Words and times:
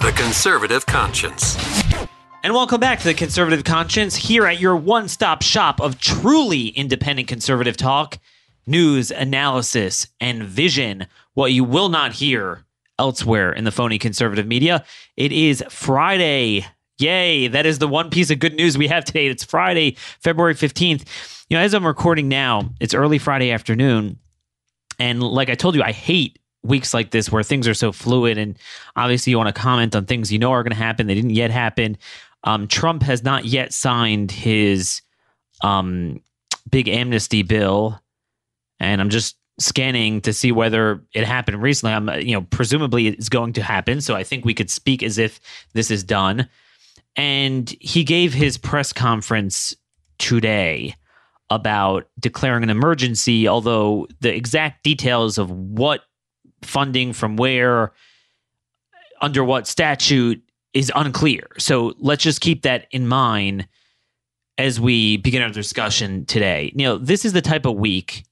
The 0.00 0.12
Conservative 0.12 0.86
Conscience. 0.86 1.56
And 2.44 2.54
welcome 2.54 2.78
back 2.78 3.00
to 3.00 3.04
the 3.04 3.14
Conservative 3.14 3.64
Conscience 3.64 4.14
here 4.14 4.46
at 4.46 4.60
your 4.60 4.76
one 4.76 5.08
stop 5.08 5.42
shop 5.42 5.80
of 5.80 5.98
truly 5.98 6.68
independent 6.68 7.26
conservative 7.26 7.76
talk, 7.76 8.18
news, 8.64 9.10
analysis, 9.10 10.06
and 10.20 10.44
vision. 10.44 11.08
What 11.34 11.52
you 11.52 11.64
will 11.64 11.88
not 11.88 12.12
hear 12.12 12.64
elsewhere 12.96 13.52
in 13.52 13.64
the 13.64 13.72
phony 13.72 13.98
conservative 13.98 14.46
media. 14.46 14.84
It 15.16 15.32
is 15.32 15.64
Friday. 15.68 16.64
Yay. 16.98 17.48
That 17.48 17.66
is 17.66 17.80
the 17.80 17.88
one 17.88 18.08
piece 18.08 18.30
of 18.30 18.38
good 18.38 18.54
news 18.54 18.78
we 18.78 18.86
have 18.86 19.04
today. 19.04 19.26
It's 19.26 19.42
Friday, 19.42 19.96
February 20.20 20.54
15th. 20.54 21.04
You 21.50 21.56
know, 21.56 21.62
as 21.62 21.74
I'm 21.74 21.84
recording 21.84 22.28
now, 22.28 22.70
it's 22.78 22.94
early 22.94 23.18
Friday 23.18 23.50
afternoon. 23.50 24.20
And 25.00 25.20
like 25.20 25.50
I 25.50 25.56
told 25.56 25.74
you, 25.74 25.82
I 25.82 25.90
hate 25.90 26.38
weeks 26.62 26.92
like 26.92 27.10
this 27.10 27.30
where 27.30 27.42
things 27.42 27.68
are 27.68 27.74
so 27.74 27.92
fluid 27.92 28.36
and 28.36 28.58
obviously 28.96 29.30
you 29.30 29.36
want 29.36 29.54
to 29.54 29.60
comment 29.60 29.94
on 29.94 30.04
things 30.04 30.32
you 30.32 30.38
know 30.38 30.50
are 30.52 30.62
going 30.62 30.72
to 30.72 30.76
happen 30.76 31.06
they 31.06 31.14
didn't 31.14 31.30
yet 31.30 31.50
happen. 31.50 31.96
Um, 32.44 32.68
trump 32.68 33.02
has 33.02 33.22
not 33.22 33.44
yet 33.44 33.72
signed 33.72 34.30
his 34.30 35.02
um, 35.62 36.20
big 36.70 36.88
amnesty 36.88 37.42
bill. 37.42 38.00
And 38.80 39.00
i'm 39.00 39.10
just 39.10 39.36
scanning 39.60 40.20
to 40.20 40.32
see 40.32 40.52
whether 40.52 41.02
it 41.14 41.24
happened 41.24 41.60
recently. 41.60 41.92
I'm 41.92 42.08
you 42.20 42.34
know 42.34 42.42
presumably 42.42 43.08
it's 43.08 43.28
going 43.28 43.52
to 43.54 43.62
happen. 43.62 44.00
So 44.00 44.14
i 44.14 44.24
think 44.24 44.44
we 44.44 44.54
could 44.54 44.70
speak 44.70 45.02
as 45.02 45.18
if 45.18 45.40
this 45.74 45.90
is 45.90 46.04
done. 46.04 46.48
And 47.16 47.74
he 47.80 48.04
gave 48.04 48.32
his 48.32 48.56
press 48.56 48.92
conference 48.92 49.74
today 50.18 50.94
about 51.50 52.08
declaring 52.20 52.62
an 52.62 52.70
emergency 52.70 53.48
although 53.48 54.06
the 54.20 54.34
exact 54.34 54.84
details 54.84 55.38
of 55.38 55.50
what 55.50 56.02
funding 56.62 57.12
from 57.12 57.36
where, 57.36 57.92
under 59.20 59.44
what 59.44 59.66
statute 59.66 60.42
is 60.74 60.92
unclear. 60.94 61.46
So 61.58 61.94
let's 61.98 62.22
just 62.22 62.40
keep 62.40 62.62
that 62.62 62.86
in 62.90 63.08
mind 63.08 63.66
as 64.58 64.80
we 64.80 65.16
begin 65.16 65.42
our 65.42 65.50
discussion 65.50 66.26
today. 66.26 66.72
You 66.74 66.84
know, 66.84 66.98
this 66.98 67.24
is 67.24 67.32
the 67.32 67.40
type 67.40 67.64
of 67.64 67.76
week 67.76 68.24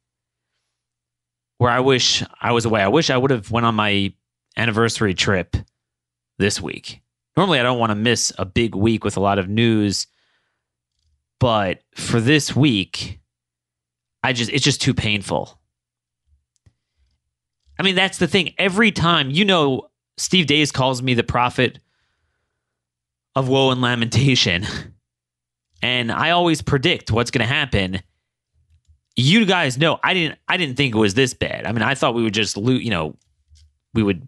where 1.59 1.71
I 1.71 1.81
wish 1.81 2.23
I 2.41 2.53
was 2.53 2.65
away. 2.65 2.83
I 2.83 2.89
wish 2.89 3.11
I 3.11 3.17
would 3.17 3.31
have 3.31 3.51
went 3.51 3.67
on 3.67 3.75
my 3.75 4.13
anniversary 4.57 5.15
trip 5.15 5.57
this 6.39 6.61
week. 6.61 7.01
Normally 7.37 7.61
I 7.61 7.63
don't 7.63 7.79
want 7.79 7.91
to 7.91 7.97
miss 7.97 8.33
a 8.39 8.45
big 8.45 8.75
week 8.75 9.05
with 9.05 9.17
a 9.17 9.21
lot 9.21 9.39
of 9.39 9.49
news, 9.49 10.07
but 11.39 11.81
for 11.95 12.21
this 12.21 12.55
week 12.55 13.21
I 14.23 14.33
just 14.33 14.51
it's 14.51 14.65
just 14.65 14.83
too 14.83 14.95
painful. 14.95 15.61
I 17.79 17.83
mean, 17.83 17.95
that's 17.95 18.19
the 18.19 18.27
thing. 18.27 18.55
Every 18.59 18.91
time, 18.91 19.31
you 19.31 19.45
know, 19.45 19.89
Steve 20.17 20.47
Deace 20.47 20.73
calls 20.73 21.03
me 21.03 21.15
the 21.15 21.23
prophet 21.23 21.79
of 23.35 23.49
woe 23.49 23.71
and 23.71 23.81
lamentation. 23.81 24.67
And 25.83 26.11
I 26.11 26.31
always 26.31 26.63
predict 26.63 27.11
what's 27.11 27.31
going 27.31 27.47
to 27.47 27.55
happen. 27.55 28.03
You 29.15 29.45
guys 29.45 29.79
know 29.79 30.01
I 30.03 30.15
didn't 30.15 30.39
I 30.49 30.57
didn't 30.57 30.77
think 30.77 30.95
it 30.95 30.99
was 30.99 31.15
this 31.15 31.35
bad. 31.35 31.67
I 31.67 31.73
mean, 31.73 31.83
I 31.83 31.95
thought 31.95 32.15
we 32.15 32.23
would 32.23 32.35
just 32.35 32.57
loot, 32.57 32.83
you 32.83 32.91
know, 32.91 33.15
we 33.95 34.03
would 34.03 34.27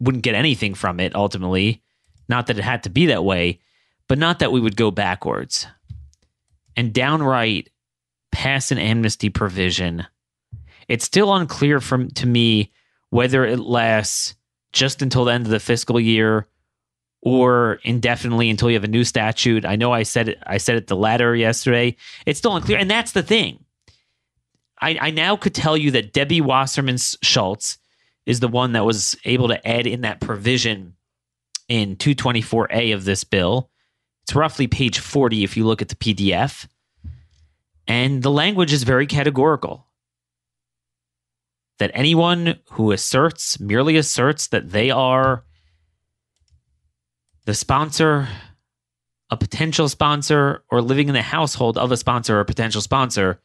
wouldn't 0.00 0.24
get 0.24 0.34
anything 0.34 0.74
from 0.74 1.00
it 1.00 1.14
ultimately. 1.14 1.82
Not 2.28 2.46
that 2.46 2.58
it 2.58 2.62
had 2.62 2.84
to 2.84 2.88
be 2.88 3.06
that 3.06 3.24
way, 3.24 3.60
but 4.08 4.18
not 4.18 4.38
that 4.38 4.52
we 4.52 4.60
would 4.60 4.76
go 4.76 4.90
backwards. 4.90 5.66
And 6.76 6.92
downright 6.92 7.70
pass 8.32 8.70
an 8.70 8.78
amnesty 8.78 9.28
provision 9.28 10.06
it's 10.88 11.04
still 11.04 11.34
unclear 11.34 11.80
from 11.80 12.10
to 12.10 12.26
me 12.26 12.72
whether 13.10 13.44
it 13.44 13.58
lasts 13.58 14.34
just 14.72 15.02
until 15.02 15.24
the 15.24 15.32
end 15.32 15.46
of 15.46 15.50
the 15.50 15.60
fiscal 15.60 15.98
year 15.98 16.48
or 17.22 17.80
indefinitely 17.82 18.50
until 18.50 18.70
you 18.70 18.76
have 18.76 18.84
a 18.84 18.88
new 18.88 19.04
statute. 19.04 19.64
I 19.64 19.76
know 19.76 19.92
I 19.92 20.02
said 20.02 20.28
it, 20.28 20.38
I 20.46 20.58
said 20.58 20.76
it 20.76 20.86
the 20.86 20.96
latter 20.96 21.34
yesterday. 21.34 21.96
It's 22.24 22.38
still 22.38 22.54
unclear, 22.54 22.78
and 22.78 22.90
that's 22.90 23.12
the 23.12 23.22
thing. 23.22 23.64
I, 24.80 24.98
I 25.00 25.10
now 25.10 25.36
could 25.36 25.54
tell 25.54 25.76
you 25.76 25.90
that 25.92 26.12
Debbie 26.12 26.40
Wasserman 26.40 26.98
Schultz 26.98 27.78
is 28.26 28.40
the 28.40 28.48
one 28.48 28.72
that 28.72 28.84
was 28.84 29.16
able 29.24 29.48
to 29.48 29.66
add 29.66 29.86
in 29.86 30.02
that 30.02 30.20
provision 30.20 30.94
in 31.68 31.96
224A 31.96 32.94
of 32.94 33.04
this 33.04 33.24
bill. 33.24 33.70
It's 34.24 34.34
roughly 34.34 34.66
page 34.66 34.98
40 34.98 35.44
if 35.44 35.56
you 35.56 35.64
look 35.64 35.80
at 35.80 35.88
the 35.88 35.96
PDF. 35.96 36.66
And 37.88 38.22
the 38.22 38.30
language 38.30 38.72
is 38.72 38.82
very 38.82 39.06
categorical 39.06 39.86
that 41.78 41.90
anyone 41.94 42.58
who 42.72 42.92
asserts, 42.92 43.60
merely 43.60 43.96
asserts 43.96 44.48
that 44.48 44.70
they 44.70 44.90
are 44.90 45.44
the 47.44 47.54
sponsor, 47.54 48.28
a 49.30 49.36
potential 49.36 49.88
sponsor, 49.88 50.64
or 50.70 50.80
living 50.80 51.08
in 51.08 51.14
the 51.14 51.22
household 51.22 51.78
of 51.78 51.92
a 51.92 51.96
sponsor 51.96 52.38
or 52.40 52.44
potential 52.44 52.80
sponsor 52.80 53.40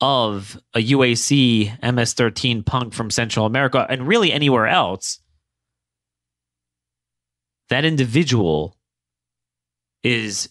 of 0.00 0.60
a 0.74 0.78
UAC 0.78 1.94
MS 1.94 2.12
13 2.12 2.62
punk 2.62 2.92
from 2.92 3.10
Central 3.10 3.46
America 3.46 3.86
and 3.88 4.06
really 4.06 4.32
anywhere 4.32 4.66
else, 4.66 5.20
that 7.68 7.84
individual 7.84 8.76
is 10.02 10.48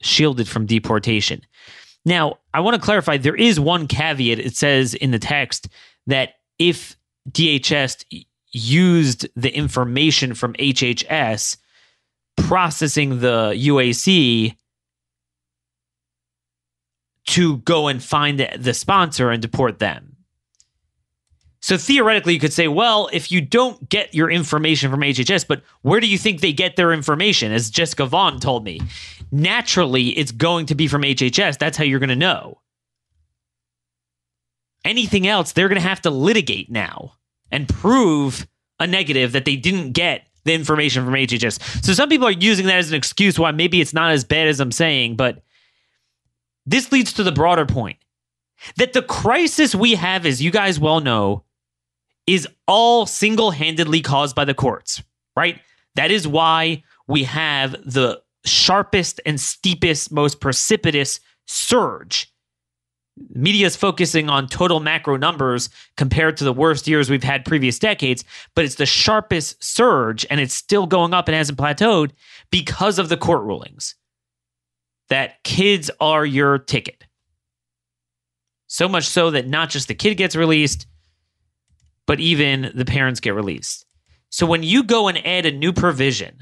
shielded 0.00 0.48
from 0.48 0.66
deportation. 0.66 1.42
Now, 2.04 2.38
I 2.52 2.60
want 2.60 2.74
to 2.74 2.84
clarify 2.84 3.16
there 3.16 3.36
is 3.36 3.60
one 3.60 3.86
caveat. 3.86 4.40
It 4.40 4.56
says 4.56 4.94
in 4.94 5.12
the 5.12 5.18
text 5.18 5.68
that 6.06 6.34
if 6.58 6.96
DHS 7.30 8.04
used 8.52 9.28
the 9.34 9.54
information 9.54 10.34
from 10.34 10.52
HHS 10.54 11.56
processing 12.36 13.20
the 13.20 13.52
UAC 13.56 14.56
to 17.26 17.56
go 17.58 17.88
and 17.88 18.02
find 18.02 18.40
the 18.40 18.74
sponsor 18.74 19.30
and 19.30 19.40
deport 19.40 19.78
them. 19.78 20.16
So 21.60 21.76
theoretically, 21.76 22.34
you 22.34 22.40
could 22.40 22.52
say, 22.52 22.66
well, 22.66 23.08
if 23.12 23.30
you 23.30 23.40
don't 23.40 23.88
get 23.88 24.12
your 24.12 24.28
information 24.28 24.90
from 24.90 25.00
HHS, 25.00 25.46
but 25.46 25.62
where 25.82 26.00
do 26.00 26.08
you 26.08 26.18
think 26.18 26.40
they 26.40 26.52
get 26.52 26.74
their 26.74 26.92
information? 26.92 27.52
As 27.52 27.70
Jessica 27.70 28.04
Vaughn 28.04 28.40
told 28.40 28.64
me, 28.64 28.80
naturally, 29.30 30.08
it's 30.08 30.32
going 30.32 30.66
to 30.66 30.74
be 30.74 30.88
from 30.88 31.02
HHS. 31.02 31.58
That's 31.58 31.76
how 31.76 31.84
you're 31.84 32.00
going 32.00 32.08
to 32.08 32.16
know. 32.16 32.58
Anything 34.84 35.26
else, 35.26 35.52
they're 35.52 35.68
going 35.68 35.80
to 35.80 35.88
have 35.88 36.02
to 36.02 36.10
litigate 36.10 36.70
now 36.70 37.12
and 37.50 37.68
prove 37.68 38.46
a 38.80 38.86
negative 38.86 39.32
that 39.32 39.44
they 39.44 39.56
didn't 39.56 39.92
get 39.92 40.26
the 40.44 40.54
information 40.54 41.04
from 41.04 41.14
HHS. 41.14 41.84
So 41.84 41.92
some 41.92 42.08
people 42.08 42.26
are 42.26 42.32
using 42.32 42.66
that 42.66 42.78
as 42.78 42.90
an 42.90 42.96
excuse 42.96 43.38
why 43.38 43.52
maybe 43.52 43.80
it's 43.80 43.94
not 43.94 44.10
as 44.10 44.24
bad 44.24 44.48
as 44.48 44.58
I'm 44.58 44.72
saying, 44.72 45.16
but 45.16 45.42
this 46.66 46.90
leads 46.90 47.12
to 47.14 47.22
the 47.22 47.32
broader 47.32 47.66
point 47.66 47.98
that 48.76 48.92
the 48.92 49.02
crisis 49.02 49.74
we 49.74 49.94
have, 49.94 50.26
as 50.26 50.42
you 50.42 50.50
guys 50.50 50.80
well 50.80 51.00
know, 51.00 51.44
is 52.26 52.46
all 52.66 53.06
single 53.06 53.50
handedly 53.50 54.00
caused 54.00 54.36
by 54.36 54.44
the 54.44 54.54
courts, 54.54 55.02
right? 55.36 55.60
That 55.94 56.10
is 56.10 56.26
why 56.26 56.84
we 57.06 57.24
have 57.24 57.72
the 57.84 58.22
sharpest 58.44 59.20
and 59.26 59.40
steepest, 59.40 60.12
most 60.12 60.40
precipitous 60.40 61.20
surge 61.46 62.31
media 63.34 63.66
is 63.66 63.76
focusing 63.76 64.28
on 64.28 64.46
total 64.48 64.80
macro 64.80 65.16
numbers 65.16 65.68
compared 65.96 66.36
to 66.36 66.44
the 66.44 66.52
worst 66.52 66.86
years 66.86 67.10
we've 67.10 67.22
had 67.22 67.44
previous 67.44 67.78
decades, 67.78 68.24
but 68.54 68.64
it's 68.64 68.76
the 68.76 68.86
sharpest 68.86 69.62
surge 69.62 70.26
and 70.30 70.40
it's 70.40 70.54
still 70.54 70.86
going 70.86 71.14
up 71.14 71.28
and 71.28 71.34
hasn't 71.34 71.58
plateaued 71.58 72.10
because 72.50 72.98
of 72.98 73.08
the 73.08 73.16
court 73.16 73.42
rulings 73.42 73.94
that 75.08 75.42
kids 75.44 75.90
are 76.00 76.24
your 76.24 76.58
ticket. 76.58 77.04
So 78.66 78.88
much 78.88 79.04
so 79.04 79.30
that 79.32 79.46
not 79.46 79.68
just 79.68 79.88
the 79.88 79.94
kid 79.94 80.14
gets 80.14 80.34
released, 80.34 80.86
but 82.06 82.20
even 82.20 82.72
the 82.74 82.84
parents 82.84 83.20
get 83.20 83.34
released. 83.34 83.84
So 84.30 84.46
when 84.46 84.62
you 84.62 84.82
go 84.82 85.08
and 85.08 85.26
add 85.26 85.44
a 85.44 85.52
new 85.52 85.72
provision 85.72 86.38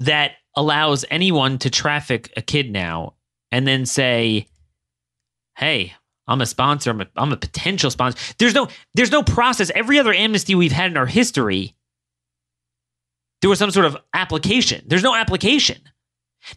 that 0.00 0.32
allows 0.56 1.04
anyone 1.10 1.58
to 1.58 1.70
traffic 1.70 2.32
a 2.36 2.42
kid 2.42 2.70
now 2.70 3.14
and 3.52 3.66
then 3.66 3.86
say, 3.86 4.46
"Hey, 5.56 5.94
I'm 6.26 6.40
a 6.40 6.46
sponsor. 6.46 6.90
I'm 6.90 7.00
a, 7.00 7.06
I'm 7.16 7.32
a 7.32 7.36
potential 7.36 7.90
sponsor." 7.90 8.34
There's 8.38 8.54
no 8.54 8.68
there's 8.94 9.10
no 9.10 9.22
process. 9.22 9.70
Every 9.74 9.98
other 9.98 10.12
amnesty 10.12 10.54
we've 10.54 10.72
had 10.72 10.90
in 10.90 10.96
our 10.96 11.06
history 11.06 11.74
there 13.40 13.50
was 13.50 13.58
some 13.58 13.70
sort 13.70 13.86
of 13.86 13.96
application. 14.14 14.84
There's 14.86 15.02
no 15.02 15.14
application. 15.14 15.78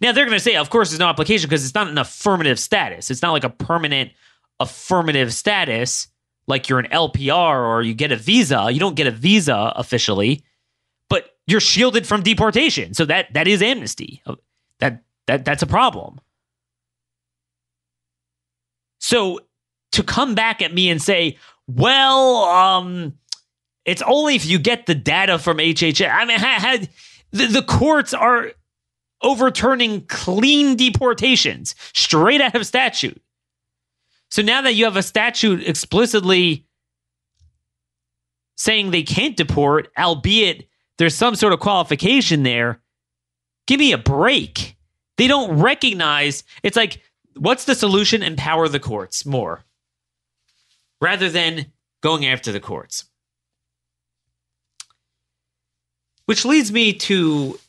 Now 0.02 0.12
they're 0.12 0.26
going 0.26 0.38
to 0.38 0.44
say, 0.44 0.56
of 0.56 0.70
course, 0.70 0.90
there's 0.90 1.00
no 1.00 1.08
application 1.08 1.50
because 1.50 1.64
it's 1.64 1.76
not 1.76 1.88
an 1.88 1.98
affirmative 1.98 2.60
status. 2.60 3.12
It's 3.12 3.22
not 3.22 3.32
like 3.32 3.44
a 3.44 3.50
permanent 3.50 4.12
affirmative 4.60 5.34
status, 5.34 6.08
like 6.48 6.70
you're 6.70 6.80
an 6.80 6.90
LPR 6.92 7.68
or 7.68 7.82
you 7.82 7.94
get 7.94 8.12
a 8.12 8.16
visa. 8.16 8.70
You 8.72 8.80
don't 8.80 8.96
get 8.96 9.08
a 9.08 9.12
visa 9.12 9.74
officially, 9.76 10.44
but 11.10 11.32
you're 11.48 11.60
shielded 11.60 12.08
from 12.08 12.22
deportation. 12.22 12.94
So 12.94 13.06
that 13.06 13.34
that 13.34 13.48
is 13.48 13.62
amnesty. 13.62 14.22
That 14.80 15.04
that 15.28 15.46
that's 15.46 15.64
a 15.64 15.68
problem. 15.68 16.20
So 19.04 19.42
to 19.92 20.02
come 20.02 20.34
back 20.34 20.62
at 20.62 20.74
me 20.74 20.90
and 20.90 21.02
say, 21.02 21.38
well, 21.68 22.46
um, 22.46 23.18
it's 23.84 24.02
only 24.04 24.36
if 24.36 24.46
you 24.46 24.58
get 24.58 24.86
the 24.86 24.96
data 24.96 25.38
from 25.38 25.58
HHS. 25.58 26.10
I 26.10 26.24
mean, 26.24 26.40
had, 26.40 26.88
the, 27.32 27.48
the 27.48 27.64
courts 27.64 28.14
are 28.14 28.54
overturning 29.22 30.06
clean 30.08 30.78
deportations 30.78 31.76
straight 31.94 32.40
out 32.40 32.56
of 32.56 32.66
statute. 32.66 33.22
So 34.30 34.42
now 34.42 34.62
that 34.62 34.76
you 34.76 34.86
have 34.86 34.96
a 34.96 35.04
statute 35.04 35.68
explicitly 35.68 36.66
saying 38.56 38.92
they 38.92 39.04
can't 39.04 39.36
deport, 39.36 39.90
albeit 40.00 40.70
there's 40.98 41.14
some 41.14 41.36
sort 41.36 41.52
of 41.52 41.60
qualification 41.60 42.44
there, 42.44 42.80
give 43.68 43.82
me 43.82 43.92
a 43.92 43.98
break. 43.98 44.78
They 45.18 45.28
don't 45.28 45.60
recognize 45.60 46.46
it's 46.64 46.78
like, 46.78 47.02
what's 47.36 47.66
the 47.66 47.76
solution? 47.76 48.24
Empower 48.24 48.68
the 48.68 48.80
courts 48.80 49.26
more 49.26 49.64
rather 51.02 51.30
than 51.30 51.66
going 52.02 52.26
after 52.26 52.52
the 52.52 52.60
courts. 52.60 53.06
Which 56.26 56.46
leads 56.46 56.72
me 56.72 56.94
to 56.94 57.60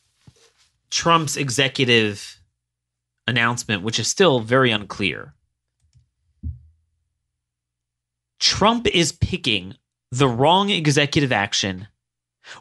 Trump's 0.91 1.37
executive 1.37 2.39
announcement, 3.27 3.83
which 3.83 3.99
is 3.99 4.07
still 4.07 4.41
very 4.41 4.71
unclear. 4.71 5.35
Trump 8.39 8.87
is 8.87 9.11
picking 9.11 9.75
the 10.11 10.29
wrong 10.29 10.71
executive 10.71 11.33
action 11.33 11.89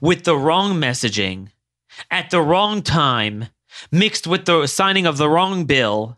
with 0.01 0.23
the 0.23 0.35
wrong 0.35 0.73
messaging 0.75 1.49
at 2.09 2.31
the 2.31 2.41
wrong 2.41 2.81
time, 2.81 3.47
mixed 3.91 4.25
with 4.25 4.45
the 4.45 4.65
signing 4.65 5.05
of 5.05 5.17
the 5.17 5.29
wrong 5.29 5.65
bill, 5.65 6.17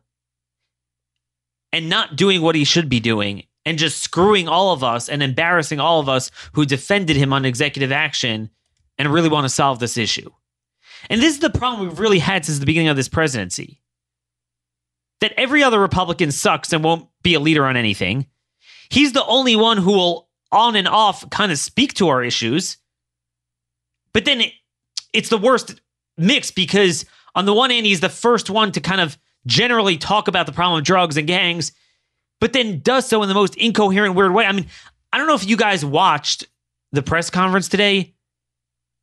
and 1.75 1.89
not 1.89 2.15
doing 2.15 2.41
what 2.41 2.55
he 2.55 2.63
should 2.63 2.87
be 2.87 3.01
doing, 3.01 3.43
and 3.65 3.77
just 3.77 4.01
screwing 4.01 4.47
all 4.47 4.71
of 4.71 4.81
us 4.81 5.09
and 5.09 5.21
embarrassing 5.21 5.77
all 5.77 5.99
of 5.99 6.07
us 6.07 6.31
who 6.53 6.65
defended 6.65 7.17
him 7.17 7.33
on 7.33 7.43
executive 7.43 7.91
action 7.91 8.49
and 8.97 9.11
really 9.11 9.27
want 9.27 9.43
to 9.43 9.49
solve 9.49 9.79
this 9.79 9.97
issue. 9.97 10.29
And 11.09 11.21
this 11.21 11.33
is 11.33 11.41
the 11.41 11.49
problem 11.49 11.85
we've 11.85 11.99
really 11.99 12.19
had 12.19 12.45
since 12.45 12.59
the 12.59 12.65
beginning 12.65 12.87
of 12.87 12.95
this 12.95 13.09
presidency 13.09 13.81
that 15.19 15.33
every 15.35 15.63
other 15.63 15.77
Republican 15.77 16.31
sucks 16.31 16.71
and 16.71 16.81
won't 16.81 17.09
be 17.23 17.33
a 17.33 17.41
leader 17.41 17.65
on 17.65 17.75
anything. 17.75 18.27
He's 18.89 19.11
the 19.11 19.25
only 19.25 19.57
one 19.57 19.77
who 19.77 19.91
will 19.91 20.29
on 20.53 20.77
and 20.77 20.87
off 20.87 21.29
kind 21.29 21.51
of 21.51 21.59
speak 21.59 21.93
to 21.95 22.07
our 22.07 22.23
issues. 22.23 22.77
But 24.13 24.23
then 24.23 24.39
it, 24.39 24.53
it's 25.11 25.29
the 25.29 25.37
worst 25.37 25.81
mix 26.17 26.51
because 26.51 27.03
on 27.35 27.43
the 27.43 27.53
one 27.53 27.69
hand, 27.69 27.85
he's 27.85 27.99
the 27.99 28.07
first 28.07 28.49
one 28.49 28.71
to 28.71 28.79
kind 28.79 29.01
of 29.01 29.17
generally 29.45 29.97
talk 29.97 30.27
about 30.27 30.45
the 30.45 30.51
problem 30.51 30.79
of 30.79 30.85
drugs 30.85 31.17
and 31.17 31.27
gangs, 31.27 31.71
but 32.39 32.53
then 32.53 32.79
does 32.79 33.07
so 33.07 33.21
in 33.21 33.29
the 33.29 33.35
most 33.35 33.55
incoherent, 33.55 34.15
weird 34.15 34.33
way. 34.33 34.45
I 34.45 34.51
mean, 34.51 34.67
I 35.11 35.17
don't 35.17 35.27
know 35.27 35.35
if 35.35 35.47
you 35.47 35.57
guys 35.57 35.85
watched 35.85 36.45
the 36.91 37.01
press 37.01 37.29
conference 37.29 37.69
today. 37.69 38.13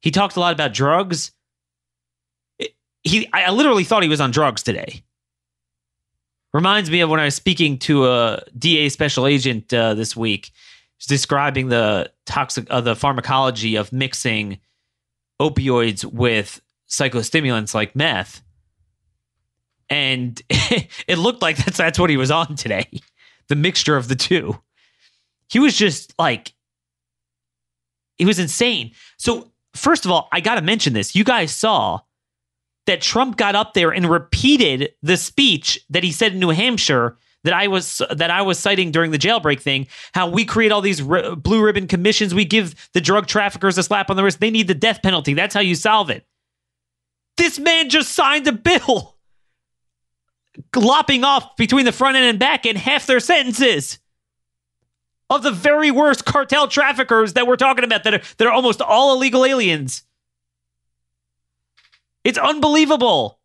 He 0.00 0.10
talked 0.10 0.36
a 0.36 0.40
lot 0.40 0.52
about 0.52 0.74
drugs. 0.74 1.32
He, 3.02 3.28
I 3.32 3.50
literally 3.50 3.84
thought 3.84 4.02
he 4.02 4.08
was 4.08 4.20
on 4.20 4.30
drugs 4.30 4.62
today. 4.62 5.02
Reminds 6.52 6.90
me 6.90 7.00
of 7.00 7.08
when 7.08 7.18
I 7.18 7.24
was 7.24 7.34
speaking 7.34 7.78
to 7.80 8.06
a 8.06 8.42
DA 8.58 8.90
special 8.90 9.26
agent 9.26 9.72
uh, 9.72 9.94
this 9.94 10.14
week, 10.14 10.50
describing 11.08 11.68
the 11.68 12.12
toxic, 12.26 12.66
uh, 12.70 12.80
the 12.80 12.94
pharmacology 12.94 13.76
of 13.76 13.92
mixing 13.92 14.58
opioids 15.40 16.04
with 16.04 16.60
psychostimulants 16.88 17.74
like 17.74 17.96
meth, 17.96 18.42
and 19.92 20.40
it 20.50 21.18
looked 21.18 21.42
like 21.42 21.58
that's 21.58 21.76
that's 21.76 21.98
what 21.98 22.08
he 22.08 22.16
was 22.16 22.30
on 22.30 22.56
today. 22.56 22.88
The 23.48 23.56
mixture 23.56 23.96
of 23.96 24.08
the 24.08 24.16
two. 24.16 24.58
He 25.50 25.58
was 25.58 25.76
just 25.76 26.14
like, 26.18 26.54
he 28.16 28.24
was 28.24 28.38
insane. 28.38 28.92
So 29.18 29.52
first 29.74 30.06
of 30.06 30.10
all, 30.10 30.28
I 30.32 30.40
got 30.40 30.54
to 30.54 30.62
mention 30.62 30.94
this. 30.94 31.14
You 31.14 31.24
guys 31.24 31.54
saw 31.54 32.00
that 32.86 33.02
Trump 33.02 33.36
got 33.36 33.54
up 33.54 33.74
there 33.74 33.90
and 33.90 34.08
repeated 34.08 34.94
the 35.02 35.18
speech 35.18 35.78
that 35.90 36.02
he 36.02 36.10
said 36.10 36.32
in 36.32 36.38
New 36.40 36.48
Hampshire 36.48 37.18
that 37.44 37.52
I 37.52 37.66
was 37.68 38.00
that 38.10 38.30
I 38.30 38.40
was 38.40 38.58
citing 38.58 38.92
during 38.92 39.10
the 39.10 39.18
jailbreak 39.18 39.60
thing. 39.60 39.88
How 40.14 40.30
we 40.30 40.46
create 40.46 40.72
all 40.72 40.80
these 40.80 41.06
r- 41.06 41.36
blue 41.36 41.62
ribbon 41.62 41.86
commissions, 41.86 42.34
we 42.34 42.46
give 42.46 42.88
the 42.94 43.00
drug 43.02 43.26
traffickers 43.26 43.76
a 43.76 43.82
slap 43.82 44.08
on 44.08 44.16
the 44.16 44.24
wrist. 44.24 44.40
They 44.40 44.50
need 44.50 44.68
the 44.68 44.74
death 44.74 45.02
penalty. 45.02 45.34
That's 45.34 45.54
how 45.54 45.60
you 45.60 45.74
solve 45.74 46.08
it. 46.08 46.26
This 47.36 47.58
man 47.58 47.90
just 47.90 48.12
signed 48.12 48.46
a 48.46 48.52
bill, 48.52 49.11
lopping 50.76 51.24
off 51.24 51.56
between 51.56 51.84
the 51.84 51.92
front 51.92 52.16
end 52.16 52.26
and 52.26 52.38
back 52.38 52.66
end 52.66 52.78
half 52.78 53.06
their 53.06 53.20
sentences 53.20 53.98
of 55.30 55.42
the 55.42 55.50
very 55.50 55.90
worst 55.90 56.24
cartel 56.24 56.68
traffickers 56.68 57.32
that 57.34 57.46
we're 57.46 57.56
talking 57.56 57.84
about 57.84 58.04
that 58.04 58.14
are, 58.14 58.22
that 58.36 58.46
are 58.46 58.52
almost 58.52 58.82
all 58.82 59.14
illegal 59.14 59.44
aliens. 59.44 60.02
It's 62.24 62.38
unbelievable. 62.38 63.38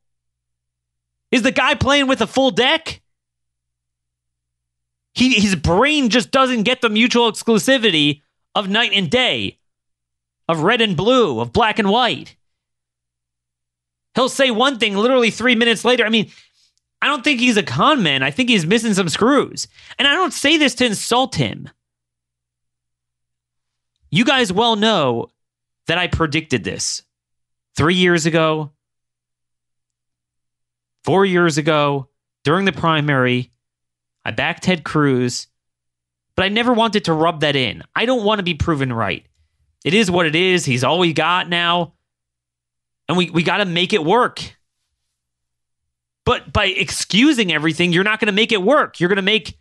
Is 1.31 1.41
the 1.41 1.51
guy 1.51 1.75
playing 1.75 2.07
with 2.07 2.21
a 2.21 2.27
full 2.27 2.51
deck? 2.51 3.01
He, 5.13 5.33
his 5.33 5.55
brain 5.55 6.09
just 6.09 6.29
doesn't 6.29 6.63
get 6.63 6.81
the 6.81 6.89
mutual 6.89 7.31
exclusivity 7.31 8.21
of 8.53 8.69
night 8.69 8.91
and 8.93 9.09
day, 9.09 9.57
of 10.47 10.61
red 10.61 10.81
and 10.81 10.95
blue, 10.95 11.39
of 11.39 11.51
black 11.51 11.79
and 11.79 11.89
white. 11.89 12.35
He'll 14.13 14.29
say 14.29 14.51
one 14.51 14.77
thing 14.77 14.95
literally 14.95 15.31
three 15.31 15.55
minutes 15.55 15.83
later. 15.85 16.05
I 16.05 16.09
mean, 16.09 16.31
I 17.01 17.07
don't 17.07 17.23
think 17.23 17.39
he's 17.39 17.57
a 17.57 17.63
con 17.63 18.01
man. 18.01 18.23
I 18.23 18.31
think 18.31 18.49
he's 18.49 18.65
missing 18.65 18.93
some 18.93 19.09
screws. 19.09 19.67
And 19.99 20.07
I 20.07 20.13
don't 20.13 20.33
say 20.33 20.57
this 20.57 20.75
to 20.75 20.85
insult 20.85 21.35
him. 21.35 21.69
You 24.09 24.25
guys 24.25 24.51
well 24.51 24.75
know 24.75 25.27
that 25.87 25.97
I 25.97 26.07
predicted 26.07 26.63
this 26.63 27.03
three 27.75 27.95
years 27.95 28.25
ago, 28.25 28.71
four 31.03 31.25
years 31.25 31.57
ago, 31.57 32.09
during 32.43 32.65
the 32.65 32.71
primary. 32.71 33.51
I 34.25 34.31
backed 34.31 34.63
Ted 34.63 34.83
Cruz, 34.83 35.47
but 36.35 36.45
I 36.45 36.49
never 36.49 36.73
wanted 36.73 37.05
to 37.05 37.13
rub 37.13 37.41
that 37.41 37.55
in. 37.55 37.83
I 37.95 38.05
don't 38.05 38.23
want 38.23 38.39
to 38.39 38.43
be 38.43 38.53
proven 38.53 38.91
right. 38.91 39.25
It 39.85 39.93
is 39.93 40.09
what 40.09 40.25
it 40.25 40.35
is. 40.35 40.65
He's 40.65 40.83
all 40.83 40.99
we 40.99 41.13
got 41.13 41.47
now. 41.47 41.93
And 43.07 43.17
we, 43.17 43.29
we 43.29 43.43
got 43.43 43.57
to 43.57 43.65
make 43.65 43.93
it 43.93 44.03
work. 44.03 44.56
But 46.27 46.51
by 46.51 46.65
excusing 46.65 47.53
everything, 47.53 47.93
you're 47.93 48.03
not 48.03 48.19
going 48.19 48.25
to 48.25 48.33
make 48.33 48.51
it 48.51 48.61
work. 48.61 48.99
You're 48.99 49.07
going 49.07 49.15
to 49.15 49.21
make 49.21 49.57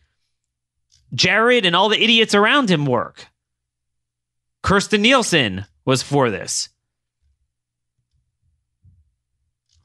Jared 1.15 1.65
and 1.65 1.77
all 1.77 1.89
the 1.89 2.03
idiots 2.03 2.35
around 2.35 2.69
him 2.69 2.87
work. 2.87 3.29
Kirstjen 4.65 4.99
Nielsen 4.99 5.65
was 5.85 6.03
for 6.03 6.29
this. 6.29 6.69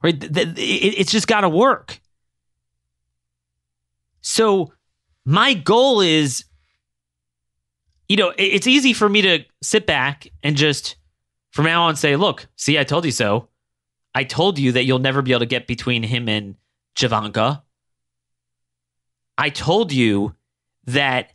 Right? 0.01 0.15
It's 0.27 1.11
just 1.11 1.27
got 1.27 1.41
to 1.41 1.49
work. 1.49 2.01
So, 4.21 4.73
my 5.23 5.53
goal 5.53 6.01
is 6.01 6.45
you 8.09 8.17
know, 8.17 8.33
it's 8.39 8.65
easy 8.65 8.93
for 8.93 9.07
me 9.07 9.21
to 9.21 9.45
sit 9.61 9.85
back 9.85 10.27
and 10.41 10.57
just 10.57 10.95
from 11.51 11.65
now 11.65 11.83
on 11.83 11.95
say, 11.95 12.15
look, 12.15 12.47
see, 12.55 12.79
I 12.79 12.85
told 12.85 13.05
you 13.05 13.11
so. 13.11 13.49
I 14.15 14.23
told 14.23 14.57
you 14.57 14.71
that 14.71 14.85
you'll 14.85 14.97
never 14.97 15.21
be 15.21 15.31
able 15.31 15.41
to 15.41 15.45
get 15.45 15.67
between 15.67 16.01
him 16.01 16.27
and 16.27 16.55
Javanka. 16.95 17.61
I 19.37 19.49
told 19.49 19.91
you 19.91 20.35
that 20.85 21.31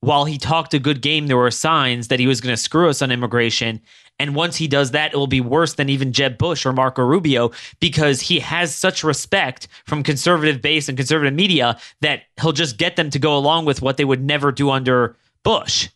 while 0.00 0.24
he 0.24 0.36
talked 0.36 0.74
a 0.74 0.80
good 0.80 1.00
game, 1.00 1.28
there 1.28 1.36
were 1.36 1.50
signs 1.52 2.08
that 2.08 2.18
he 2.18 2.26
was 2.26 2.40
going 2.40 2.52
to 2.52 2.60
screw 2.60 2.88
us 2.88 3.02
on 3.02 3.12
immigration. 3.12 3.80
And 4.18 4.34
once 4.34 4.56
he 4.56 4.66
does 4.66 4.90
that, 4.90 5.12
it 5.12 5.16
will 5.16 5.28
be 5.28 5.40
worse 5.40 5.74
than 5.74 5.88
even 5.88 6.12
Jeb 6.12 6.38
Bush 6.38 6.66
or 6.66 6.72
Marco 6.72 7.02
Rubio 7.02 7.52
because 7.78 8.20
he 8.20 8.40
has 8.40 8.74
such 8.74 9.04
respect 9.04 9.68
from 9.86 10.02
conservative 10.02 10.60
base 10.60 10.88
and 10.88 10.98
conservative 10.98 11.34
media 11.34 11.78
that 12.00 12.22
he'll 12.40 12.52
just 12.52 12.78
get 12.78 12.96
them 12.96 13.10
to 13.10 13.20
go 13.20 13.36
along 13.36 13.64
with 13.64 13.80
what 13.80 13.96
they 13.96 14.04
would 14.04 14.22
never 14.22 14.50
do 14.50 14.70
under 14.70 15.16
Bush. 15.44 15.88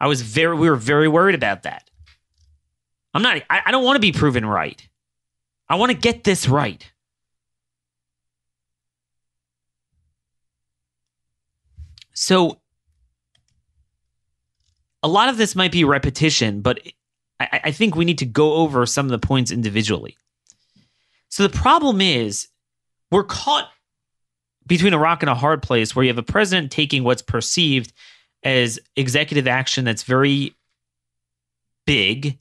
I 0.00 0.06
was 0.06 0.22
very, 0.22 0.56
we 0.56 0.70
were 0.70 0.76
very 0.76 1.08
worried 1.08 1.34
about 1.34 1.64
that. 1.64 1.88
I'm 3.12 3.22
not, 3.22 3.42
I, 3.50 3.62
I 3.66 3.70
don't 3.70 3.84
want 3.84 3.96
to 3.96 4.00
be 4.00 4.12
proven 4.12 4.46
right. 4.46 4.86
I 5.68 5.76
want 5.76 5.92
to 5.92 5.98
get 5.98 6.24
this 6.24 6.48
right. 6.48 6.90
So 12.14 12.60
a 15.02 15.08
lot 15.08 15.28
of 15.28 15.36
this 15.36 15.54
might 15.54 15.72
be 15.72 15.84
repetition, 15.84 16.62
but 16.62 16.80
I, 17.38 17.60
I 17.64 17.70
think 17.70 17.94
we 17.94 18.04
need 18.04 18.18
to 18.18 18.26
go 18.26 18.54
over 18.54 18.86
some 18.86 19.06
of 19.06 19.10
the 19.10 19.24
points 19.24 19.50
individually. 19.50 20.16
So 21.28 21.42
the 21.42 21.56
problem 21.56 22.00
is 22.00 22.48
we're 23.10 23.24
caught 23.24 23.68
between 24.66 24.94
a 24.94 24.98
rock 24.98 25.22
and 25.22 25.28
a 25.28 25.34
hard 25.34 25.62
place 25.62 25.94
where 25.94 26.04
you 26.04 26.08
have 26.08 26.18
a 26.18 26.22
president 26.22 26.72
taking 26.72 27.04
what's 27.04 27.22
perceived 27.22 27.92
as 28.42 28.78
executive 28.96 29.46
action 29.46 29.84
that's 29.84 30.04
very 30.04 30.54
big 31.86 32.38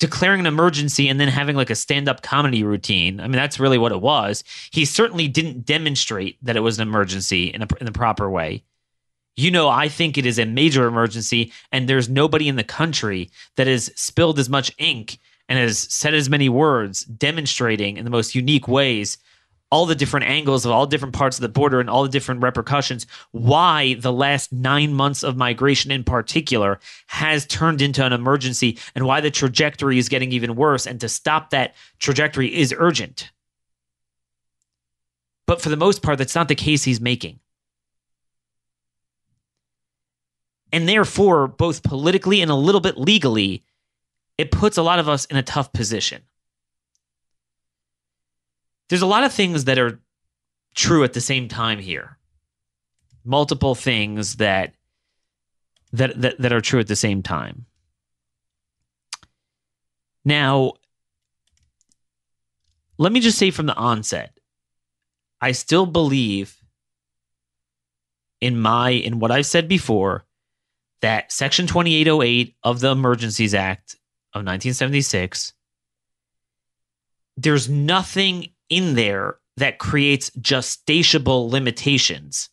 declaring 0.00 0.40
an 0.40 0.46
emergency 0.46 1.08
and 1.08 1.20
then 1.20 1.28
having 1.28 1.54
like 1.54 1.70
a 1.70 1.74
stand-up 1.76 2.22
comedy 2.22 2.64
routine. 2.64 3.20
I 3.20 3.24
mean, 3.24 3.32
that's 3.32 3.60
really 3.60 3.78
what 3.78 3.92
it 3.92 4.00
was. 4.00 4.42
He 4.72 4.84
certainly 4.84 5.28
didn't 5.28 5.64
demonstrate 5.64 6.44
that 6.44 6.56
it 6.56 6.60
was 6.60 6.78
an 6.78 6.88
emergency 6.88 7.46
in, 7.46 7.62
a, 7.62 7.68
in 7.78 7.86
the 7.86 7.92
proper 7.92 8.28
way. 8.28 8.64
You 9.36 9.50
know, 9.50 9.68
I 9.68 9.88
think 9.88 10.18
it 10.18 10.26
is 10.26 10.38
a 10.38 10.44
major 10.44 10.86
emergency, 10.86 11.52
and 11.70 11.88
there's 11.88 12.08
nobody 12.08 12.48
in 12.48 12.56
the 12.56 12.64
country 12.64 13.30
that 13.56 13.68
has 13.68 13.92
spilled 13.94 14.38
as 14.38 14.48
much 14.48 14.72
ink 14.78 15.18
and 15.48 15.58
has 15.58 15.78
said 15.78 16.14
as 16.14 16.28
many 16.28 16.48
words 16.48 17.04
demonstrating 17.04 17.96
in 17.96 18.04
the 18.04 18.10
most 18.10 18.34
unique 18.34 18.68
ways 18.68 19.18
all 19.70 19.86
the 19.86 19.94
different 19.94 20.26
angles 20.26 20.66
of 20.66 20.72
all 20.72 20.86
different 20.86 21.14
parts 21.14 21.38
of 21.38 21.42
the 21.42 21.48
border 21.48 21.78
and 21.78 21.88
all 21.88 22.02
the 22.02 22.08
different 22.08 22.42
repercussions, 22.42 23.06
why 23.30 23.94
the 23.94 24.12
last 24.12 24.52
nine 24.52 24.92
months 24.92 25.22
of 25.22 25.36
migration 25.36 25.90
in 25.90 26.02
particular 26.02 26.80
has 27.06 27.46
turned 27.46 27.80
into 27.80 28.04
an 28.04 28.12
emergency 28.12 28.78
and 28.94 29.06
why 29.06 29.20
the 29.20 29.30
trajectory 29.30 29.98
is 29.98 30.08
getting 30.08 30.32
even 30.32 30.56
worse. 30.56 30.86
And 30.86 31.00
to 31.00 31.08
stop 31.08 31.50
that 31.50 31.74
trajectory 31.98 32.54
is 32.54 32.74
urgent. 32.76 33.30
But 35.46 35.62
for 35.62 35.68
the 35.68 35.76
most 35.76 36.02
part, 36.02 36.18
that's 36.18 36.34
not 36.34 36.48
the 36.48 36.54
case 36.54 36.84
he's 36.84 37.00
making. 37.00 37.38
And 40.72 40.88
therefore, 40.88 41.48
both 41.48 41.82
politically 41.82 42.42
and 42.42 42.50
a 42.50 42.56
little 42.56 42.80
bit 42.80 42.96
legally, 42.96 43.64
it 44.38 44.52
puts 44.52 44.78
a 44.78 44.82
lot 44.82 44.98
of 45.00 45.08
us 45.08 45.24
in 45.26 45.36
a 45.36 45.42
tough 45.42 45.72
position 45.72 46.22
there's 48.90 49.02
a 49.02 49.06
lot 49.06 49.24
of 49.24 49.32
things 49.32 49.64
that 49.64 49.78
are 49.78 50.00
true 50.74 51.04
at 51.04 51.12
the 51.12 51.20
same 51.20 51.48
time 51.48 51.78
here. 51.78 52.18
Multiple 53.24 53.74
things 53.74 54.36
that 54.36 54.74
that 55.92 56.20
that, 56.20 56.38
that 56.38 56.52
are 56.52 56.60
true 56.60 56.80
at 56.80 56.88
the 56.88 56.96
same 56.96 57.22
time. 57.22 57.66
Now, 60.24 60.74
let 62.98 63.12
me 63.12 63.20
just 63.20 63.38
say 63.38 63.50
from 63.50 63.66
the 63.66 63.76
onset, 63.76 64.38
I 65.40 65.52
still 65.52 65.86
believe 65.86 66.56
in 68.40 68.58
my 68.58 68.90
in 68.90 69.20
what 69.20 69.30
I've 69.30 69.46
said 69.46 69.68
before 69.68 70.26
that 71.00 71.32
section 71.32 71.66
2808 71.66 72.56
of 72.64 72.80
the 72.80 72.90
Emergencies 72.90 73.54
Act 73.54 73.94
of 74.34 74.44
1976 74.44 75.54
there's 77.36 77.70
nothing 77.70 78.52
in 78.70 78.94
there 78.94 79.36
that 79.56 79.78
creates 79.78 80.30
justiciable 80.30 81.50
limitations 81.50 82.48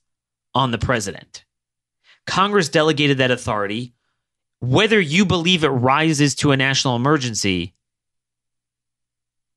on 0.54 0.72
the 0.72 0.78
president. 0.78 1.46
Congress 2.26 2.68
delegated 2.68 3.20
that 3.20 3.32
authority. 3.32 3.94
Whether 4.60 5.00
you 5.00 5.26
believe 5.26 5.64
it 5.64 5.70
rises 5.70 6.36
to 6.36 6.52
a 6.52 6.58
national 6.58 6.96
emergency 6.96 7.74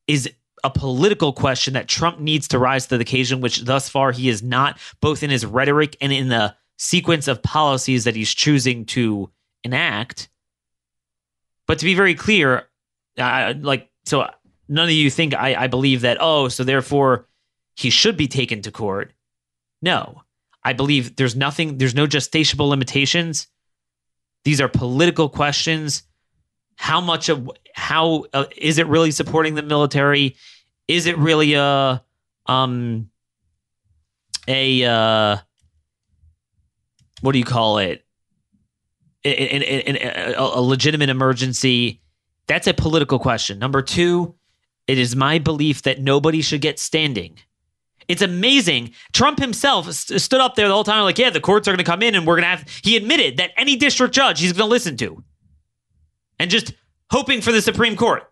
is 0.06 0.30
a 0.62 0.70
political 0.70 1.32
question 1.32 1.74
that 1.74 1.88
Trump 1.88 2.20
needs 2.20 2.48
to 2.48 2.58
rise 2.58 2.86
to 2.86 2.98
the 2.98 3.02
occasion, 3.02 3.40
which 3.40 3.62
thus 3.62 3.88
far 3.88 4.12
he 4.12 4.28
is 4.28 4.42
not, 4.42 4.78
both 5.00 5.22
in 5.22 5.30
his 5.30 5.46
rhetoric 5.46 5.96
and 6.00 6.12
in 6.12 6.28
the 6.28 6.54
sequence 6.76 7.28
of 7.28 7.42
policies 7.42 8.04
that 8.04 8.14
he's 8.14 8.32
choosing 8.34 8.84
to 8.84 9.30
enact. 9.64 10.28
But 11.66 11.78
to 11.78 11.84
be 11.84 11.94
very 11.94 12.14
clear, 12.14 12.68
uh, 13.18 13.54
like, 13.60 13.88
so 14.04 14.28
none 14.70 14.84
of 14.84 14.92
you 14.92 15.10
think 15.10 15.34
I, 15.34 15.64
I 15.64 15.66
believe 15.66 16.02
that, 16.02 16.18
oh, 16.20 16.48
so 16.48 16.64
therefore 16.64 17.26
he 17.74 17.90
should 17.90 18.16
be 18.16 18.28
taken 18.28 18.62
to 18.62 18.70
court. 18.70 19.12
No, 19.82 20.22
I 20.62 20.72
believe 20.72 21.16
there's 21.16 21.34
nothing, 21.34 21.78
there's 21.78 21.94
no 21.94 22.06
justiciable 22.06 22.68
limitations. 22.68 23.48
These 24.44 24.60
are 24.60 24.68
political 24.68 25.28
questions. 25.28 26.04
How 26.76 27.00
much 27.00 27.28
of, 27.28 27.50
how 27.74 28.26
uh, 28.32 28.44
is 28.56 28.78
it 28.78 28.86
really 28.86 29.10
supporting 29.10 29.54
the 29.54 29.62
military? 29.62 30.36
Is 30.88 31.06
it 31.06 31.18
really 31.18 31.54
a, 31.54 32.02
um, 32.46 33.10
a, 34.46 34.84
uh, 34.84 35.36
what 37.22 37.32
do 37.32 37.38
you 37.38 37.44
call 37.44 37.78
it? 37.78 38.04
A, 39.24 40.60
legitimate 40.60 41.10
emergency. 41.10 42.00
That's 42.46 42.66
a 42.66 42.72
political 42.72 43.18
question. 43.18 43.58
Number 43.58 43.82
two, 43.82 44.34
it 44.90 44.98
is 44.98 45.14
my 45.14 45.38
belief 45.38 45.82
that 45.82 46.00
nobody 46.00 46.42
should 46.42 46.60
get 46.60 46.80
standing. 46.80 47.38
It's 48.08 48.22
amazing. 48.22 48.90
Trump 49.12 49.38
himself 49.38 49.88
st- 49.92 50.20
stood 50.20 50.40
up 50.40 50.56
there 50.56 50.66
the 50.66 50.74
whole 50.74 50.82
time, 50.82 51.04
like, 51.04 51.16
yeah, 51.16 51.30
the 51.30 51.40
courts 51.40 51.68
are 51.68 51.70
going 51.70 51.78
to 51.78 51.84
come 51.84 52.02
in 52.02 52.16
and 52.16 52.26
we're 52.26 52.34
going 52.34 52.42
to 52.42 52.48
have. 52.48 52.68
He 52.82 52.96
admitted 52.96 53.36
that 53.36 53.52
any 53.56 53.76
district 53.76 54.12
judge 54.12 54.40
he's 54.40 54.52
going 54.52 54.66
to 54.66 54.70
listen 54.70 54.96
to. 54.96 55.22
And 56.40 56.50
just 56.50 56.72
hoping 57.08 57.40
for 57.40 57.52
the 57.52 57.62
Supreme 57.62 57.94
Court. 57.94 58.24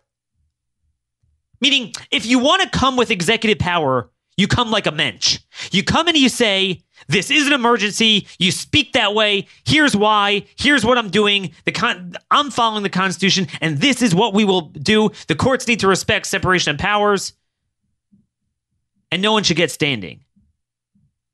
Meaning, 1.61 1.93
if 2.11 2.25
you 2.25 2.39
want 2.39 2.61
to 2.61 2.77
come 2.77 2.97
with 2.97 3.09
executive 3.09 3.59
power, 3.59 4.09
you 4.39 4.47
come 4.47 4.71
like 4.71 4.87
a 4.87 4.91
mensch. 4.91 5.39
You 5.71 5.83
come 5.83 6.07
and 6.07 6.15
you 6.15 6.29
say, 6.29 6.81
This 7.09 7.29
is 7.29 7.45
an 7.45 7.51
emergency. 7.51 8.25
You 8.39 8.51
speak 8.51 8.93
that 8.93 9.13
way. 9.13 9.47
Here's 9.65 9.95
why. 9.95 10.45
Here's 10.55 10.85
what 10.85 10.97
I'm 10.97 11.09
doing. 11.09 11.51
The 11.65 11.73
con- 11.73 12.15
I'm 12.31 12.49
following 12.49 12.83
the 12.83 12.89
Constitution, 12.89 13.47
and 13.59 13.79
this 13.79 14.01
is 14.01 14.15
what 14.15 14.33
we 14.33 14.45
will 14.45 14.61
do. 14.61 15.11
The 15.27 15.35
courts 15.35 15.67
need 15.67 15.81
to 15.81 15.87
respect 15.89 16.25
separation 16.25 16.73
of 16.73 16.79
powers, 16.79 17.33
and 19.11 19.21
no 19.21 19.33
one 19.33 19.43
should 19.43 19.57
get 19.57 19.71
standing. 19.71 20.23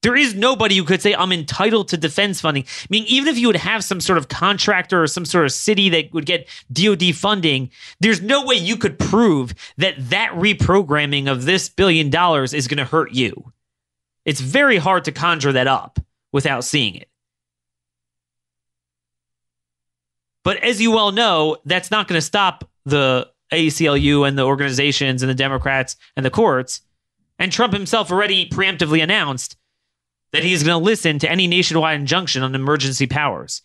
There 0.05 0.15
is 0.15 0.35
nobody 0.35 0.77
who 0.77 0.83
could 0.83 1.01
say, 1.01 1.15
I'm 1.15 1.31
entitled 1.31 1.88
to 1.88 1.97
defense 1.97 2.39
funding. 2.39 2.63
I 2.63 2.85
mean, 2.91 3.05
even 3.07 3.27
if 3.27 3.39
you 3.39 3.47
would 3.47 3.55
have 3.55 3.83
some 3.83 4.00
sort 4.00 4.19
of 4.19 4.27
contractor 4.27 5.01
or 5.01 5.07
some 5.07 5.25
sort 5.25 5.45
of 5.45 5.51
city 5.51 5.89
that 5.89 6.13
would 6.13 6.27
get 6.27 6.47
DOD 6.71 7.15
funding, 7.15 7.71
there's 8.01 8.21
no 8.21 8.45
way 8.45 8.53
you 8.53 8.77
could 8.77 9.00
prove 9.00 9.55
that 9.77 9.95
that 10.12 10.29
reprogramming 10.33 11.27
of 11.27 11.45
this 11.45 11.69
billion 11.69 12.12
dollars 12.12 12.53
is 12.53 12.67
going 12.67 12.77
to 12.77 12.85
hurt 12.85 13.13
you. 13.13 13.51
It's 14.25 14.41
very 14.41 14.77
hard 14.77 15.05
to 15.05 15.12
conjure 15.12 15.53
that 15.53 15.65
up 15.65 15.97
without 16.31 16.63
seeing 16.63 16.93
it. 16.93 17.09
But 20.43 20.57
as 20.57 20.79
you 20.79 20.91
well 20.91 21.13
know, 21.13 21.57
that's 21.65 21.89
not 21.89 22.07
going 22.07 22.19
to 22.19 22.25
stop 22.25 22.69
the 22.85 23.27
ACLU 23.51 24.27
and 24.27 24.38
the 24.38 24.43
organizations 24.43 25.24
and 25.24 25.31
the 25.31 25.33
Democrats 25.33 25.95
and 26.15 26.24
the 26.24 26.29
courts. 26.29 26.81
And 27.39 27.51
Trump 27.51 27.74
himself 27.74 28.12
already 28.12 28.47
preemptively 28.47 29.01
announced 29.01 29.57
that 30.36 30.44
he's 30.44 30.63
going 30.63 30.80
to 30.80 30.84
listen 30.84 31.20
to 31.20 31.32
any 31.32 31.48
nationwide 31.48 32.00
injunction 32.00 32.44
on 32.44 32.54
emergency 32.56 33.08
powers, 33.08 33.62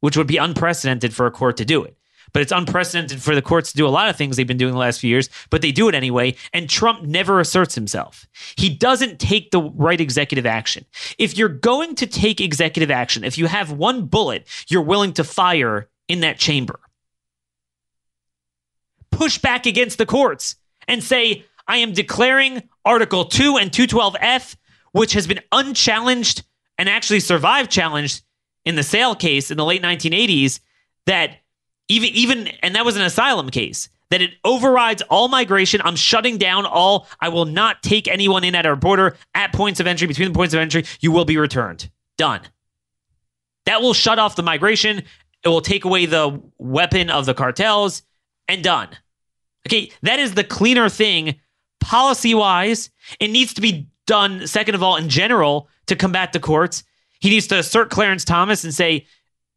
which 0.00 0.16
would 0.16 0.26
be 0.26 0.36
unprecedented 0.36 1.12
for 1.12 1.26
a 1.26 1.30
court 1.30 1.56
to 1.58 1.64
do 1.64 1.82
it. 1.82 1.96
But 2.32 2.42
it's 2.42 2.52
unprecedented 2.52 3.20
for 3.20 3.34
the 3.34 3.42
courts 3.42 3.72
to 3.72 3.76
do 3.76 3.86
a 3.86 3.90
lot 3.90 4.08
of 4.08 4.16
things 4.16 4.36
they've 4.36 4.46
been 4.46 4.56
doing 4.56 4.72
the 4.72 4.78
last 4.78 5.00
few 5.00 5.10
years, 5.10 5.28
but 5.50 5.60
they 5.60 5.72
do 5.72 5.88
it 5.88 5.94
anyway. 5.94 6.36
And 6.52 6.68
Trump 6.68 7.02
never 7.02 7.40
asserts 7.40 7.74
himself. 7.74 8.26
He 8.56 8.70
doesn't 8.70 9.18
take 9.18 9.50
the 9.50 9.60
right 9.60 10.00
executive 10.00 10.46
action. 10.46 10.86
If 11.18 11.36
you're 11.36 11.48
going 11.48 11.94
to 11.96 12.06
take 12.06 12.40
executive 12.40 12.90
action, 12.90 13.24
if 13.24 13.36
you 13.36 13.46
have 13.46 13.72
one 13.72 14.06
bullet 14.06 14.46
you're 14.68 14.82
willing 14.82 15.12
to 15.14 15.24
fire 15.24 15.88
in 16.08 16.20
that 16.20 16.38
chamber, 16.38 16.80
push 19.10 19.38
back 19.38 19.66
against 19.66 19.98
the 19.98 20.06
courts 20.06 20.56
and 20.88 21.02
say, 21.02 21.44
I 21.68 21.78
am 21.78 21.92
declaring 21.92 22.62
Article 22.84 23.26
2 23.26 23.56
and 23.58 23.70
212F 23.70 24.56
which 24.92 25.12
has 25.14 25.26
been 25.26 25.40
unchallenged 25.50 26.44
and 26.78 26.88
actually 26.88 27.20
survived 27.20 27.70
challenged 27.70 28.22
in 28.64 28.76
the 28.76 28.82
Sale 28.82 29.14
case 29.14 29.50
in 29.50 29.56
the 29.56 29.64
late 29.64 29.82
1980s 29.82 30.60
that 31.06 31.38
even 31.88 32.08
even 32.10 32.46
and 32.62 32.74
that 32.74 32.84
was 32.84 32.96
an 32.96 33.02
asylum 33.02 33.50
case 33.50 33.88
that 34.10 34.20
it 34.20 34.32
overrides 34.44 35.02
all 35.08 35.28
migration. 35.28 35.80
I'm 35.84 35.96
shutting 35.96 36.36
down 36.36 36.66
all 36.66 37.08
i 37.20 37.28
will 37.28 37.46
not 37.46 37.82
take 37.82 38.08
anyone 38.08 38.44
in 38.44 38.54
at 38.54 38.66
our 38.66 38.76
border 38.76 39.16
at 39.34 39.52
points 39.52 39.80
of 39.80 39.86
entry 39.86 40.06
between 40.06 40.28
the 40.28 40.34
points 40.34 40.54
of 40.54 40.60
entry. 40.60 40.84
You 41.00 41.12
will 41.12 41.24
be 41.24 41.38
returned. 41.38 41.90
Done. 42.18 42.40
That 43.64 43.80
will 43.80 43.94
shut 43.94 44.18
off 44.18 44.36
the 44.36 44.42
migration. 44.42 45.02
It 45.44 45.48
will 45.48 45.60
take 45.60 45.84
away 45.84 46.06
the 46.06 46.40
weapon 46.58 47.10
of 47.10 47.26
the 47.26 47.34
cartels 47.34 48.02
and 48.48 48.62
done. 48.62 48.88
Okay 49.66 49.90
that 50.02 50.18
is 50.18 50.34
the 50.34 50.44
cleaner 50.44 50.88
thing. 50.88 51.40
Policy 51.80 52.34
wise 52.34 52.90
it 53.18 53.28
needs 53.28 53.54
to 53.54 53.60
be 53.60 53.88
done, 54.06 54.46
second 54.46 54.74
of 54.74 54.82
all, 54.82 54.96
in 54.96 55.08
general, 55.08 55.68
to 55.86 55.96
combat 55.96 56.32
the 56.32 56.40
courts. 56.40 56.84
He 57.20 57.30
needs 57.30 57.46
to 57.48 57.58
assert 57.58 57.90
Clarence 57.90 58.24
Thomas 58.24 58.64
and 58.64 58.74
say 58.74 59.06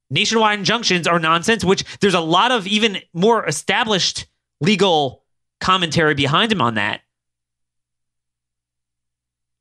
nationwide 0.10 0.60
injunctions 0.60 1.08
are 1.08 1.20
nonsense, 1.20 1.64
which 1.64 1.84
there's 2.00 2.14
a 2.14 2.20
lot 2.20 2.52
of 2.52 2.68
even 2.68 3.00
more 3.14 3.46
established 3.48 4.28
legal 4.62 5.24
commentary 5.60 6.14
behind 6.14 6.52
him 6.52 6.62
on 6.62 6.76
that. 6.76 7.02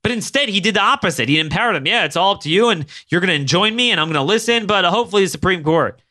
But 0.02 0.12
instead, 0.12 0.50
he 0.50 0.60
did 0.60 0.74
the 0.74 0.82
opposite. 0.82 1.30
He 1.30 1.38
empowered 1.38 1.76
him. 1.76 1.86
Yeah, 1.86 2.04
it's 2.04 2.16
all 2.16 2.34
up 2.34 2.42
to 2.42 2.50
you, 2.50 2.68
and 2.68 2.84
you're 3.08 3.22
going 3.22 3.40
to 3.40 3.46
join 3.46 3.74
me, 3.74 3.90
and 3.90 3.98
I'm 3.98 4.08
going 4.08 4.14
to 4.16 4.22
listen, 4.22 4.66
but 4.66 4.84
uh, 4.84 4.90
hopefully, 4.90 5.22
the 5.22 5.28
Supreme 5.28 5.64
Court. 5.64 6.02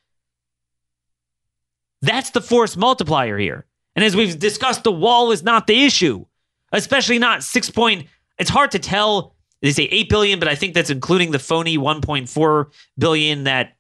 That's 2.02 2.32
the 2.32 2.42
force 2.42 2.76
multiplier 2.76 3.38
here. 3.38 3.66
And 3.96 4.04
as 4.04 4.16
we've 4.16 4.38
discussed, 4.38 4.84
the 4.84 4.92
wall 4.92 5.32
is 5.32 5.44
not 5.44 5.68
the 5.68 5.86
issue, 5.86 6.26
especially 6.72 7.20
not 7.20 7.44
six 7.44 7.70
point. 7.70 8.08
It's 8.38 8.50
hard 8.50 8.72
to 8.72 8.80
tell. 8.80 9.36
They 9.62 9.72
say 9.72 9.84
eight 9.84 10.10
billion, 10.10 10.40
but 10.40 10.48
I 10.48 10.56
think 10.56 10.74
that's 10.74 10.90
including 10.90 11.32
the 11.32 11.40
phony 11.40 11.78
1.4 11.78 12.66
billion 12.98 13.46
that 13.46 13.78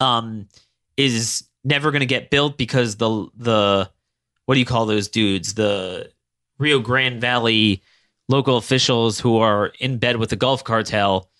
um, 0.00 0.48
is 0.96 1.44
never 1.64 1.90
going 1.90 2.00
to 2.00 2.06
get 2.06 2.30
built 2.30 2.56
because 2.56 2.96
the 2.96 3.28
the 3.36 3.90
what 4.46 4.54
do 4.54 4.60
you 4.60 4.66
call 4.66 4.86
those 4.86 5.08
dudes? 5.08 5.54
The 5.54 6.10
Rio 6.58 6.80
Grande 6.80 7.20
Valley 7.20 7.82
local 8.28 8.56
officials 8.56 9.20
who 9.20 9.38
are 9.38 9.72
in 9.78 9.98
bed 9.98 10.16
with 10.16 10.30
the 10.30 10.36
Gulf 10.36 10.64
cartel. 10.64 11.30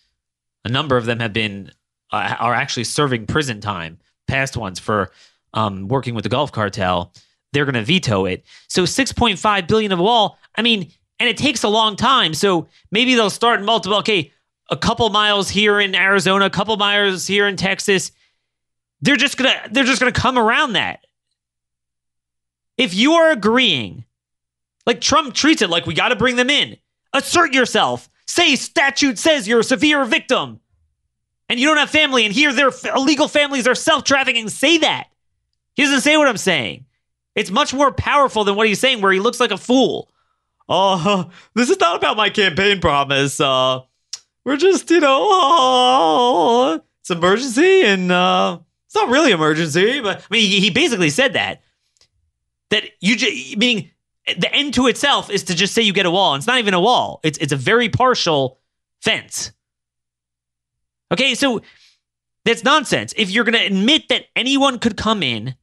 A 0.64 0.68
number 0.68 0.96
of 0.96 1.06
them 1.06 1.20
have 1.20 1.32
been 1.32 1.72
uh, 2.12 2.36
are 2.38 2.54
actually 2.54 2.84
serving 2.84 3.26
prison 3.26 3.60
time, 3.60 3.98
past 4.28 4.56
ones 4.56 4.78
for 4.78 5.10
um, 5.54 5.88
working 5.88 6.14
with 6.14 6.22
the 6.22 6.28
Gulf 6.28 6.52
cartel. 6.52 7.12
They're 7.52 7.64
going 7.64 7.74
to 7.74 7.82
veto 7.82 8.26
it. 8.26 8.44
So 8.68 8.84
6.5 8.84 9.68
billion 9.68 9.92
of 9.92 9.98
wall. 9.98 10.38
I 10.54 10.62
mean, 10.62 10.90
and 11.22 11.28
it 11.28 11.36
takes 11.36 11.62
a 11.62 11.68
long 11.68 11.94
time. 11.94 12.34
So 12.34 12.66
maybe 12.90 13.14
they'll 13.14 13.30
start 13.30 13.62
multiple. 13.62 13.98
Okay, 13.98 14.32
a 14.70 14.76
couple 14.76 15.08
miles 15.08 15.48
here 15.48 15.78
in 15.78 15.94
Arizona, 15.94 16.46
a 16.46 16.50
couple 16.50 16.76
miles 16.76 17.28
here 17.28 17.46
in 17.46 17.54
Texas. 17.54 18.10
They're 19.02 19.14
just 19.14 19.36
gonna 19.36 19.54
they're 19.70 19.84
just 19.84 20.00
gonna 20.00 20.10
come 20.10 20.36
around 20.36 20.72
that. 20.72 21.06
If 22.76 22.92
you 22.92 23.12
are 23.12 23.30
agreeing, 23.30 24.04
like 24.84 25.00
Trump 25.00 25.32
treats 25.32 25.62
it 25.62 25.70
like 25.70 25.86
we 25.86 25.94
got 25.94 26.08
to 26.08 26.16
bring 26.16 26.34
them 26.34 26.50
in, 26.50 26.76
assert 27.12 27.54
yourself. 27.54 28.08
Say 28.26 28.56
statute 28.56 29.16
says 29.16 29.46
you're 29.46 29.60
a 29.60 29.64
severe 29.64 30.04
victim, 30.04 30.58
and 31.48 31.60
you 31.60 31.68
don't 31.68 31.76
have 31.76 31.90
family, 31.90 32.24
and 32.24 32.34
here 32.34 32.52
their 32.52 32.72
illegal 32.96 33.28
families 33.28 33.68
are 33.68 33.76
self 33.76 34.02
trafficking. 34.02 34.48
Say 34.48 34.78
that. 34.78 35.06
He 35.74 35.84
doesn't 35.84 36.00
say 36.00 36.16
what 36.16 36.26
I'm 36.26 36.36
saying. 36.36 36.84
It's 37.36 37.50
much 37.50 37.72
more 37.72 37.92
powerful 37.92 38.42
than 38.42 38.56
what 38.56 38.66
he's 38.66 38.80
saying, 38.80 39.02
where 39.02 39.12
he 39.12 39.20
looks 39.20 39.38
like 39.38 39.52
a 39.52 39.56
fool. 39.56 40.11
Oh, 40.74 41.30
this 41.54 41.68
is 41.68 41.78
not 41.78 41.96
about 41.96 42.16
my 42.16 42.30
campaign 42.30 42.80
promise. 42.80 43.38
Uh, 43.38 43.80
we're 44.42 44.56
just, 44.56 44.90
you 44.90 45.00
know, 45.00 45.18
oh, 45.30 46.80
it's 47.00 47.10
emergency, 47.10 47.82
and 47.84 48.10
uh, 48.10 48.58
it's 48.86 48.94
not 48.94 49.10
really 49.10 49.32
emergency, 49.32 50.00
but 50.00 50.20
I 50.20 50.24
mean, 50.30 50.48
he, 50.48 50.70
basically 50.70 51.10
said 51.10 51.34
that. 51.34 51.60
That 52.70 52.84
you 53.02 53.16
just, 53.16 53.58
meaning 53.58 53.90
the 54.26 54.50
end 54.54 54.72
to 54.74 54.86
itself 54.86 55.28
is 55.28 55.44
to 55.44 55.54
just 55.54 55.74
say 55.74 55.82
you 55.82 55.92
get 55.92 56.06
a 56.06 56.10
wall. 56.10 56.32
And 56.32 56.40
it's 56.40 56.46
not 56.46 56.58
even 56.58 56.72
a 56.72 56.80
wall. 56.80 57.20
It's 57.22 57.36
it's 57.36 57.52
a 57.52 57.56
very 57.56 57.90
partial 57.90 58.58
fence. 59.02 59.52
Okay, 61.12 61.34
so 61.34 61.60
that's 62.46 62.64
nonsense. 62.64 63.12
If 63.18 63.30
you're 63.30 63.44
going 63.44 63.58
to 63.58 63.66
admit 63.66 64.08
that 64.08 64.24
anyone 64.34 64.78
could 64.78 64.96
come 64.96 65.22
in 65.22 65.54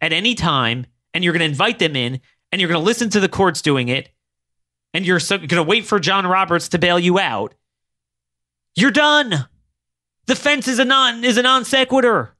at 0.00 0.12
any 0.12 0.34
time 0.34 0.86
and 1.14 1.22
you're 1.22 1.32
going 1.32 1.40
to 1.40 1.46
invite 1.46 1.78
them 1.78 1.94
in 1.94 2.20
and 2.50 2.60
you're 2.60 2.68
going 2.68 2.80
to 2.80 2.84
listen 2.84 3.10
to 3.10 3.20
the 3.20 3.28
courts 3.28 3.62
doing 3.62 3.86
it 3.86 4.08
and 4.92 5.06
you're 5.06 5.20
so, 5.20 5.38
going 5.38 5.48
to 5.48 5.62
wait 5.62 5.86
for 5.86 5.98
John 5.98 6.26
Roberts 6.26 6.68
to 6.70 6.78
bail 6.78 6.98
you 6.98 7.18
out, 7.18 7.54
you're 8.74 8.90
done. 8.90 9.46
The 10.26 10.36
fence 10.36 10.68
is 10.68 10.78
a 10.78 10.84
non 10.84 11.24
is 11.24 11.36
a 11.36 11.42
non 11.42 11.64
sequitur. 11.64 12.34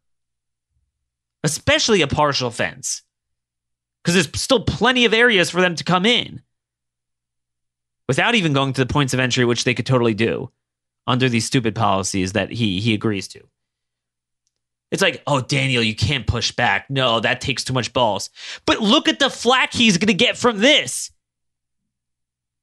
Especially 1.42 2.02
a 2.02 2.06
partial 2.06 2.50
fence. 2.50 3.02
Cuz 4.04 4.14
there's 4.14 4.40
still 4.40 4.64
plenty 4.64 5.04
of 5.04 5.14
areas 5.14 5.50
for 5.50 5.60
them 5.60 5.74
to 5.74 5.84
come 5.84 6.06
in 6.06 6.42
without 8.08 8.34
even 8.34 8.52
going 8.52 8.72
to 8.72 8.84
the 8.84 8.92
points 8.92 9.14
of 9.14 9.20
entry 9.20 9.44
which 9.44 9.64
they 9.64 9.74
could 9.74 9.86
totally 9.86 10.14
do 10.14 10.50
under 11.06 11.28
these 11.28 11.46
stupid 11.46 11.74
policies 11.74 12.32
that 12.32 12.50
he 12.50 12.80
he 12.80 12.94
agrees 12.94 13.28
to. 13.28 13.40
It's 14.90 15.02
like, 15.02 15.22
oh, 15.26 15.40
Daniel, 15.40 15.82
you 15.82 15.94
can't 15.94 16.26
push 16.26 16.50
back. 16.50 16.90
No, 16.90 17.20
that 17.20 17.40
takes 17.40 17.62
too 17.62 17.72
much 17.72 17.92
balls. 17.92 18.30
But 18.66 18.80
look 18.80 19.08
at 19.08 19.20
the 19.20 19.30
flack 19.30 19.72
he's 19.72 19.98
going 19.98 20.08
to 20.08 20.14
get 20.14 20.36
from 20.36 20.58
this. 20.58 21.12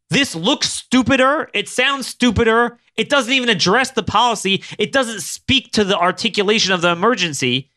This 0.09 0.35
looks 0.35 0.69
stupider. 0.69 1.49
It 1.53 1.67
sounds 1.67 2.07
stupider. 2.07 2.77
It 2.95 3.09
doesn't 3.09 3.33
even 3.33 3.49
address 3.49 3.91
the 3.91 4.03
policy. 4.03 4.63
It 4.77 4.91
doesn't 4.91 5.21
speak 5.21 5.71
to 5.73 5.83
the 5.83 5.97
articulation 5.97 6.73
of 6.73 6.81
the 6.81 6.91
emergency. 6.91 7.69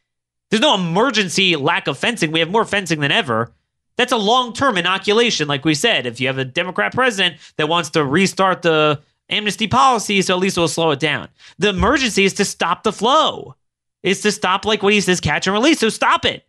There's 0.50 0.60
no 0.60 0.74
emergency 0.74 1.56
lack 1.56 1.86
of 1.86 1.98
fencing. 1.98 2.32
We 2.32 2.40
have 2.40 2.50
more 2.50 2.64
fencing 2.64 3.00
than 3.00 3.12
ever. 3.12 3.52
That's 3.96 4.12
a 4.12 4.16
long 4.16 4.52
term 4.52 4.78
inoculation, 4.78 5.48
like 5.48 5.64
we 5.64 5.74
said. 5.74 6.06
If 6.06 6.20
you 6.20 6.28
have 6.28 6.38
a 6.38 6.44
Democrat 6.44 6.94
president 6.94 7.36
that 7.56 7.68
wants 7.68 7.90
to 7.90 8.04
restart 8.04 8.62
the 8.62 9.00
amnesty 9.28 9.66
policy, 9.66 10.22
so 10.22 10.34
at 10.34 10.40
least 10.40 10.56
we'll 10.56 10.68
slow 10.68 10.90
it 10.92 11.00
down. 11.00 11.28
The 11.58 11.68
emergency 11.68 12.24
is 12.24 12.34
to 12.34 12.44
stop 12.44 12.82
the 12.82 12.92
flow 12.92 13.56
is 14.02 14.22
to 14.22 14.32
stop 14.32 14.64
like 14.64 14.82
what 14.82 14.92
he 14.92 15.00
says 15.00 15.20
catch 15.20 15.46
and 15.46 15.54
release. 15.54 15.80
So 15.80 15.88
stop 15.88 16.24
it. 16.24 16.46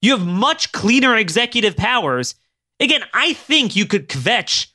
You 0.00 0.16
have 0.16 0.26
much 0.26 0.72
cleaner 0.72 1.16
executive 1.16 1.76
powers. 1.76 2.34
Again, 2.80 3.02
I 3.14 3.32
think 3.32 3.76
you 3.76 3.86
could 3.86 4.08
kvetch. 4.08 4.68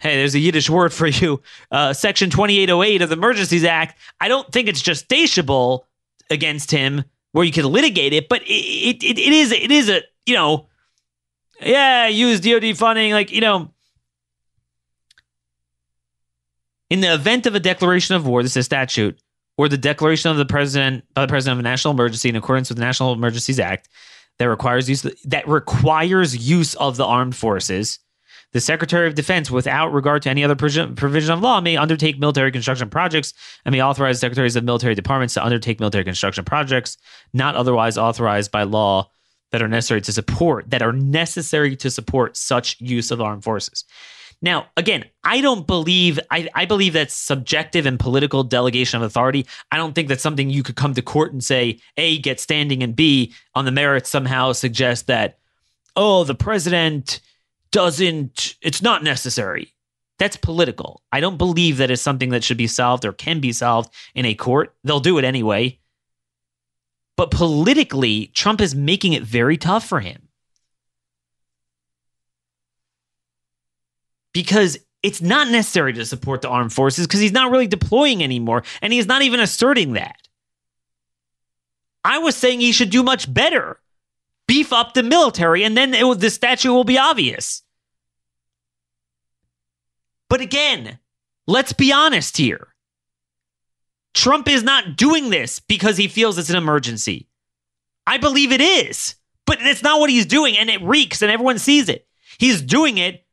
Hey, 0.00 0.16
there's 0.16 0.34
a 0.34 0.38
Yiddish 0.38 0.70
word 0.70 0.92
for 0.92 1.06
you. 1.06 1.42
Uh, 1.70 1.92
Section 1.92 2.30
2808 2.30 3.02
of 3.02 3.08
the 3.10 3.16
Emergencies 3.16 3.64
Act. 3.64 3.98
I 4.20 4.28
don't 4.28 4.50
think 4.50 4.68
it's 4.68 4.82
justiciable 4.82 5.84
against 6.30 6.70
him 6.70 7.04
where 7.32 7.44
you 7.44 7.52
could 7.52 7.64
litigate 7.64 8.12
it, 8.12 8.28
but 8.28 8.42
it, 8.42 9.04
it, 9.04 9.18
it, 9.18 9.32
is 9.32 9.52
it 9.52 9.70
is 9.70 9.88
a 9.88 10.02
you 10.26 10.34
know, 10.34 10.66
yeah, 11.60 12.06
use 12.08 12.40
DoD 12.40 12.76
funding 12.76 13.12
like 13.12 13.30
you 13.30 13.40
know. 13.40 13.72
In 16.88 17.00
the 17.00 17.14
event 17.14 17.46
of 17.46 17.54
a 17.54 17.60
declaration 17.60 18.16
of 18.16 18.26
war, 18.26 18.42
this 18.42 18.56
is 18.56 18.64
statute 18.64 19.16
or 19.56 19.68
the 19.68 19.78
declaration 19.78 20.30
of 20.30 20.38
the 20.38 20.46
president 20.46 21.04
by 21.14 21.20
the 21.20 21.28
president 21.28 21.58
of 21.58 21.60
a 21.60 21.68
national 21.68 21.94
emergency 21.94 22.28
in 22.28 22.36
accordance 22.36 22.68
with 22.68 22.78
the 22.78 22.84
National 22.84 23.12
Emergencies 23.12 23.60
Act 23.60 23.88
that 24.40 24.48
requires 24.48 24.88
use 24.88 25.02
that 25.26 25.46
requires 25.46 26.34
use 26.48 26.74
of 26.76 26.96
the 26.96 27.04
armed 27.04 27.36
forces. 27.36 27.98
The 28.52 28.60
Secretary 28.60 29.06
of 29.06 29.14
Defense, 29.14 29.50
without 29.50 29.92
regard 29.92 30.22
to 30.22 30.30
any 30.30 30.42
other 30.42 30.56
provision 30.56 31.32
of 31.32 31.42
law, 31.42 31.60
may 31.60 31.76
undertake 31.76 32.18
military 32.18 32.50
construction 32.50 32.88
projects 32.88 33.34
and 33.66 33.72
may 33.72 33.82
authorize 33.82 34.18
secretaries 34.18 34.56
of 34.56 34.64
military 34.64 34.94
departments 34.94 35.34
to 35.34 35.44
undertake 35.44 35.78
military 35.78 36.04
construction 36.04 36.42
projects 36.42 36.96
not 37.34 37.54
otherwise 37.54 37.98
authorized 37.98 38.50
by 38.50 38.62
law 38.62 39.10
that 39.52 39.60
are 39.60 39.68
necessary 39.68 40.00
to 40.00 40.12
support 40.12 40.70
that 40.70 40.80
are 40.80 40.94
necessary 40.94 41.76
to 41.76 41.90
support 41.90 42.34
such 42.34 42.80
use 42.80 43.10
of 43.10 43.20
armed 43.20 43.44
forces. 43.44 43.84
Now, 44.42 44.68
again, 44.76 45.04
I 45.22 45.42
don't 45.42 45.66
believe, 45.66 46.18
I, 46.30 46.48
I 46.54 46.64
believe 46.64 46.94
that's 46.94 47.14
subjective 47.14 47.84
and 47.84 48.00
political 48.00 48.42
delegation 48.42 48.96
of 48.96 49.02
authority. 49.02 49.46
I 49.70 49.76
don't 49.76 49.94
think 49.94 50.08
that's 50.08 50.22
something 50.22 50.48
you 50.48 50.62
could 50.62 50.76
come 50.76 50.94
to 50.94 51.02
court 51.02 51.32
and 51.32 51.44
say, 51.44 51.80
A, 51.98 52.18
get 52.18 52.40
standing, 52.40 52.82
and 52.82 52.96
B, 52.96 53.34
on 53.54 53.66
the 53.66 53.70
merits 53.70 54.08
somehow 54.08 54.52
suggest 54.52 55.08
that, 55.08 55.38
oh, 55.94 56.24
the 56.24 56.34
president 56.34 57.20
doesn't, 57.70 58.56
it's 58.62 58.80
not 58.80 59.04
necessary. 59.04 59.74
That's 60.18 60.36
political. 60.36 61.02
I 61.12 61.20
don't 61.20 61.38
believe 61.38 61.76
that 61.76 61.90
is 61.90 62.00
something 62.00 62.30
that 62.30 62.44
should 62.44 62.56
be 62.56 62.66
solved 62.66 63.04
or 63.04 63.12
can 63.12 63.40
be 63.40 63.52
solved 63.52 63.92
in 64.14 64.24
a 64.24 64.34
court. 64.34 64.74
They'll 64.84 65.00
do 65.00 65.18
it 65.18 65.24
anyway. 65.24 65.78
But 67.16 67.30
politically, 67.30 68.28
Trump 68.28 68.62
is 68.62 68.74
making 68.74 69.12
it 69.12 69.22
very 69.22 69.58
tough 69.58 69.86
for 69.86 70.00
him. 70.00 70.28
Because 74.32 74.78
it's 75.02 75.22
not 75.22 75.48
necessary 75.48 75.92
to 75.94 76.04
support 76.04 76.42
the 76.42 76.48
armed 76.48 76.72
forces 76.72 77.06
because 77.06 77.20
he's 77.20 77.32
not 77.32 77.50
really 77.50 77.66
deploying 77.66 78.22
anymore 78.22 78.62
and 78.82 78.92
he's 78.92 79.06
not 79.06 79.22
even 79.22 79.40
asserting 79.40 79.94
that. 79.94 80.16
I 82.04 82.18
was 82.18 82.36
saying 82.36 82.60
he 82.60 82.72
should 82.72 82.90
do 82.90 83.02
much 83.02 83.32
better. 83.32 83.80
Beef 84.46 84.72
up 84.72 84.94
the 84.94 85.02
military 85.02 85.64
and 85.64 85.76
then 85.76 85.94
it, 85.94 86.20
the 86.20 86.30
statue 86.30 86.72
will 86.72 86.84
be 86.84 86.98
obvious. 86.98 87.62
But 90.28 90.40
again, 90.40 90.98
let's 91.46 91.72
be 91.72 91.92
honest 91.92 92.36
here. 92.36 92.68
Trump 94.12 94.48
is 94.48 94.62
not 94.62 94.96
doing 94.96 95.30
this 95.30 95.60
because 95.60 95.96
he 95.96 96.08
feels 96.08 96.36
it's 96.36 96.50
an 96.50 96.56
emergency. 96.56 97.28
I 98.06 98.18
believe 98.18 98.52
it 98.52 98.60
is, 98.60 99.14
but 99.46 99.58
it's 99.60 99.82
not 99.82 100.00
what 100.00 100.10
he's 100.10 100.26
doing 100.26 100.58
and 100.58 100.68
it 100.68 100.82
reeks 100.82 101.22
and 101.22 101.30
everyone 101.30 101.58
sees 101.58 101.88
it. 101.88 102.06
He's 102.38 102.60
doing 102.60 102.98
it 102.98 103.24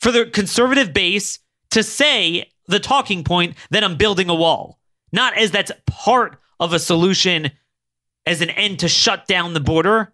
for 0.00 0.10
the 0.10 0.26
conservative 0.26 0.92
base 0.92 1.38
to 1.70 1.82
say 1.82 2.50
the 2.66 2.80
talking 2.80 3.24
point 3.24 3.56
that 3.70 3.84
I'm 3.84 3.96
building 3.96 4.28
a 4.28 4.34
wall, 4.34 4.78
not 5.12 5.36
as 5.36 5.50
that's 5.50 5.72
part 5.86 6.40
of 6.58 6.72
a 6.72 6.78
solution 6.78 7.50
as 8.26 8.40
an 8.40 8.50
end 8.50 8.80
to 8.80 8.88
shut 8.88 9.26
down 9.26 9.54
the 9.54 9.60
border. 9.60 10.12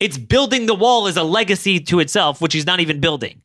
It's 0.00 0.18
building 0.18 0.66
the 0.66 0.74
wall 0.74 1.08
as 1.08 1.16
a 1.16 1.22
legacy 1.22 1.80
to 1.80 2.00
itself, 2.00 2.40
which 2.40 2.52
he's 2.52 2.66
not 2.66 2.80
even 2.80 3.00
building. 3.00 3.42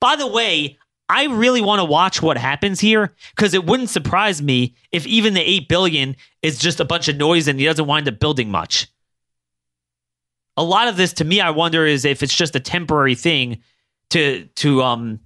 By 0.00 0.16
the 0.16 0.26
way, 0.26 0.78
I 1.08 1.24
really 1.24 1.60
want 1.60 1.80
to 1.80 1.84
watch 1.84 2.22
what 2.22 2.36
happens 2.36 2.78
here 2.78 3.14
because 3.34 3.54
it 3.54 3.64
wouldn't 3.64 3.90
surprise 3.90 4.40
me 4.40 4.76
if 4.92 5.06
even 5.06 5.34
the 5.34 5.40
8 5.40 5.68
billion 5.68 6.16
is 6.42 6.58
just 6.58 6.80
a 6.80 6.84
bunch 6.84 7.08
of 7.08 7.16
noise 7.16 7.48
and 7.48 7.58
he 7.58 7.66
doesn't 7.66 7.86
wind 7.86 8.08
up 8.08 8.20
building 8.20 8.50
much. 8.50 8.88
A 10.56 10.62
lot 10.62 10.88
of 10.88 10.96
this 10.96 11.12
to 11.14 11.24
me 11.24 11.40
I 11.40 11.50
wonder 11.50 11.86
is 11.86 12.04
if 12.04 12.22
it's 12.22 12.36
just 12.36 12.54
a 12.54 12.60
temporary 12.60 13.14
thing 13.14 13.62
to 14.10 14.46
to 14.56 14.82
um 14.82 15.20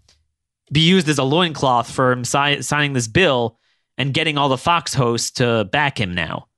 be 0.72 0.80
used 0.80 1.08
as 1.08 1.18
a 1.18 1.24
loincloth 1.24 1.90
for 1.90 2.12
him 2.12 2.24
si- 2.24 2.62
signing 2.62 2.92
this 2.94 3.08
bill 3.08 3.58
and 3.98 4.14
getting 4.14 4.38
all 4.38 4.48
the 4.48 4.58
Fox 4.58 4.94
hosts 4.94 5.30
to 5.32 5.64
back 5.64 6.00
him 6.00 6.14
now. 6.14 6.48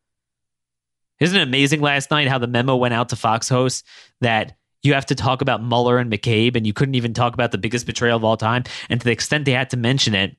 Isn't 1.20 1.38
it 1.38 1.42
amazing 1.42 1.80
last 1.80 2.10
night 2.10 2.28
how 2.28 2.38
the 2.38 2.46
memo 2.46 2.76
went 2.76 2.94
out 2.94 3.08
to 3.10 3.16
Fox 3.16 3.48
hosts 3.48 3.82
that 4.20 4.56
you 4.82 4.94
have 4.94 5.06
to 5.06 5.14
talk 5.14 5.42
about 5.42 5.62
Mueller 5.62 5.98
and 5.98 6.10
McCabe 6.10 6.56
and 6.56 6.66
you 6.66 6.72
couldn't 6.72 6.94
even 6.94 7.14
talk 7.14 7.34
about 7.34 7.52
the 7.52 7.58
biggest 7.58 7.86
betrayal 7.86 8.16
of 8.16 8.24
all 8.24 8.36
time? 8.36 8.64
And 8.88 9.00
to 9.00 9.04
the 9.04 9.12
extent 9.12 9.44
they 9.44 9.52
had 9.52 9.70
to 9.70 9.76
mention 9.76 10.14
it, 10.14 10.36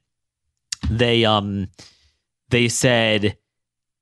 they 0.90 1.26
um 1.26 1.68
they 2.50 2.68
said 2.68 3.38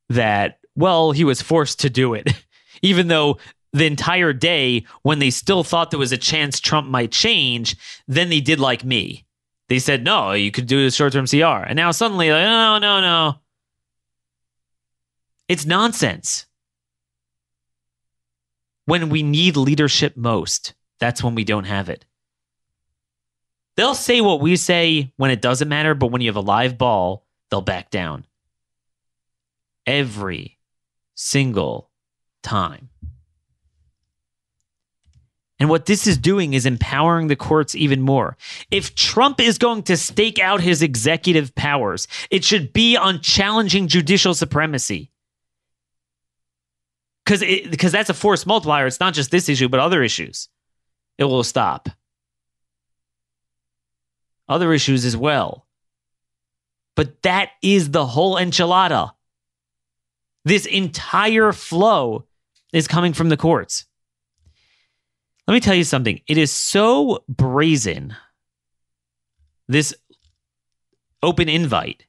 that 0.09 0.59
well, 0.75 1.11
he 1.11 1.23
was 1.23 1.41
forced 1.41 1.79
to 1.81 1.89
do 1.89 2.13
it, 2.13 2.29
even 2.81 3.07
though 3.07 3.37
the 3.75 3.85
entire 3.85 4.31
day 4.31 4.85
when 5.01 5.19
they 5.19 5.29
still 5.29 5.61
thought 5.63 5.91
there 5.91 5.99
was 5.99 6.13
a 6.13 6.17
chance 6.17 6.61
Trump 6.61 6.87
might 6.87 7.11
change, 7.11 7.75
then 8.07 8.29
they 8.29 8.39
did 8.39 8.57
like 8.57 8.85
me. 8.85 9.25
They 9.67 9.79
said, 9.79 10.05
no, 10.05 10.31
you 10.31 10.49
could 10.49 10.65
do 10.65 10.85
the 10.85 10.91
short 10.91 11.11
term 11.11 11.27
CR. 11.27 11.65
And 11.67 11.75
now 11.75 11.91
suddenly, 11.91 12.31
like, 12.31 12.43
no, 12.43 12.77
no, 12.77 13.01
no. 13.01 13.35
It's 15.49 15.65
nonsense. 15.65 16.45
When 18.85 19.09
we 19.09 19.23
need 19.23 19.57
leadership 19.57 20.15
most, 20.15 20.73
that's 20.99 21.21
when 21.21 21.35
we 21.35 21.43
don't 21.43 21.65
have 21.65 21.89
it. 21.89 22.05
They'll 23.75 23.93
say 23.93 24.21
what 24.21 24.39
we 24.39 24.55
say 24.55 25.11
when 25.17 25.31
it 25.31 25.41
doesn't 25.41 25.67
matter, 25.67 25.93
but 25.93 26.11
when 26.11 26.21
you 26.21 26.29
have 26.29 26.37
a 26.37 26.41
live 26.41 26.77
ball, 26.77 27.25
they'll 27.51 27.61
back 27.61 27.89
down. 27.89 28.25
Every 29.85 30.59
single 31.13 31.89
time. 32.41 32.89
And 35.59 35.69
what 35.69 35.85
this 35.85 36.05
is 36.05 36.17
doing 36.17 36.53
is 36.53 36.65
empowering 36.65 37.27
the 37.27 37.35
courts 37.35 37.75
even 37.75 38.01
more. 38.01 38.35
If 38.71 38.93
Trump 38.93 39.39
is 39.39 39.57
going 39.57 39.83
to 39.83 39.95
stake 39.95 40.37
out 40.37 40.59
his 40.59 40.81
executive 40.81 41.55
powers, 41.55 42.07
it 42.29 42.43
should 42.43 42.73
be 42.73 42.97
on 42.97 43.21
challenging 43.21 43.87
judicial 43.87 44.33
supremacy. 44.33 45.11
Because 47.23 47.41
because 47.69 47.91
that's 47.91 48.09
a 48.09 48.13
force 48.13 48.45
multiplier. 48.45 48.85
It's 48.85 48.99
not 48.99 49.13
just 49.13 49.31
this 49.31 49.49
issue, 49.49 49.69
but 49.69 49.79
other 49.79 50.03
issues. 50.03 50.49
It 51.17 51.23
will 51.23 51.43
stop. 51.43 51.89
Other 54.47 54.73
issues 54.73 55.05
as 55.05 55.15
well. 55.15 55.65
But 56.95 57.23
that 57.23 57.49
is 57.61 57.91
the 57.91 58.05
whole 58.05 58.35
enchilada. 58.35 59.11
This 60.43 60.65
entire 60.65 61.51
flow 61.51 62.25
is 62.71 62.87
coming 62.87 63.13
from 63.13 63.29
the 63.29 63.37
courts. 63.37 63.85
Let 65.47 65.53
me 65.53 65.59
tell 65.59 65.75
you 65.75 65.83
something. 65.83 66.21
It 66.27 66.37
is 66.37 66.51
so 66.51 67.23
brazen, 67.29 68.15
this 69.67 69.93
open 71.21 71.49
invite 71.49 72.05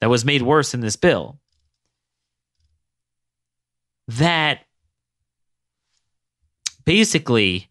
that 0.00 0.10
was 0.10 0.24
made 0.24 0.42
worse 0.42 0.74
in 0.74 0.80
this 0.80 0.96
bill, 0.96 1.38
that 4.08 4.60
basically 6.84 7.70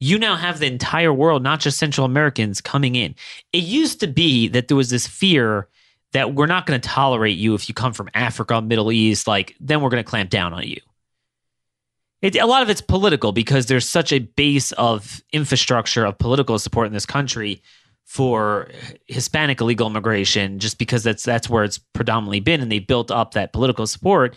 you 0.00 0.18
now 0.18 0.36
have 0.36 0.58
the 0.58 0.66
entire 0.66 1.12
world, 1.12 1.42
not 1.42 1.60
just 1.60 1.78
Central 1.78 2.04
Americans, 2.04 2.60
coming 2.60 2.94
in. 2.94 3.14
It 3.52 3.64
used 3.64 4.00
to 4.00 4.06
be 4.06 4.48
that 4.48 4.68
there 4.68 4.76
was 4.76 4.90
this 4.90 5.06
fear 5.06 5.68
that 6.12 6.34
we're 6.34 6.46
not 6.46 6.64
going 6.64 6.80
to 6.80 6.88
tolerate 6.88 7.36
you 7.36 7.54
if 7.54 7.68
you 7.68 7.74
come 7.74 7.92
from 7.92 8.08
Africa, 8.14 8.62
Middle 8.62 8.90
East, 8.90 9.26
like, 9.26 9.54
then 9.60 9.82
we're 9.82 9.90
going 9.90 10.02
to 10.02 10.08
clamp 10.08 10.30
down 10.30 10.54
on 10.54 10.62
you. 10.62 10.80
It, 12.20 12.36
a 12.36 12.46
lot 12.46 12.62
of 12.62 12.70
it's 12.70 12.80
political 12.80 13.32
because 13.32 13.66
there's 13.66 13.88
such 13.88 14.12
a 14.12 14.18
base 14.18 14.72
of 14.72 15.22
infrastructure 15.32 16.04
of 16.04 16.18
political 16.18 16.58
support 16.58 16.88
in 16.88 16.92
this 16.92 17.06
country 17.06 17.62
for 18.04 18.68
Hispanic 19.06 19.60
illegal 19.60 19.86
immigration, 19.86 20.58
just 20.58 20.78
because 20.78 21.02
that's 21.04 21.22
that's 21.22 21.48
where 21.48 21.62
it's 21.62 21.78
predominantly 21.78 22.40
been, 22.40 22.60
and 22.60 22.72
they 22.72 22.78
built 22.78 23.10
up 23.10 23.34
that 23.34 23.52
political 23.52 23.86
support. 23.86 24.34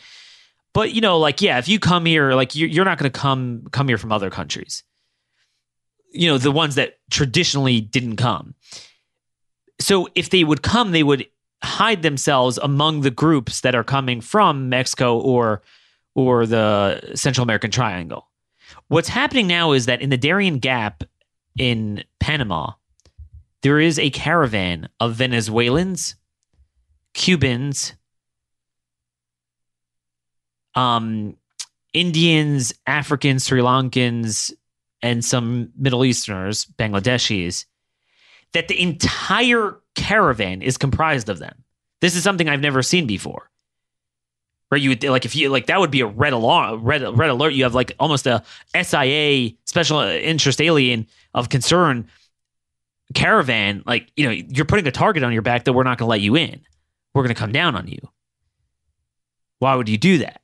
But 0.74 0.94
you 0.94 1.02
know, 1.02 1.18
like 1.18 1.42
yeah, 1.42 1.58
if 1.58 1.68
you 1.68 1.80
come 1.80 2.06
here, 2.06 2.34
like 2.34 2.56
you're, 2.56 2.70
you're 2.70 2.86
not 2.86 2.98
going 2.98 3.12
to 3.12 3.20
come 3.20 3.64
come 3.72 3.88
here 3.88 3.98
from 3.98 4.12
other 4.12 4.30
countries. 4.30 4.84
You 6.12 6.28
know, 6.28 6.38
the 6.38 6.52
ones 6.52 6.76
that 6.76 7.00
traditionally 7.10 7.80
didn't 7.80 8.18
come. 8.18 8.54
So 9.80 10.10
if 10.14 10.30
they 10.30 10.44
would 10.44 10.62
come, 10.62 10.92
they 10.92 11.04
would 11.04 11.26
hide 11.64 12.02
themselves 12.02 12.58
among 12.58 13.02
the 13.02 13.12
groups 13.12 13.62
that 13.62 13.74
are 13.74 13.84
coming 13.84 14.22
from 14.22 14.70
Mexico 14.70 15.18
or 15.18 15.62
or 16.16 16.46
the 16.46 17.12
Central 17.16 17.44
American 17.44 17.72
Triangle. 17.72 18.28
What's 18.88 19.10
happening 19.10 19.48
now 19.48 19.72
is 19.72 19.86
that 19.86 20.02
in 20.02 20.10
the 20.10 20.18
Darien 20.18 20.60
Gap 20.60 21.04
in 21.58 22.04
Panama, 22.20 22.72
there 23.62 23.80
is 23.80 24.00
a 24.00 24.10
caravan 24.10 24.90
of 25.00 25.16
Venezuelans, 25.16 26.16
Cubans, 27.14 27.94
um, 30.76 31.36
Indians, 31.94 32.74
Africans, 32.88 33.46
Sri 33.46 33.62
Lankans, 33.62 34.52
and 35.02 35.24
some 35.24 35.72
Middle 35.78 36.06
Easterners, 36.06 36.66
Bangladeshis, 36.78 37.66
that 38.54 38.68
the 38.68 38.82
entire 38.82 39.78
caravan 39.96 40.62
is 40.62 40.78
comprised 40.78 41.30
of 41.30 41.40
them. 41.40 41.64
This 42.00 42.16
is 42.16 42.24
something 42.24 42.48
I've 42.48 42.62
never 42.62 42.82
seen 42.82 43.08
before. 43.08 43.50
Where 44.72 44.80
you 44.80 44.88
would 44.92 45.04
like 45.04 45.26
if 45.26 45.36
you 45.36 45.50
like 45.50 45.66
that 45.66 45.82
would 45.82 45.92
be 45.92 46.00
a 46.00 46.06
red 46.06 46.32
alarm, 46.32 46.82
red 46.82 47.02
red 47.18 47.30
alert. 47.30 47.52
You 47.52 47.64
have 47.64 47.76
like 47.76 47.92
almost 48.00 48.26
a 48.26 48.42
SIA 48.74 49.52
special 49.66 50.00
interest 50.00 50.62
alien 50.62 51.08
of 51.34 51.50
concern 51.50 52.08
caravan. 53.14 53.84
Like 53.86 54.14
you 54.16 54.26
know 54.26 54.32
you're 54.32 54.64
putting 54.64 54.88
a 54.88 54.92
target 54.92 55.24
on 55.24 55.34
your 55.34 55.42
back 55.42 55.66
that 55.66 55.74
we're 55.74 55.84
not 55.84 55.98
going 55.98 56.08
to 56.08 56.10
let 56.10 56.22
you 56.22 56.38
in. 56.38 56.62
We're 57.14 57.24
going 57.24 57.36
to 57.36 57.40
come 57.40 57.52
down 57.52 57.76
on 57.76 57.90
you. 57.90 58.00
Why 59.60 59.76
would 59.76 59.90
you 59.90 59.98
do 59.98 60.20
that? 60.20 60.42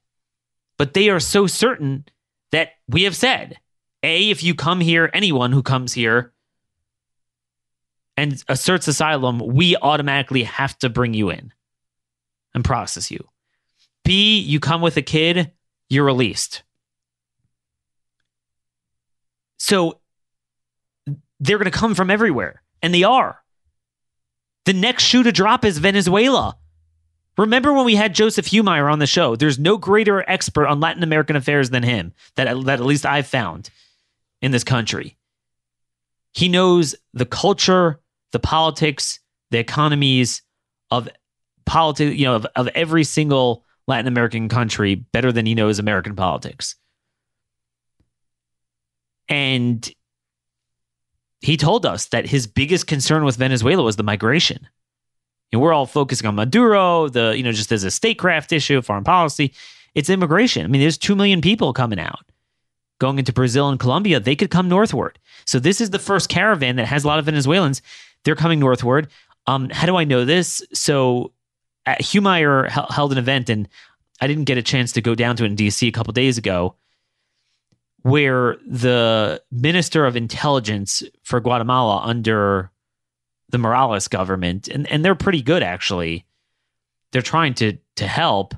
But 0.77 0.93
they 0.93 1.07
are 1.07 1.21
so 1.21 1.47
certain 1.47 2.03
that 2.51 2.71
we 2.89 3.03
have 3.03 3.15
said, 3.15 3.57
a 4.03 4.29
if 4.29 4.43
you 4.43 4.55
come 4.55 4.81
here, 4.81 5.09
anyone 5.13 5.53
who 5.53 5.63
comes 5.63 5.93
here 5.93 6.33
and 8.17 8.43
asserts 8.49 8.89
asylum, 8.89 9.39
we 9.39 9.77
automatically 9.77 10.43
have 10.43 10.77
to 10.79 10.89
bring 10.89 11.13
you 11.13 11.29
in 11.29 11.53
and 12.53 12.65
process 12.65 13.09
you. 13.09 13.25
B, 14.07 14.39
you 14.39 14.61
come 14.61 14.79
with 14.79 14.95
a 14.95 15.01
kid, 15.01 15.51
you're 15.89 16.05
released. 16.05 16.63
So 19.57 19.99
they're 21.41 21.57
going 21.57 21.69
to 21.69 21.77
come 21.77 21.93
from 21.93 22.09
everywhere, 22.09 22.63
and 22.81 22.93
they 22.93 23.03
are. 23.03 23.43
The 24.63 24.71
next 24.71 25.03
shoe 25.03 25.23
to 25.23 25.33
drop 25.33 25.65
is 25.65 25.77
Venezuela. 25.79 26.57
Remember 27.37 27.73
when 27.73 27.83
we 27.83 27.95
had 27.95 28.15
Joseph 28.15 28.47
Humire 28.47 28.89
on 28.89 28.99
the 28.99 29.07
show? 29.07 29.35
There's 29.35 29.59
no 29.59 29.77
greater 29.77 30.23
expert 30.29 30.67
on 30.67 30.79
Latin 30.79 31.03
American 31.03 31.35
affairs 31.35 31.69
than 31.69 31.83
him 31.83 32.13
that, 32.35 32.45
that 32.65 32.79
at 32.79 32.85
least 32.85 33.05
I've 33.05 33.27
found 33.27 33.69
in 34.41 34.51
this 34.51 34.63
country. 34.63 35.17
He 36.31 36.47
knows 36.47 36.95
the 37.13 37.25
culture, 37.25 37.99
the 38.31 38.39
politics, 38.39 39.19
the 39.51 39.59
economies 39.59 40.43
of 40.91 41.09
politics, 41.65 42.15
you 42.17 42.23
know, 42.23 42.35
of, 42.35 42.47
of 42.55 42.69
every 42.69 43.03
single 43.03 43.65
Latin 43.87 44.07
American 44.07 44.49
country 44.49 44.95
better 44.95 45.31
than 45.31 45.45
he 45.45 45.55
knows 45.55 45.79
American 45.79 46.15
politics. 46.15 46.75
And 49.29 49.89
he 51.41 51.57
told 51.57 51.85
us 51.85 52.07
that 52.07 52.25
his 52.27 52.47
biggest 52.47 52.87
concern 52.87 53.23
with 53.23 53.37
Venezuela 53.37 53.83
was 53.83 53.95
the 53.95 54.03
migration. 54.03 54.67
And 55.51 55.61
we're 55.61 55.73
all 55.73 55.85
focusing 55.85 56.27
on 56.27 56.35
Maduro, 56.35 57.07
the, 57.07 57.33
you 57.37 57.43
know, 57.43 57.51
just 57.51 57.71
as 57.71 57.83
a 57.83 57.91
statecraft 57.91 58.51
issue, 58.51 58.81
foreign 58.81 59.03
policy. 59.03 59.53
It's 59.95 60.09
immigration. 60.09 60.65
I 60.65 60.67
mean, 60.67 60.81
there's 60.81 60.97
2 60.97 61.15
million 61.15 61.41
people 61.41 61.73
coming 61.73 61.99
out 61.99 62.25
going 62.99 63.19
into 63.19 63.31
Brazil 63.31 63.69
and 63.69 63.79
Colombia. 63.79 64.19
They 64.19 64.35
could 64.35 64.49
come 64.49 64.67
northward. 64.67 65.19
So 65.45 65.59
this 65.59 65.79
is 65.79 65.91
the 65.91 65.99
first 65.99 66.29
caravan 66.29 66.75
that 66.77 66.87
has 66.87 67.03
a 67.03 67.07
lot 67.07 67.19
of 67.19 67.25
Venezuelans 67.25 67.81
they're 68.23 68.35
coming 68.35 68.59
northward. 68.59 69.07
Um, 69.45 69.69
how 69.69 69.85
do 69.85 69.95
I 69.95 70.03
know 70.03 70.25
this? 70.25 70.61
So, 70.73 71.31
Humire 71.95 72.69
held 72.69 73.11
an 73.11 73.17
event, 73.17 73.49
and 73.49 73.67
I 74.21 74.27
didn't 74.27 74.45
get 74.45 74.57
a 74.57 74.63
chance 74.63 74.91
to 74.93 75.01
go 75.01 75.15
down 75.15 75.35
to 75.37 75.43
it 75.43 75.47
in 75.47 75.55
DC 75.55 75.87
a 75.87 75.91
couple 75.91 76.13
days 76.13 76.37
ago, 76.37 76.75
where 78.01 78.57
the 78.65 79.41
minister 79.51 80.05
of 80.05 80.15
intelligence 80.15 81.03
for 81.23 81.39
Guatemala 81.39 82.01
under 82.03 82.71
the 83.49 83.57
Morales 83.57 84.07
government, 84.07 84.67
and, 84.67 84.89
and 84.91 85.03
they're 85.03 85.15
pretty 85.15 85.41
good 85.41 85.63
actually. 85.63 86.25
They're 87.11 87.21
trying 87.21 87.53
to 87.55 87.77
to 87.95 88.07
help, 88.07 88.53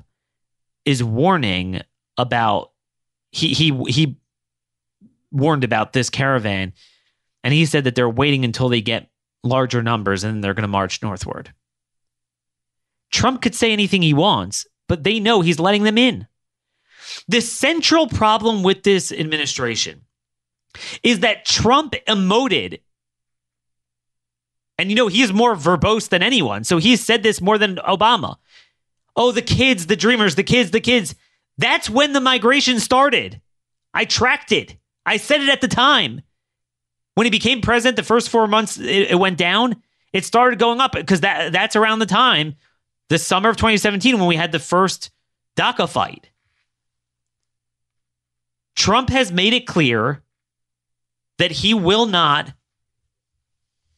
is 0.84 1.02
warning 1.04 1.82
about 2.18 2.72
he 3.30 3.54
he 3.54 3.70
he 3.88 4.16
warned 5.30 5.62
about 5.62 5.92
this 5.92 6.10
caravan, 6.10 6.72
and 7.44 7.54
he 7.54 7.64
said 7.66 7.84
that 7.84 7.94
they're 7.94 8.10
waiting 8.10 8.44
until 8.44 8.68
they 8.68 8.80
get 8.80 9.08
larger 9.42 9.82
numbers 9.82 10.24
and 10.24 10.42
they're 10.42 10.54
going 10.54 10.62
to 10.62 10.68
march 10.68 11.02
northward. 11.02 11.52
Trump 13.10 13.42
could 13.42 13.54
say 13.54 13.72
anything 13.72 14.02
he 14.02 14.14
wants, 14.14 14.66
but 14.88 15.04
they 15.04 15.20
know 15.20 15.40
he's 15.40 15.58
letting 15.60 15.82
them 15.82 15.98
in. 15.98 16.26
The 17.28 17.40
central 17.40 18.06
problem 18.06 18.62
with 18.62 18.82
this 18.82 19.12
administration 19.12 20.02
is 21.02 21.20
that 21.20 21.44
Trump 21.44 21.94
emoted. 22.06 22.80
And 24.78 24.90
you 24.90 24.96
know, 24.96 25.08
he 25.08 25.22
is 25.22 25.32
more 25.32 25.54
verbose 25.56 26.08
than 26.08 26.22
anyone. 26.22 26.64
So 26.64 26.78
he 26.78 26.96
said 26.96 27.22
this 27.22 27.40
more 27.40 27.58
than 27.58 27.76
Obama. 27.76 28.36
Oh, 29.16 29.32
the 29.32 29.42
kids, 29.42 29.86
the 29.86 29.96
dreamers, 29.96 30.36
the 30.36 30.42
kids, 30.42 30.70
the 30.70 30.80
kids. 30.80 31.14
That's 31.58 31.90
when 31.90 32.12
the 32.12 32.20
migration 32.20 32.80
started. 32.80 33.40
I 33.92 34.04
tracked 34.04 34.52
it. 34.52 34.76
I 35.04 35.16
said 35.16 35.40
it 35.40 35.48
at 35.48 35.60
the 35.60 35.68
time. 35.68 36.22
When 37.14 37.26
he 37.26 37.30
became 37.30 37.60
president, 37.60 37.96
the 37.96 38.02
first 38.02 38.30
four 38.30 38.46
months 38.46 38.78
it, 38.78 39.10
it 39.10 39.18
went 39.18 39.36
down. 39.36 39.82
It 40.12 40.24
started 40.24 40.58
going 40.58 40.80
up 40.80 40.92
because 40.92 41.20
that 41.20 41.52
that's 41.52 41.76
around 41.76 41.98
the 41.98 42.06
time, 42.06 42.54
the 43.10 43.18
summer 43.18 43.50
of 43.50 43.56
2017, 43.56 44.18
when 44.18 44.28
we 44.28 44.36
had 44.36 44.52
the 44.52 44.60
first 44.60 45.10
DACA 45.56 45.88
fight. 45.88 46.30
Trump 48.76 49.10
has 49.10 49.32
made 49.32 49.52
it 49.52 49.66
clear 49.66 50.22
that 51.38 51.50
he 51.50 51.74
will 51.74 52.06
not, 52.06 52.52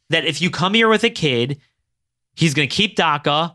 that 0.09 0.25
if 0.25 0.41
you 0.41 0.51
come 0.51 0.73
here 0.73 0.89
with 0.89 1.05
a 1.05 1.11
kid, 1.11 1.61
he's 2.35 2.55
going 2.55 2.69
to 2.69 2.75
keep 2.75 2.97
DACA. 2.97 3.55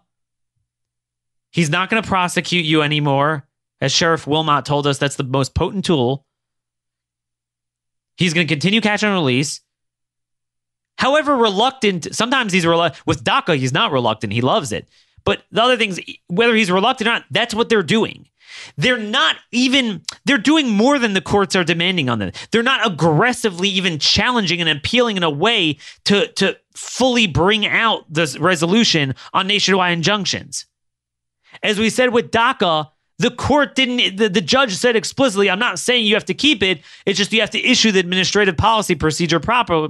He's 1.49 1.71
not 1.71 1.89
going 1.89 2.03
to 2.03 2.07
prosecute 2.07 2.65
you 2.65 2.83
anymore. 2.83 3.47
As 3.81 3.91
Sheriff 3.91 4.27
Wilmot 4.27 4.63
told 4.63 4.85
us, 4.85 4.99
that's 4.99 5.15
the 5.15 5.23
most 5.23 5.55
potent 5.55 5.85
tool. 5.85 6.23
He's 8.15 8.33
going 8.33 8.47
to 8.47 8.53
continue 8.53 8.81
catch 8.81 9.01
and 9.03 9.13
release. 9.13 9.61
However, 10.97 11.35
reluctant, 11.35 12.15
sometimes 12.15 12.53
he's 12.53 12.65
reluctant. 12.65 13.05
With 13.07 13.23
DACA, 13.23 13.57
he's 13.57 13.73
not 13.73 13.91
reluctant. 13.91 14.33
He 14.33 14.41
loves 14.41 14.71
it. 14.71 14.87
But 15.27 15.43
the 15.51 15.61
other 15.61 15.75
things, 15.75 15.99
whether 16.27 16.55
he's 16.55 16.71
reluctant 16.71 17.09
or 17.09 17.11
not, 17.11 17.25
that's 17.29 17.53
what 17.53 17.67
they're 17.67 17.83
doing. 17.83 18.29
They're 18.77 18.97
not 18.97 19.35
even, 19.51 20.01
they're 20.23 20.37
doing 20.37 20.69
more 20.69 20.97
than 20.97 21.15
the 21.15 21.19
courts 21.19 21.53
are 21.53 21.65
demanding 21.65 22.07
on 22.07 22.19
them. 22.19 22.31
They're 22.51 22.63
not 22.63 22.87
aggressively 22.87 23.67
even 23.67 23.99
challenging 23.99 24.61
and 24.61 24.69
appealing 24.69 25.17
in 25.17 25.23
a 25.23 25.29
way 25.29 25.79
to, 26.05 26.31
to 26.35 26.57
fully 26.75 27.27
bring 27.27 27.67
out 27.67 28.05
this 28.07 28.37
resolution 28.37 29.15
on 29.33 29.47
nationwide 29.47 29.91
injunctions. 29.91 30.65
As 31.61 31.77
we 31.77 31.89
said 31.89 32.13
with 32.13 32.31
DACA, 32.31 32.89
the 33.19 33.31
court 33.31 33.75
didn't, 33.75 34.15
the, 34.15 34.29
the 34.29 34.39
judge 34.39 34.75
said 34.75 34.95
explicitly, 34.95 35.49
I'm 35.49 35.59
not 35.59 35.77
saying 35.77 36.05
you 36.05 36.13
have 36.13 36.23
to 36.23 36.33
keep 36.33 36.63
it. 36.63 36.79
It's 37.05 37.17
just 37.17 37.33
you 37.33 37.41
have 37.41 37.49
to 37.49 37.61
issue 37.61 37.91
the 37.91 37.99
administrative 37.99 38.55
policy 38.55 38.95
procedure 38.95 39.41
proper, 39.41 39.89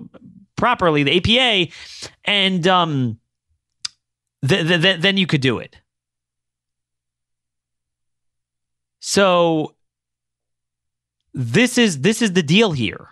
properly, 0.55 1.03
the 1.03 1.37
APA, 1.37 1.71
and 2.25 2.67
um, 2.67 3.19
th- 4.47 4.67
th- 4.67 4.81
th- 4.81 5.01
then 5.01 5.17
you 5.17 5.27
could 5.27 5.41
do 5.41 5.59
it. 5.59 5.77
So 8.99 9.75
this 11.33 11.77
is 11.77 12.01
this 12.01 12.21
is 12.21 12.33
the 12.33 12.43
deal 12.43 12.71
here. 12.71 13.09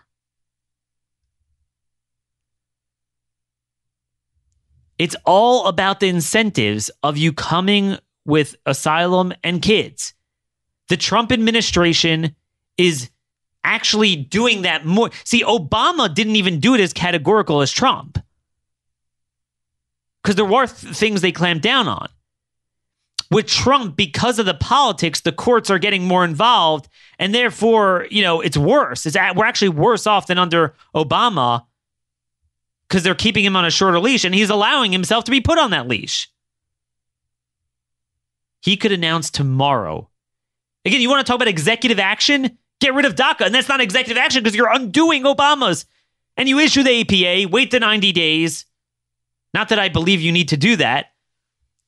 It's 4.97 5.15
all 5.25 5.67
about 5.67 5.99
the 5.99 6.07
incentives 6.07 6.89
of 7.03 7.17
you 7.17 7.33
coming 7.33 7.97
with 8.25 8.55
asylum 8.65 9.33
and 9.43 9.61
kids. 9.61 10.13
The 10.87 10.97
Trump 10.97 11.31
administration 11.31 12.35
is 12.77 13.09
actually 13.63 14.15
doing 14.15 14.61
that 14.61 14.85
more. 14.85 15.09
See, 15.23 15.43
Obama 15.43 16.13
didn't 16.13 16.35
even 16.35 16.59
do 16.59 16.75
it 16.75 16.79
as 16.79 16.93
categorical 16.93 17.61
as 17.61 17.71
Trump 17.71 18.19
because 20.25 20.35
there 20.35 20.43
were 20.43 20.65
th- 20.65 20.95
things 20.95 21.21
they 21.21 21.31
clamped 21.31 21.61
down 21.61 21.87
on. 21.87 22.09
With 23.29 23.45
Trump, 23.45 23.95
because 23.95 24.39
of 24.39 24.47
the 24.47 24.55
politics, 24.55 25.21
the 25.21 25.31
courts 25.31 25.69
are 25.69 25.77
getting 25.77 26.05
more 26.05 26.25
involved, 26.25 26.89
and 27.19 27.33
therefore, 27.33 28.07
you 28.09 28.23
know, 28.23 28.41
it's 28.41 28.57
worse. 28.57 29.05
It's 29.05 29.15
at, 29.15 29.35
we're 29.35 29.45
actually 29.45 29.69
worse 29.69 30.07
off 30.07 30.25
than 30.25 30.39
under 30.39 30.73
Obama 30.95 31.65
because 32.87 33.03
they're 33.03 33.13
keeping 33.13 33.45
him 33.45 33.55
on 33.55 33.65
a 33.65 33.69
shorter 33.69 33.99
leash, 33.99 34.25
and 34.25 34.33
he's 34.33 34.49
allowing 34.49 34.91
himself 34.91 35.25
to 35.25 35.31
be 35.31 35.41
put 35.41 35.59
on 35.59 35.69
that 35.69 35.87
leash. 35.87 36.27
He 38.61 38.77
could 38.77 38.91
announce 38.91 39.29
tomorrow. 39.29 40.09
Again, 40.85 41.01
you 41.01 41.09
want 41.09 41.23
to 41.23 41.29
talk 41.29 41.35
about 41.35 41.47
executive 41.47 41.99
action? 41.99 42.57
Get 42.79 42.95
rid 42.95 43.05
of 43.05 43.13
DACA. 43.13 43.45
And 43.45 43.53
that's 43.53 43.69
not 43.69 43.79
executive 43.79 44.17
action 44.17 44.41
because 44.41 44.55
you're 44.55 44.71
undoing 44.71 45.23
Obama's. 45.23 45.85
And 46.35 46.49
you 46.49 46.57
issue 46.57 46.81
the 46.81 47.01
APA, 47.01 47.51
wait 47.51 47.69
the 47.69 47.79
90 47.79 48.11
days. 48.11 48.65
Not 49.55 49.69
that 49.69 49.79
I 49.79 49.87
believe 49.87 50.19
you 50.19 50.33
need 50.33 50.49
to 50.49 50.57
do 50.57 50.75
that, 50.75 51.13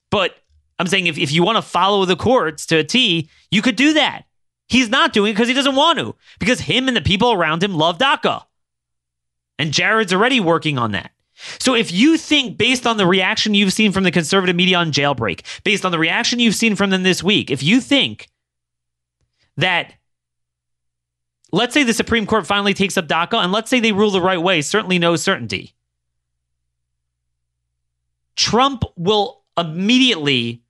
but 0.10 0.38
I'm 0.80 0.88
saying 0.88 1.08
if, 1.08 1.18
if 1.18 1.34
you 1.34 1.44
want 1.44 1.58
to 1.58 1.62
follow 1.62 2.06
the 2.06 2.16
courts 2.16 2.66
to 2.68 2.78
a 2.78 2.84
T, 2.86 3.30
you 3.52 3.62
could 3.62 3.76
do 3.76 3.92
that. 3.92 4.24
He's 4.70 4.88
not 4.88 5.12
doing 5.12 5.32
it 5.32 5.34
because 5.34 5.50
he 5.50 5.54
doesn't 5.54 5.76
want 5.76 6.00
to, 6.00 6.16
because 6.40 6.62
him 6.62 6.88
and 6.88 6.96
the 6.96 7.02
people 7.02 7.34
around 7.34 7.62
him 7.62 7.76
love 7.76 7.98
DACA. 7.98 8.46
And 9.60 9.74
Jared's 9.74 10.14
already 10.14 10.40
working 10.40 10.78
on 10.78 10.94
that. 10.94 11.12
So 11.60 11.76
if 11.76 11.92
you 11.92 12.18
think, 12.18 12.58
based 12.58 12.88
on 12.88 12.96
the 12.96 13.06
reaction 13.06 13.54
you've 13.54 13.74
seen 13.74 13.92
from 13.92 14.06
the 14.06 14.12
conservative 14.12 14.56
media 14.56 14.78
on 14.78 14.94
jailbreak, 14.94 15.42
based 15.66 15.84
on 15.84 15.92
the 15.92 16.00
reaction 16.00 16.40
you've 16.40 16.56
seen 16.56 16.78
from 16.78 16.90
them 16.90 17.04
this 17.04 17.22
week, 17.22 17.52
if 17.52 17.62
you 17.62 17.82
think 17.82 18.30
that, 19.58 19.94
let's 21.52 21.74
say 21.74 21.84
the 21.84 21.94
Supreme 21.94 22.26
Court 22.26 22.48
finally 22.48 22.74
takes 22.74 22.98
up 22.98 23.10
DACA, 23.10 23.44
and 23.44 23.52
let's 23.52 23.70
say 23.70 23.82
they 23.82 23.92
rule 23.92 24.12
the 24.12 24.22
right 24.22 24.42
way, 24.42 24.62
certainly 24.62 25.00
no 25.00 25.18
certainty, 25.18 25.74
Trump 28.38 28.84
will 28.95 29.43
immediately 29.58 30.63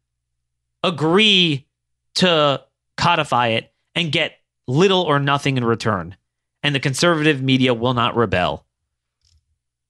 agree 0.84 1.68
to 2.16 2.64
codify 2.96 3.50
it 3.50 3.72
and 3.94 4.12
get 4.12 4.40
little 4.68 5.02
or 5.02 5.20
nothing 5.20 5.58
in 5.58 5.64
return. 5.64 6.16
And 6.64 6.74
the 6.74 6.80
conservative 6.80 7.42
media 7.42 7.74
will 7.74 7.94
not 7.94 8.16
rebel. 8.16 8.66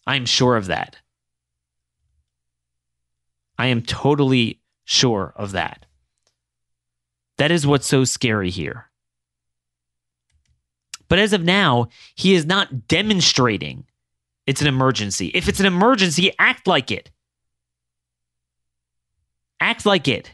I'm 0.05 0.25
sure 0.25 0.57
of 0.57 0.67
that. 0.67 0.97
I 3.57 3.67
am 3.67 3.81
totally 3.81 4.59
sure 4.83 5.33
of 5.35 5.53
that. 5.53 5.85
That 7.37 7.51
is 7.51 7.65
what's 7.65 7.87
so 7.87 8.03
scary 8.03 8.49
here. 8.49 8.89
But 11.07 11.19
as 11.19 11.33
of 11.33 11.43
now, 11.43 11.87
he 12.15 12.33
is 12.33 12.45
not 12.45 12.87
demonstrating 12.87 13.85
it's 14.45 14.61
an 14.61 14.67
emergency. 14.67 15.27
If 15.27 15.47
it's 15.47 15.59
an 15.59 15.65
emergency, 15.65 16.31
act 16.39 16.67
like 16.67 16.91
it. 16.91 17.11
Act 19.59 19.85
like 19.85 20.07
it. 20.07 20.31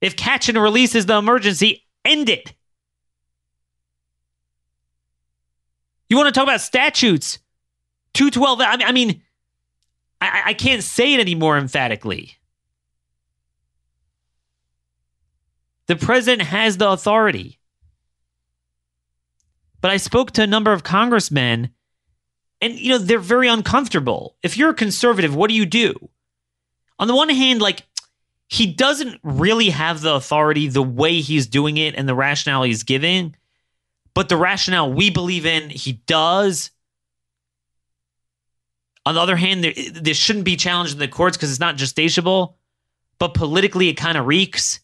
If 0.00 0.16
catch 0.16 0.48
and 0.48 0.60
release 0.60 0.94
is 0.94 1.06
the 1.06 1.16
emergency, 1.16 1.86
end 2.04 2.28
it. 2.28 2.54
You 6.08 6.16
want 6.16 6.26
to 6.26 6.32
talk 6.32 6.44
about 6.44 6.60
statutes? 6.60 7.38
212. 8.14 8.60
I 8.62 8.92
mean, 8.92 9.22
I, 10.20 10.42
I 10.46 10.54
can't 10.54 10.82
say 10.82 11.14
it 11.14 11.20
any 11.20 11.34
more 11.34 11.56
emphatically. 11.56 12.36
The 15.86 15.96
president 15.96 16.42
has 16.42 16.76
the 16.76 16.88
authority. 16.90 17.58
But 19.80 19.90
I 19.90 19.96
spoke 19.96 20.32
to 20.32 20.42
a 20.42 20.46
number 20.46 20.72
of 20.72 20.82
congressmen, 20.82 21.70
and 22.60 22.78
you 22.78 22.90
know 22.90 22.98
they're 22.98 23.18
very 23.18 23.48
uncomfortable. 23.48 24.36
If 24.42 24.56
you're 24.56 24.70
a 24.70 24.74
conservative, 24.74 25.34
what 25.34 25.48
do 25.48 25.56
you 25.56 25.66
do? 25.66 26.10
On 26.98 27.08
the 27.08 27.16
one 27.16 27.30
hand, 27.30 27.62
like 27.62 27.82
he 28.50 28.66
doesn't 28.66 29.20
really 29.22 29.70
have 29.70 30.00
the 30.00 30.12
authority 30.12 30.66
the 30.66 30.82
way 30.82 31.20
he's 31.20 31.46
doing 31.46 31.76
it 31.76 31.94
and 31.94 32.08
the 32.08 32.16
rationale 32.16 32.64
he's 32.64 32.82
giving, 32.82 33.36
but 34.12 34.28
the 34.28 34.36
rationale 34.36 34.92
we 34.92 35.08
believe 35.08 35.46
in, 35.46 35.70
he 35.70 35.92
does. 36.06 36.72
On 39.06 39.14
the 39.14 39.20
other 39.20 39.36
hand, 39.36 39.62
this 39.62 40.16
shouldn't 40.16 40.44
be 40.44 40.56
challenged 40.56 40.94
in 40.94 40.98
the 40.98 41.06
courts 41.06 41.36
because 41.36 41.50
it's 41.50 41.60
not 41.60 41.76
justiciable, 41.76 42.54
but 43.20 43.34
politically 43.34 43.88
it 43.88 43.94
kind 43.94 44.18
of 44.18 44.26
reeks. 44.26 44.80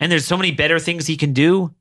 And 0.00 0.10
there's 0.10 0.26
so 0.26 0.36
many 0.36 0.50
better 0.50 0.80
things 0.80 1.06
he 1.06 1.16
can 1.16 1.32
do. 1.32 1.74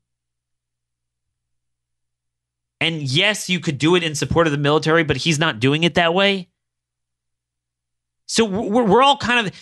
And 2.79 3.01
yes, 3.01 3.49
you 3.49 3.60
could 3.60 3.79
do 3.79 3.95
it 3.95 4.03
in 4.03 4.13
support 4.13 4.45
of 4.45 4.51
the 4.51 4.60
military, 4.60 5.03
but 5.03 5.17
he's 5.17 5.39
not 5.39 5.60
doing 5.60 5.84
it 5.84 5.95
that 5.95 6.13
way. 6.13 6.49
So 8.27 8.45
we're, 8.45 8.84
we're 8.84 9.01
all 9.01 9.17
kind 9.17 9.47
of. 9.47 9.53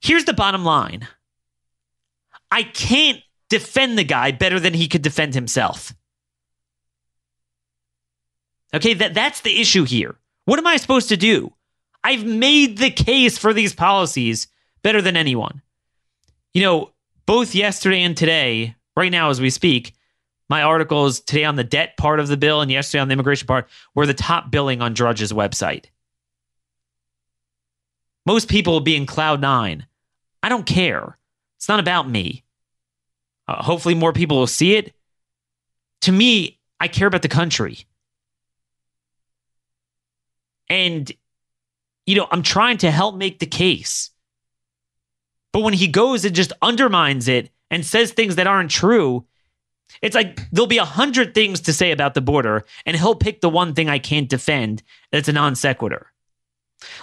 Here's 0.00 0.24
the 0.24 0.32
bottom 0.32 0.64
line 0.64 1.08
I 2.50 2.62
can't 2.62 3.20
defend 3.48 3.98
the 3.98 4.04
guy 4.04 4.30
better 4.30 4.58
than 4.60 4.74
he 4.74 4.88
could 4.88 5.02
defend 5.02 5.34
himself. 5.34 5.94
Okay, 8.74 8.94
that, 8.94 9.14
that's 9.14 9.42
the 9.42 9.60
issue 9.60 9.84
here. 9.84 10.16
What 10.44 10.58
am 10.58 10.66
I 10.66 10.76
supposed 10.76 11.10
to 11.10 11.16
do? 11.16 11.52
I've 12.02 12.24
made 12.24 12.78
the 12.78 12.90
case 12.90 13.38
for 13.38 13.52
these 13.52 13.74
policies 13.74 14.48
better 14.82 15.02
than 15.02 15.16
anyone. 15.16 15.62
You 16.52 16.62
know, 16.62 16.90
both 17.26 17.54
yesterday 17.54 18.02
and 18.02 18.16
today, 18.16 18.74
right 18.96 19.12
now 19.12 19.30
as 19.30 19.40
we 19.40 19.50
speak, 19.50 19.94
my 20.48 20.62
articles 20.62 21.20
today 21.20 21.44
on 21.44 21.56
the 21.56 21.64
debt 21.64 21.96
part 21.96 22.20
of 22.20 22.28
the 22.28 22.36
bill 22.36 22.60
and 22.60 22.70
yesterday 22.70 23.00
on 23.00 23.08
the 23.08 23.12
immigration 23.12 23.46
part 23.46 23.68
were 23.94 24.06
the 24.06 24.14
top 24.14 24.50
billing 24.50 24.82
on 24.82 24.92
Drudge's 24.92 25.32
website. 25.32 25.86
Most 28.24 28.48
people 28.48 28.72
will 28.72 28.80
be 28.80 28.96
in 28.96 29.06
cloud 29.06 29.40
nine. 29.40 29.86
I 30.42 30.48
don't 30.48 30.66
care. 30.66 31.18
It's 31.56 31.68
not 31.68 31.80
about 31.80 32.08
me. 32.08 32.44
Uh, 33.48 33.62
hopefully, 33.62 33.94
more 33.94 34.12
people 34.12 34.38
will 34.38 34.46
see 34.46 34.74
it. 34.76 34.94
To 36.02 36.12
me, 36.12 36.58
I 36.80 36.88
care 36.88 37.06
about 37.06 37.22
the 37.22 37.28
country. 37.28 37.86
And, 40.68 41.10
you 42.06 42.16
know, 42.16 42.26
I'm 42.30 42.42
trying 42.42 42.78
to 42.78 42.90
help 42.90 43.14
make 43.14 43.38
the 43.38 43.46
case. 43.46 44.10
But 45.52 45.60
when 45.60 45.74
he 45.74 45.86
goes 45.86 46.24
and 46.24 46.34
just 46.34 46.52
undermines 46.62 47.28
it 47.28 47.50
and 47.70 47.84
says 47.84 48.12
things 48.12 48.36
that 48.36 48.46
aren't 48.46 48.70
true, 48.70 49.26
it's 50.00 50.14
like 50.14 50.50
there'll 50.50 50.66
be 50.66 50.78
a 50.78 50.84
hundred 50.84 51.34
things 51.34 51.60
to 51.62 51.72
say 51.72 51.90
about 51.90 52.14
the 52.14 52.20
border, 52.20 52.64
and 52.86 52.96
he'll 52.96 53.14
pick 53.14 53.40
the 53.40 53.50
one 53.50 53.74
thing 53.74 53.88
I 53.88 53.98
can't 53.98 54.28
defend 54.28 54.82
that's 55.10 55.28
a 55.28 55.32
non 55.32 55.54
sequitur. 55.54 56.06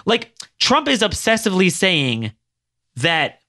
Like 0.06 0.34
Trump 0.58 0.88
is 0.88 1.00
obsessively 1.00 1.70
saying 1.70 2.32
that, 2.96 3.40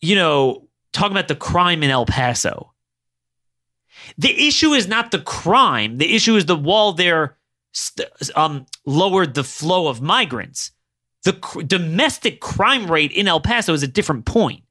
you 0.00 0.14
know, 0.14 0.68
talking 0.92 1.12
about 1.12 1.28
the 1.28 1.36
crime 1.36 1.82
in 1.82 1.90
El 1.90 2.06
Paso. 2.06 2.72
The 4.16 4.46
issue 4.46 4.72
is 4.72 4.88
not 4.88 5.10
the 5.10 5.18
crime. 5.18 5.98
The 5.98 6.14
issue 6.14 6.36
is 6.36 6.46
the 6.46 6.56
wall 6.56 6.92
there 6.92 7.36
st- 7.72 8.08
um, 8.34 8.66
lowered 8.86 9.34
the 9.34 9.44
flow 9.44 9.88
of 9.88 10.00
migrants. 10.00 10.70
The 11.24 11.34
cr- 11.34 11.62
domestic 11.62 12.40
crime 12.40 12.90
rate 12.90 13.12
in 13.12 13.28
El 13.28 13.40
Paso 13.40 13.72
is 13.74 13.82
a 13.82 13.88
different 13.88 14.24
point. 14.24 14.62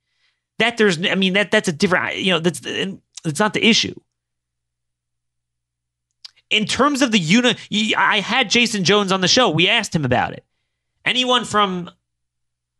That 0.60 0.78
there's, 0.78 1.06
I 1.06 1.16
mean, 1.16 1.34
that 1.34 1.52
that's 1.52 1.68
a 1.68 1.74
different, 1.74 2.18
you 2.18 2.32
know, 2.32 2.40
that's 2.40 2.62
it's 2.66 3.40
not 3.40 3.54
the 3.54 3.66
issue. 3.66 3.94
In 6.50 6.66
terms 6.66 7.02
of 7.02 7.12
the 7.12 7.20
unit, 7.20 7.58
I 7.98 8.22
had 8.22 8.50
Jason 8.50 8.84
Jones 8.84 9.12
on 9.12 9.22
the 9.22 9.28
show. 9.28 9.50
We 9.50 9.68
asked 9.68 9.94
him 9.94 10.06
about 10.06 10.34
it. 10.34 10.46
Anyone 11.04 11.46
from 11.46 11.90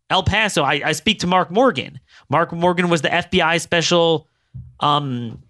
El 0.10 0.24
Paso, 0.24 0.64
I, 0.64 0.82
I 0.86 0.92
speak 0.94 1.20
to 1.20 1.28
Mark 1.28 1.52
Morgan. 1.52 2.00
Mark 2.30 2.54
Morgan 2.54 2.90
was 2.90 3.02
the 3.02 3.10
FBI 3.10 3.60
special 3.60 4.28
um, 4.80 5.42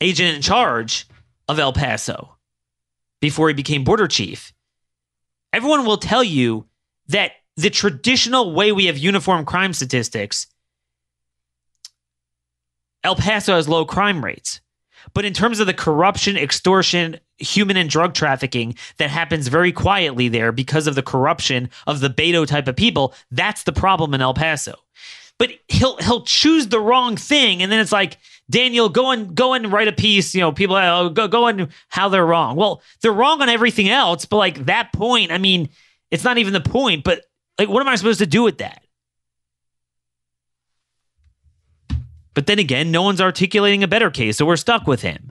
agent 0.00 0.36
in 0.36 0.42
charge 0.42 1.06
of 1.48 1.58
El 1.58 1.72
Paso 1.72 2.36
before 3.20 3.48
he 3.48 3.54
became 3.54 3.84
border 3.84 4.06
chief. 4.06 4.52
Everyone 5.52 5.84
will 5.84 5.98
tell 5.98 6.22
you 6.22 6.66
that 7.08 7.32
the 7.56 7.70
traditional 7.70 8.54
way 8.54 8.72
we 8.72 8.86
have 8.86 8.96
uniform 8.96 9.44
crime 9.44 9.72
statistics, 9.72 10.46
El 13.02 13.16
Paso 13.16 13.54
has 13.54 13.68
low 13.68 13.84
crime 13.84 14.24
rates. 14.24 14.60
But 15.14 15.24
in 15.24 15.32
terms 15.32 15.60
of 15.60 15.66
the 15.66 15.74
corruption, 15.74 16.36
extortion, 16.36 17.20
human 17.38 17.76
and 17.76 17.88
drug 17.88 18.14
trafficking 18.14 18.74
that 18.98 19.10
happens 19.10 19.48
very 19.48 19.72
quietly 19.72 20.28
there 20.28 20.52
because 20.52 20.86
of 20.86 20.94
the 20.94 21.02
corruption 21.02 21.70
of 21.86 22.00
the 22.00 22.10
Beto 22.10 22.46
type 22.46 22.68
of 22.68 22.76
people, 22.76 23.14
that's 23.30 23.62
the 23.64 23.72
problem 23.72 24.14
in 24.14 24.20
El 24.20 24.34
Paso. 24.34 24.74
But 25.38 25.52
he'll 25.68 25.96
he'll 25.96 26.24
choose 26.24 26.68
the 26.68 26.80
wrong 26.80 27.16
thing, 27.16 27.62
and 27.62 27.72
then 27.72 27.80
it's 27.80 27.92
like 27.92 28.18
Daniel, 28.50 28.90
go 28.90 29.10
and 29.10 29.34
go 29.34 29.54
and 29.54 29.72
write 29.72 29.88
a 29.88 29.92
piece. 29.92 30.34
You 30.34 30.42
know, 30.42 30.52
people 30.52 30.76
oh, 30.76 31.08
go 31.08 31.28
go 31.28 31.46
and 31.46 31.68
how 31.88 32.10
they're 32.10 32.26
wrong. 32.26 32.56
Well, 32.56 32.82
they're 33.00 33.12
wrong 33.12 33.40
on 33.40 33.48
everything 33.48 33.88
else, 33.88 34.26
but 34.26 34.36
like 34.36 34.66
that 34.66 34.92
point, 34.92 35.32
I 35.32 35.38
mean, 35.38 35.70
it's 36.10 36.24
not 36.24 36.36
even 36.36 36.52
the 36.52 36.60
point. 36.60 37.04
But 37.04 37.24
like, 37.58 37.70
what 37.70 37.80
am 37.80 37.88
I 37.88 37.96
supposed 37.96 38.18
to 38.18 38.26
do 38.26 38.42
with 38.42 38.58
that? 38.58 38.84
But 42.40 42.46
then 42.46 42.58
again, 42.58 42.90
no 42.90 43.02
one's 43.02 43.20
articulating 43.20 43.82
a 43.82 43.86
better 43.86 44.10
case, 44.10 44.38
so 44.38 44.46
we're 44.46 44.56
stuck 44.56 44.86
with 44.86 45.02
him. 45.02 45.30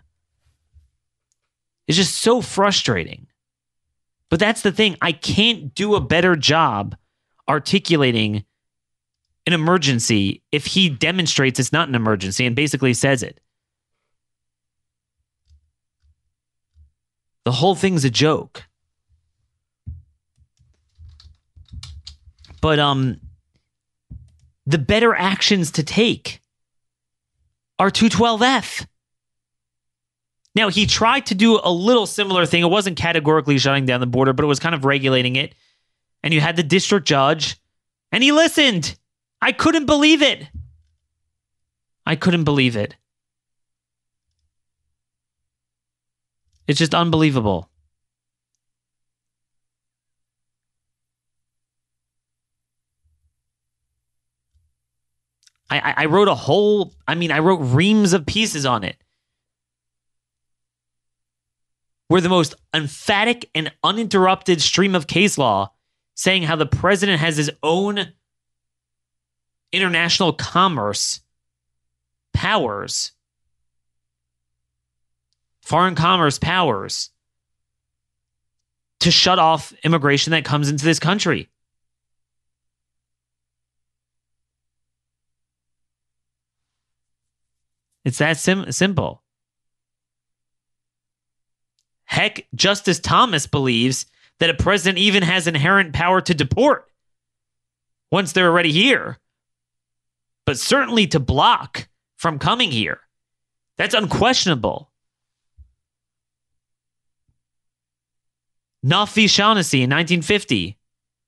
It's 1.87 1.97
just 1.97 2.19
so 2.19 2.39
frustrating. 2.39 3.25
But 4.29 4.39
that's 4.39 4.61
the 4.61 4.71
thing. 4.71 4.95
I 5.01 5.13
can't 5.13 5.73
do 5.73 5.95
a 5.95 6.01
better 6.01 6.35
job 6.35 6.95
articulating 7.47 8.45
an 9.47 9.53
emergency 9.53 10.43
if 10.51 10.67
he 10.67 10.87
demonstrates 10.87 11.59
it's 11.59 11.73
not 11.73 11.89
an 11.89 11.95
emergency 11.95 12.45
and 12.45 12.55
basically 12.55 12.93
says 12.93 13.23
it. 13.23 13.39
The 17.43 17.53
whole 17.53 17.73
thing's 17.73 18.05
a 18.05 18.11
joke. 18.11 18.65
But 22.61 22.77
um 22.77 23.19
the 24.67 24.77
better 24.77 25.15
actions 25.15 25.71
to 25.71 25.81
take 25.81 26.39
are 27.79 27.89
212F. 27.89 28.85
Now, 30.55 30.69
he 30.69 30.85
tried 30.85 31.27
to 31.27 31.35
do 31.35 31.59
a 31.63 31.71
little 31.71 32.05
similar 32.05 32.45
thing. 32.45 32.63
It 32.63 32.69
wasn't 32.69 32.97
categorically 32.97 33.57
shutting 33.57 33.85
down 33.85 34.01
the 34.01 34.07
border, 34.07 34.33
but 34.33 34.43
it 34.43 34.47
was 34.47 34.59
kind 34.59 34.75
of 34.75 34.83
regulating 34.83 35.37
it. 35.37 35.55
And 36.21 36.33
you 36.33 36.41
had 36.41 36.57
the 36.57 36.63
district 36.63 37.07
judge, 37.07 37.55
and 38.11 38.21
he 38.21 38.31
listened. 38.31 38.97
I 39.41 39.53
couldn't 39.53 39.85
believe 39.85 40.21
it. 40.21 40.49
I 42.05 42.15
couldn't 42.15 42.43
believe 42.43 42.75
it. 42.75 42.95
It's 46.67 46.79
just 46.79 46.93
unbelievable. 46.93 47.68
I, 55.69 55.93
I 55.97 56.05
wrote 56.05 56.27
a 56.27 56.35
whole, 56.35 56.93
I 57.07 57.15
mean, 57.15 57.31
I 57.31 57.39
wrote 57.39 57.57
reams 57.57 58.13
of 58.13 58.25
pieces 58.25 58.65
on 58.65 58.83
it. 58.83 58.97
Where 62.07 62.21
the 62.21 62.29
most 62.29 62.55
emphatic 62.73 63.49
and 63.53 63.71
uninterrupted 63.83 64.61
stream 64.61 64.95
of 64.95 65.05
case 65.05 65.37
law 65.37 65.71
saying 66.15 66.43
how 66.43 66.55
the 66.55 66.65
president 66.65 67.19
has 67.19 67.37
his 67.37 67.51
own 67.61 68.13
international 69.71 70.33
commerce 70.33 71.21
powers, 72.33 73.11
foreign 75.61 75.93
commerce 75.93 76.39
powers 76.39 77.11
to 79.01 79.11
shut 79.11 79.39
off 79.39 79.71
immigration 79.83 80.31
that 80.31 80.43
comes 80.43 80.69
into 80.69 80.83
this 80.83 80.99
country. 80.99 81.47
It's 88.09 88.17
that 88.17 88.37
sim- 88.37 88.71
simple. 88.71 89.21
Heck, 92.05 92.47
Justice 92.55 92.99
Thomas 92.99 93.45
believes 93.45 94.07
that 94.39 94.49
a 94.49 94.55
president 94.55 94.97
even 94.97 95.21
has 95.21 95.45
inherent 95.45 95.93
power 95.93 96.19
to 96.21 96.33
deport 96.33 96.87
once 98.11 98.31
they're 98.31 98.47
already 98.47 98.71
here, 98.71 99.19
but 100.43 100.57
certainly 100.57 101.05
to 101.05 101.19
block 101.19 101.87
from 102.17 102.39
coming 102.39 102.71
here. 102.71 103.01
That's 103.77 103.93
unquestionable. 103.93 104.91
Knauff 108.83 109.13
v. 109.13 109.27
Shaughnessy 109.27 109.83
in 109.83 109.91
1950 109.91 110.78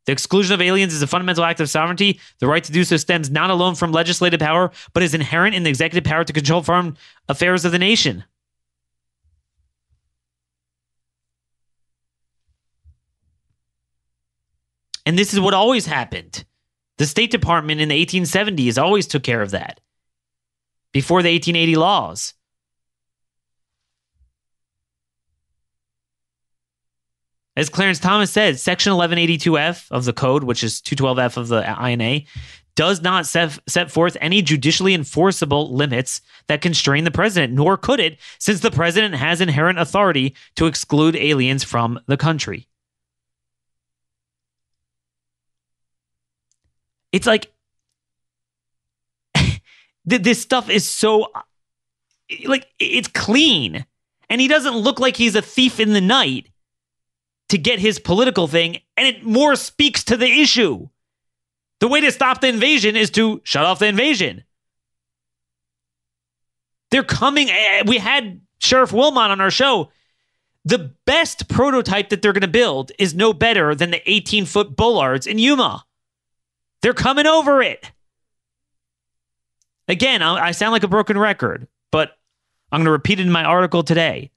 the 0.05 0.11
exclusion 0.11 0.53
of 0.53 0.61
aliens 0.61 0.93
is 0.93 1.01
a 1.01 1.07
fundamental 1.07 1.43
act 1.43 1.59
of 1.59 1.69
sovereignty. 1.69 2.19
The 2.39 2.47
right 2.47 2.63
to 2.63 2.71
do 2.71 2.83
so 2.83 2.97
stems 2.97 3.29
not 3.29 3.51
alone 3.51 3.75
from 3.75 3.91
legislative 3.91 4.39
power, 4.39 4.71
but 4.93 5.03
is 5.03 5.13
inherent 5.13 5.55
in 5.55 5.63
the 5.63 5.69
executive 5.69 6.09
power 6.09 6.23
to 6.23 6.33
control 6.33 6.63
foreign 6.63 6.97
affairs 7.29 7.65
of 7.65 7.71
the 7.71 7.79
nation. 7.79 8.23
And 15.05 15.17
this 15.17 15.33
is 15.33 15.39
what 15.39 15.53
always 15.53 15.85
happened. 15.85 16.45
The 16.97 17.05
State 17.05 17.31
Department 17.31 17.81
in 17.81 17.89
the 17.89 18.05
1870s 18.05 18.81
always 18.81 19.07
took 19.07 19.23
care 19.23 19.41
of 19.41 19.51
that 19.51 19.79
before 20.91 21.21
the 21.21 21.31
1880 21.31 21.75
laws. 21.75 22.33
As 27.57 27.69
Clarence 27.69 27.99
Thomas 27.99 28.31
said, 28.31 28.59
Section 28.59 28.93
1182F 28.93 29.91
of 29.91 30.05
the 30.05 30.13
code, 30.13 30.43
which 30.43 30.63
is 30.63 30.81
212F 30.81 31.35
of 31.35 31.49
the 31.49 31.61
INA, 31.85 32.21
does 32.75 33.01
not 33.01 33.25
set, 33.25 33.59
set 33.67 33.91
forth 33.91 34.15
any 34.21 34.41
judicially 34.41 34.93
enforceable 34.93 35.73
limits 35.73 36.21
that 36.47 36.61
constrain 36.61 37.03
the 37.03 37.11
president, 37.11 37.53
nor 37.53 37.75
could 37.75 37.99
it, 37.99 38.17
since 38.39 38.61
the 38.61 38.71
president 38.71 39.15
has 39.15 39.41
inherent 39.41 39.77
authority 39.79 40.33
to 40.55 40.65
exclude 40.65 41.15
aliens 41.17 41.63
from 41.63 41.99
the 42.07 42.15
country. 42.15 42.67
It's 47.11 47.27
like 47.27 47.51
this 50.05 50.41
stuff 50.41 50.69
is 50.69 50.89
so 50.89 51.27
like 52.45 52.67
it's 52.79 53.09
clean 53.09 53.85
and 54.29 54.39
he 54.39 54.47
doesn't 54.47 54.77
look 54.77 55.01
like 55.01 55.17
he's 55.17 55.35
a 55.35 55.41
thief 55.41 55.81
in 55.81 55.91
the 55.91 55.99
night 55.99 56.47
to 57.51 57.57
get 57.57 57.79
his 57.79 57.99
political 57.99 58.47
thing, 58.47 58.79
and 58.95 59.05
it 59.05 59.25
more 59.25 59.57
speaks 59.57 60.05
to 60.05 60.15
the 60.15 60.41
issue. 60.41 60.87
The 61.81 61.89
way 61.89 61.99
to 61.99 62.11
stop 62.11 62.39
the 62.39 62.47
invasion 62.47 62.95
is 62.95 63.09
to 63.11 63.41
shut 63.43 63.65
off 63.65 63.79
the 63.79 63.87
invasion. 63.87 64.45
They're 66.91 67.03
coming. 67.03 67.49
Eh, 67.49 67.53
eh, 67.53 67.83
we 67.85 67.97
had 67.97 68.39
Sheriff 68.59 68.93
Wilmot 68.93 69.31
on 69.31 69.41
our 69.41 69.51
show. 69.51 69.89
The 70.63 70.93
best 71.05 71.49
prototype 71.49 72.09
that 72.09 72.21
they're 72.21 72.31
going 72.31 72.41
to 72.41 72.47
build 72.47 72.93
is 72.97 73.13
no 73.13 73.33
better 73.33 73.75
than 73.75 73.91
the 73.91 74.09
18 74.09 74.45
foot 74.45 74.77
bollards 74.77 75.27
in 75.27 75.37
Yuma. 75.37 75.83
They're 76.81 76.93
coming 76.93 77.27
over 77.27 77.61
it. 77.61 77.91
Again, 79.89 80.21
I 80.21 80.51
sound 80.51 80.71
like 80.71 80.83
a 80.83 80.87
broken 80.87 81.17
record, 81.17 81.67
but 81.91 82.11
I'm 82.71 82.79
going 82.79 82.85
to 82.85 82.91
repeat 82.91 83.19
it 83.19 83.25
in 83.25 83.31
my 83.31 83.43
article 83.43 83.83
today. 83.83 84.31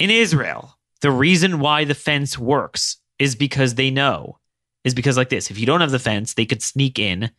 In 0.00 0.10
Israel, 0.10 0.75
the 1.06 1.12
reason 1.12 1.60
why 1.60 1.84
the 1.84 1.94
fence 1.94 2.36
works 2.38 2.96
is 3.18 3.34
because 3.34 3.74
they 3.74 3.90
know 3.90 4.38
is 4.84 4.94
because 4.94 5.16
like 5.16 5.28
this 5.28 5.50
if 5.50 5.58
you 5.58 5.66
don't 5.66 5.80
have 5.80 5.90
the 5.90 5.98
fence 5.98 6.34
they 6.34 6.46
could 6.46 6.62
sneak 6.62 6.98
in 6.98 7.30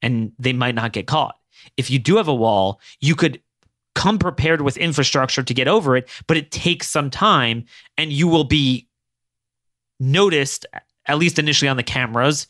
and 0.00 0.32
they 0.38 0.52
might 0.52 0.74
not 0.74 0.92
get 0.92 1.06
caught 1.06 1.38
if 1.76 1.90
you 1.90 1.98
do 1.98 2.16
have 2.16 2.28
a 2.28 2.34
wall, 2.34 2.80
you 3.00 3.14
could 3.14 3.40
come 3.94 4.18
prepared 4.18 4.62
with 4.62 4.76
infrastructure 4.76 5.42
to 5.42 5.54
get 5.54 5.68
over 5.68 5.96
it, 5.96 6.08
but 6.26 6.36
it 6.36 6.50
takes 6.50 6.88
some 6.88 7.10
time 7.10 7.64
and 7.96 8.12
you 8.12 8.28
will 8.28 8.44
be 8.44 8.88
noticed, 9.98 10.66
at 11.06 11.18
least 11.18 11.38
initially 11.38 11.68
on 11.68 11.76
the 11.76 11.82
cameras, 11.82 12.46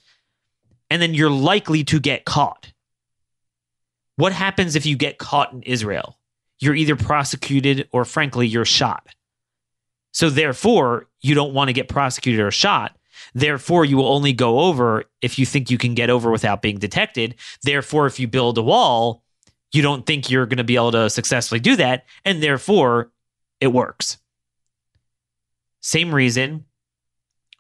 and 0.90 1.00
then 1.00 1.14
you're 1.14 1.30
likely 1.30 1.84
to 1.84 2.00
get 2.00 2.24
caught. 2.24 2.72
What 4.16 4.32
happens 4.32 4.76
if 4.76 4.84
you 4.84 4.96
get 4.96 5.18
caught 5.18 5.52
in 5.52 5.62
Israel? 5.62 6.18
You're 6.58 6.74
either 6.74 6.96
prosecuted 6.96 7.88
or, 7.92 8.04
frankly, 8.04 8.48
you're 8.48 8.64
shot. 8.64 9.14
So, 10.18 10.30
therefore, 10.30 11.06
you 11.20 11.36
don't 11.36 11.54
want 11.54 11.68
to 11.68 11.72
get 11.72 11.88
prosecuted 11.88 12.40
or 12.40 12.50
shot. 12.50 12.98
Therefore, 13.34 13.84
you 13.84 13.96
will 13.96 14.12
only 14.12 14.32
go 14.32 14.58
over 14.58 15.04
if 15.22 15.38
you 15.38 15.46
think 15.46 15.70
you 15.70 15.78
can 15.78 15.94
get 15.94 16.10
over 16.10 16.32
without 16.32 16.60
being 16.60 16.80
detected. 16.80 17.36
Therefore, 17.62 18.08
if 18.08 18.18
you 18.18 18.26
build 18.26 18.58
a 18.58 18.62
wall, 18.62 19.22
you 19.70 19.80
don't 19.80 20.04
think 20.04 20.28
you're 20.28 20.46
going 20.46 20.56
to 20.58 20.64
be 20.64 20.74
able 20.74 20.90
to 20.90 21.08
successfully 21.08 21.60
do 21.60 21.76
that. 21.76 22.04
And 22.24 22.42
therefore, 22.42 23.12
it 23.60 23.68
works. 23.68 24.18
Same 25.82 26.12
reason 26.12 26.64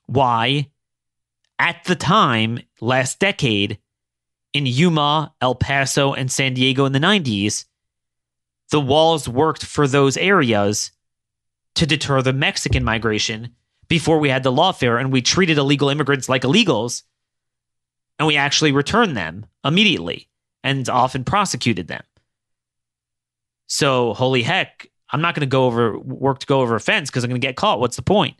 why, 0.06 0.68
at 1.60 1.84
the 1.84 1.94
time, 1.94 2.58
last 2.80 3.20
decade, 3.20 3.78
in 4.52 4.66
Yuma, 4.66 5.32
El 5.40 5.54
Paso, 5.54 6.12
and 6.12 6.28
San 6.28 6.54
Diego 6.54 6.86
in 6.86 6.92
the 6.92 6.98
90s, 6.98 7.66
the 8.72 8.80
walls 8.80 9.28
worked 9.28 9.64
for 9.64 9.86
those 9.86 10.16
areas 10.16 10.90
to 11.74 11.86
deter 11.86 12.22
the 12.22 12.32
Mexican 12.32 12.84
migration 12.84 13.54
before 13.88 14.18
we 14.18 14.28
had 14.28 14.42
the 14.42 14.52
lawfare 14.52 15.00
and 15.00 15.12
we 15.12 15.22
treated 15.22 15.58
illegal 15.58 15.88
immigrants 15.88 16.28
like 16.28 16.42
illegals 16.42 17.02
and 18.18 18.26
we 18.26 18.36
actually 18.36 18.72
returned 18.72 19.16
them 19.16 19.46
immediately 19.64 20.28
and 20.62 20.88
often 20.88 21.24
prosecuted 21.24 21.88
them. 21.88 22.02
So, 23.66 24.14
holy 24.14 24.42
heck, 24.42 24.88
I'm 25.10 25.20
not 25.20 25.34
going 25.34 25.40
to 25.40 25.46
go 25.46 25.66
over 25.66 25.98
work 25.98 26.40
to 26.40 26.46
go 26.46 26.60
over 26.60 26.74
a 26.74 26.80
fence 26.80 27.10
because 27.10 27.24
I'm 27.24 27.30
going 27.30 27.40
to 27.40 27.46
get 27.46 27.56
caught. 27.56 27.80
What's 27.80 27.96
the 27.96 28.02
point? 28.02 28.36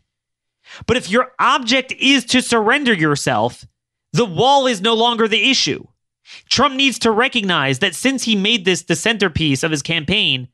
But 0.86 0.96
if 0.96 1.08
your 1.10 1.32
object 1.38 1.92
is 1.92 2.24
to 2.26 2.42
surrender 2.42 2.92
yourself, 2.92 3.64
the 4.12 4.24
wall 4.24 4.66
is 4.66 4.80
no 4.80 4.94
longer 4.94 5.28
the 5.28 5.50
issue. 5.50 5.86
Trump 6.50 6.74
needs 6.74 6.98
to 7.00 7.10
recognize 7.10 7.78
that 7.78 7.94
since 7.94 8.24
he 8.24 8.36
made 8.36 8.64
this 8.64 8.82
the 8.82 8.96
centerpiece 8.96 9.62
of 9.62 9.70
his 9.70 9.82
campaign, 9.82 10.48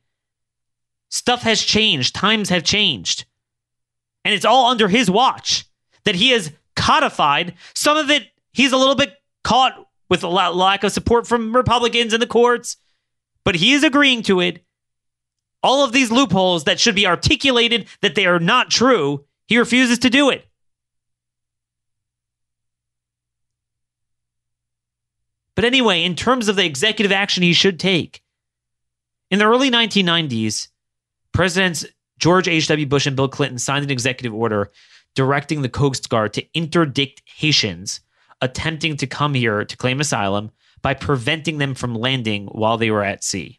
stuff 1.15 1.43
has 1.43 1.63
changed, 1.63 2.13
times 2.13 2.49
have 2.49 2.65
changed. 2.65 3.25
And 4.25 4.35
it's 4.35 4.45
all 4.45 4.67
under 4.67 4.89
his 4.89 5.09
watch 5.09 5.65
that 6.03 6.17
he 6.17 6.31
has 6.31 6.51
codified. 6.75 7.55
Some 7.73 7.97
of 7.97 8.11
it, 8.11 8.27
he's 8.53 8.73
a 8.73 8.77
little 8.77 8.97
bit 8.97 9.15
caught 9.45 9.87
with 10.11 10.25
a 10.25 10.29
lack 10.29 10.83
of 10.83 10.91
support 10.91 11.29
from 11.29 11.55
Republicans 11.55 12.13
in 12.13 12.19
the 12.19 12.27
courts, 12.27 12.79
but 13.45 13.55
he 13.55 13.75
is 13.75 13.85
agreeing 13.85 14.23
to 14.25 14.41
it. 14.41 14.65
All 15.63 15.85
of 15.85 15.93
these 15.93 16.11
loopholes 16.11 16.65
that 16.65 16.81
should 16.81 16.97
be 16.97 17.07
articulated 17.07 17.87
that 18.03 18.17
they 18.17 18.27
are 18.27 18.41
not 18.41 18.71
true, 18.71 19.25
he 19.47 19.57
refuses 19.57 20.01
to 20.01 20.11
do 20.11 20.31
it. 20.31 20.45
But 25.55 25.65
anyway, 25.65 26.03
in 26.03 26.17
terms 26.17 26.49
of 26.49 26.57
the 26.57 26.65
executive 26.65 27.13
action 27.13 27.45
he 27.45 27.53
should 27.53 27.79
take, 27.79 28.21
in 29.31 29.39
the 29.39 29.45
early 29.45 29.71
1990s, 29.71 30.69
Presidents 31.35 31.85
George 32.19 32.49
H.W. 32.49 32.87
Bush 32.87 33.07
and 33.07 33.17
Bill 33.17 33.29
Clinton 33.29 33.59
signed 33.59 33.85
an 33.85 33.91
executive 33.91 34.33
order 34.33 34.71
directing 35.15 35.63
the 35.63 35.69
Coast 35.69 36.09
Guard 36.09 36.33
to 36.35 36.47
interdict 36.55 37.23
Haitians 37.27 38.01
attempting 38.41 38.97
to 38.97 39.07
come 39.07 39.35
here 39.35 39.65
to 39.65 39.77
claim 39.77 40.01
asylum 40.01 40.53
by 40.81 40.95
preventing 40.95 41.59
them 41.59 41.75
from 41.75 41.95
landing 41.95 42.47
while 42.47 42.79
they 42.79 42.91
were 42.91 43.03
at 43.03 43.25
sea. 43.25 43.59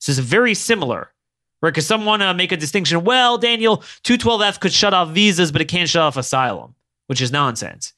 This 0.00 0.10
is 0.10 0.18
very 0.20 0.54
similar, 0.54 1.12
right? 1.60 1.70
Because 1.70 1.86
some 1.86 2.04
want 2.04 2.22
to 2.22 2.32
make 2.34 2.52
a 2.52 2.56
distinction. 2.56 3.02
Well, 3.02 3.38
Daniel, 3.38 3.78
212F 4.04 4.60
could 4.60 4.72
shut 4.72 4.94
off 4.94 5.10
visas, 5.10 5.50
but 5.50 5.60
it 5.60 5.68
can't 5.68 5.88
shut 5.88 6.02
off 6.02 6.16
asylum, 6.16 6.74
which 7.06 7.20
is 7.20 7.32
nonsense. 7.32 7.92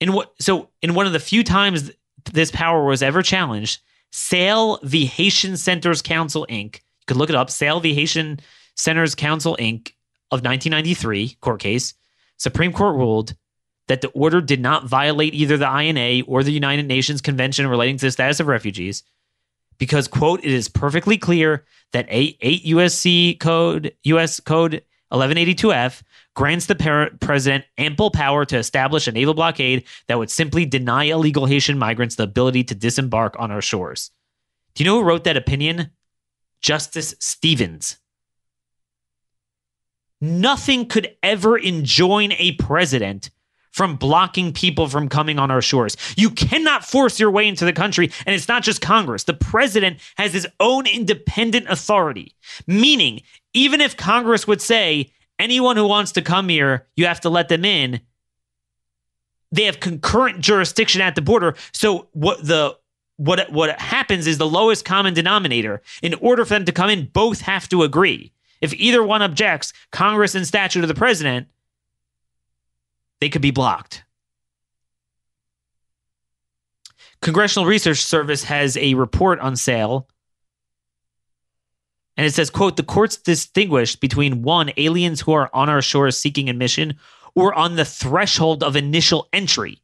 In 0.00 0.12
what? 0.14 0.32
So, 0.40 0.70
in 0.80 0.94
one 0.94 1.06
of 1.06 1.12
the 1.12 1.20
few 1.20 1.44
times 1.44 1.90
this 2.32 2.50
power 2.50 2.84
was 2.84 3.02
ever 3.02 3.22
challenged, 3.22 3.80
Sale 4.10 4.78
v. 4.82 5.04
Haitian 5.04 5.56
Centers 5.56 6.00
Council 6.00 6.46
Inc 6.48 6.80
could 7.12 7.18
look 7.18 7.30
it 7.30 7.36
up. 7.36 7.50
Sale 7.50 7.80
v. 7.80 7.94
Haitian 7.94 8.40
Centers 8.74 9.14
Council 9.14 9.56
Inc. 9.60 9.88
of 10.30 10.42
1993 10.42 11.36
court 11.40 11.60
case. 11.60 11.94
Supreme 12.38 12.72
Court 12.72 12.96
ruled 12.96 13.34
that 13.88 14.00
the 14.00 14.08
order 14.08 14.40
did 14.40 14.60
not 14.60 14.86
violate 14.86 15.34
either 15.34 15.56
the 15.56 15.78
INA 15.78 16.24
or 16.26 16.42
the 16.42 16.52
United 16.52 16.86
Nations 16.86 17.20
Convention 17.20 17.66
relating 17.66 17.98
to 17.98 18.06
the 18.06 18.10
status 18.10 18.40
of 18.40 18.46
refugees 18.46 19.02
because 19.78 20.08
quote 20.08 20.40
it 20.40 20.52
is 20.52 20.68
perfectly 20.68 21.18
clear 21.18 21.64
that 21.92 22.06
8, 22.08 22.36
8 22.40 22.64
USC 22.64 23.40
code 23.40 23.94
US 24.04 24.40
code 24.40 24.82
1182F 25.12 26.02
grants 26.34 26.66
the 26.66 27.10
president 27.20 27.64
ample 27.76 28.10
power 28.10 28.44
to 28.46 28.56
establish 28.56 29.06
a 29.06 29.12
naval 29.12 29.34
blockade 29.34 29.84
that 30.08 30.18
would 30.18 30.30
simply 30.30 30.64
deny 30.64 31.04
illegal 31.04 31.44
Haitian 31.44 31.78
migrants 31.78 32.14
the 32.14 32.22
ability 32.22 32.64
to 32.64 32.74
disembark 32.74 33.36
on 33.38 33.50
our 33.50 33.60
shores. 33.60 34.10
Do 34.74 34.82
you 34.82 34.88
know 34.88 35.00
who 35.00 35.06
wrote 35.06 35.24
that 35.24 35.36
opinion? 35.36 35.90
Justice 36.62 37.14
Stevens. 37.18 37.98
Nothing 40.20 40.86
could 40.86 41.16
ever 41.22 41.58
enjoin 41.58 42.32
a 42.32 42.52
president 42.52 43.30
from 43.72 43.96
blocking 43.96 44.52
people 44.52 44.86
from 44.86 45.08
coming 45.08 45.38
on 45.38 45.50
our 45.50 45.62
shores. 45.62 45.96
You 46.16 46.30
cannot 46.30 46.84
force 46.84 47.18
your 47.18 47.30
way 47.30 47.48
into 47.48 47.64
the 47.64 47.72
country, 47.72 48.12
and 48.26 48.34
it's 48.34 48.48
not 48.48 48.62
just 48.62 48.80
Congress. 48.80 49.24
The 49.24 49.34
president 49.34 49.98
has 50.16 50.32
his 50.32 50.46
own 50.60 50.86
independent 50.86 51.66
authority, 51.68 52.36
meaning, 52.66 53.22
even 53.54 53.80
if 53.80 53.96
Congress 53.96 54.46
would 54.46 54.60
say, 54.60 55.10
anyone 55.38 55.76
who 55.76 55.88
wants 55.88 56.12
to 56.12 56.22
come 56.22 56.48
here, 56.48 56.86
you 56.94 57.06
have 57.06 57.20
to 57.22 57.30
let 57.30 57.48
them 57.48 57.64
in, 57.64 58.00
they 59.50 59.64
have 59.64 59.80
concurrent 59.80 60.40
jurisdiction 60.40 61.00
at 61.00 61.14
the 61.14 61.22
border. 61.22 61.56
So, 61.72 62.08
what 62.12 62.46
the 62.46 62.76
what 63.16 63.52
what 63.52 63.80
happens 63.80 64.26
is 64.26 64.38
the 64.38 64.48
lowest 64.48 64.84
common 64.84 65.14
denominator. 65.14 65.82
In 66.02 66.14
order 66.14 66.44
for 66.44 66.54
them 66.54 66.64
to 66.64 66.72
come 66.72 66.90
in, 66.90 67.06
both 67.06 67.40
have 67.42 67.68
to 67.70 67.82
agree. 67.82 68.32
If 68.60 68.74
either 68.74 69.02
one 69.02 69.22
objects, 69.22 69.72
Congress 69.90 70.34
and 70.34 70.46
statute 70.46 70.82
of 70.84 70.88
the 70.88 70.94
president, 70.94 71.48
they 73.20 73.28
could 73.28 73.42
be 73.42 73.50
blocked. 73.50 74.04
Congressional 77.20 77.66
Research 77.66 77.98
Service 77.98 78.44
has 78.44 78.76
a 78.76 78.94
report 78.94 79.38
on 79.40 79.56
Sale 79.56 80.08
And 82.16 82.26
it 82.26 82.34
says, 82.34 82.50
quote, 82.50 82.76
the 82.76 82.82
courts 82.82 83.16
distinguish 83.16 83.96
between 83.96 84.42
one, 84.42 84.72
aliens 84.76 85.20
who 85.20 85.32
are 85.32 85.50
on 85.54 85.68
our 85.68 85.82
shores 85.82 86.18
seeking 86.18 86.48
admission 86.50 86.94
or 87.34 87.54
on 87.54 87.76
the 87.76 87.84
threshold 87.84 88.62
of 88.62 88.76
initial 88.76 89.28
entry 89.32 89.81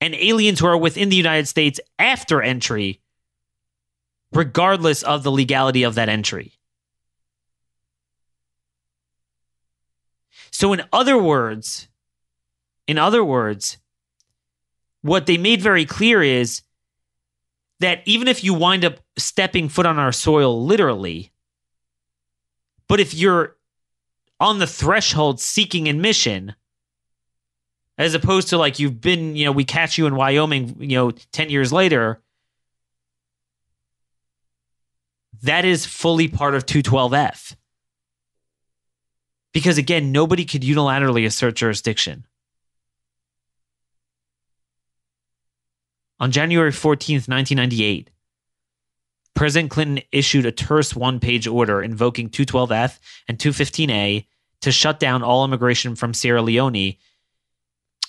and 0.00 0.14
aliens 0.14 0.60
who 0.60 0.66
are 0.66 0.76
within 0.76 1.08
the 1.08 1.16
United 1.16 1.46
States 1.48 1.80
after 1.98 2.42
entry, 2.42 3.00
regardless 4.32 5.02
of 5.02 5.22
the 5.22 5.32
legality 5.32 5.82
of 5.82 5.94
that 5.94 6.08
entry. 6.08 6.52
So, 10.50 10.72
in 10.72 10.82
other 10.92 11.18
words, 11.18 11.88
in 12.86 12.98
other 12.98 13.24
words, 13.24 13.78
what 15.02 15.26
they 15.26 15.36
made 15.36 15.60
very 15.60 15.84
clear 15.84 16.22
is 16.22 16.62
that 17.80 18.02
even 18.04 18.28
if 18.28 18.44
you 18.44 18.54
wind 18.54 18.84
up 18.84 19.00
stepping 19.16 19.68
foot 19.68 19.84
on 19.84 19.98
our 19.98 20.12
soil 20.12 20.64
literally, 20.64 21.32
but 22.88 23.00
if 23.00 23.14
you're 23.14 23.56
on 24.40 24.58
the 24.58 24.66
threshold 24.66 25.40
seeking 25.40 25.88
admission, 25.88 26.54
as 27.96 28.14
opposed 28.14 28.48
to 28.48 28.58
like 28.58 28.78
you've 28.78 29.00
been, 29.00 29.36
you 29.36 29.44
know, 29.44 29.52
we 29.52 29.64
catch 29.64 29.98
you 29.98 30.06
in 30.06 30.16
Wyoming, 30.16 30.76
you 30.80 30.96
know, 30.96 31.10
10 31.32 31.50
years 31.50 31.72
later. 31.72 32.20
That 35.42 35.64
is 35.64 35.86
fully 35.86 36.28
part 36.28 36.54
of 36.54 36.66
212F. 36.66 37.54
Because 39.52 39.78
again, 39.78 40.10
nobody 40.10 40.44
could 40.44 40.62
unilaterally 40.62 41.26
assert 41.26 41.54
jurisdiction. 41.54 42.26
On 46.18 46.30
January 46.30 46.70
14th, 46.70 47.28
1998, 47.28 48.10
President 49.34 49.70
Clinton 49.70 50.02
issued 50.12 50.46
a 50.46 50.52
terse 50.52 50.94
one 50.94 51.20
page 51.20 51.46
order 51.46 51.82
invoking 51.82 52.30
212F 52.30 52.98
and 53.28 53.38
215A 53.38 54.26
to 54.62 54.72
shut 54.72 54.98
down 54.98 55.22
all 55.22 55.44
immigration 55.44 55.94
from 55.94 56.14
Sierra 56.14 56.40
Leone 56.40 56.96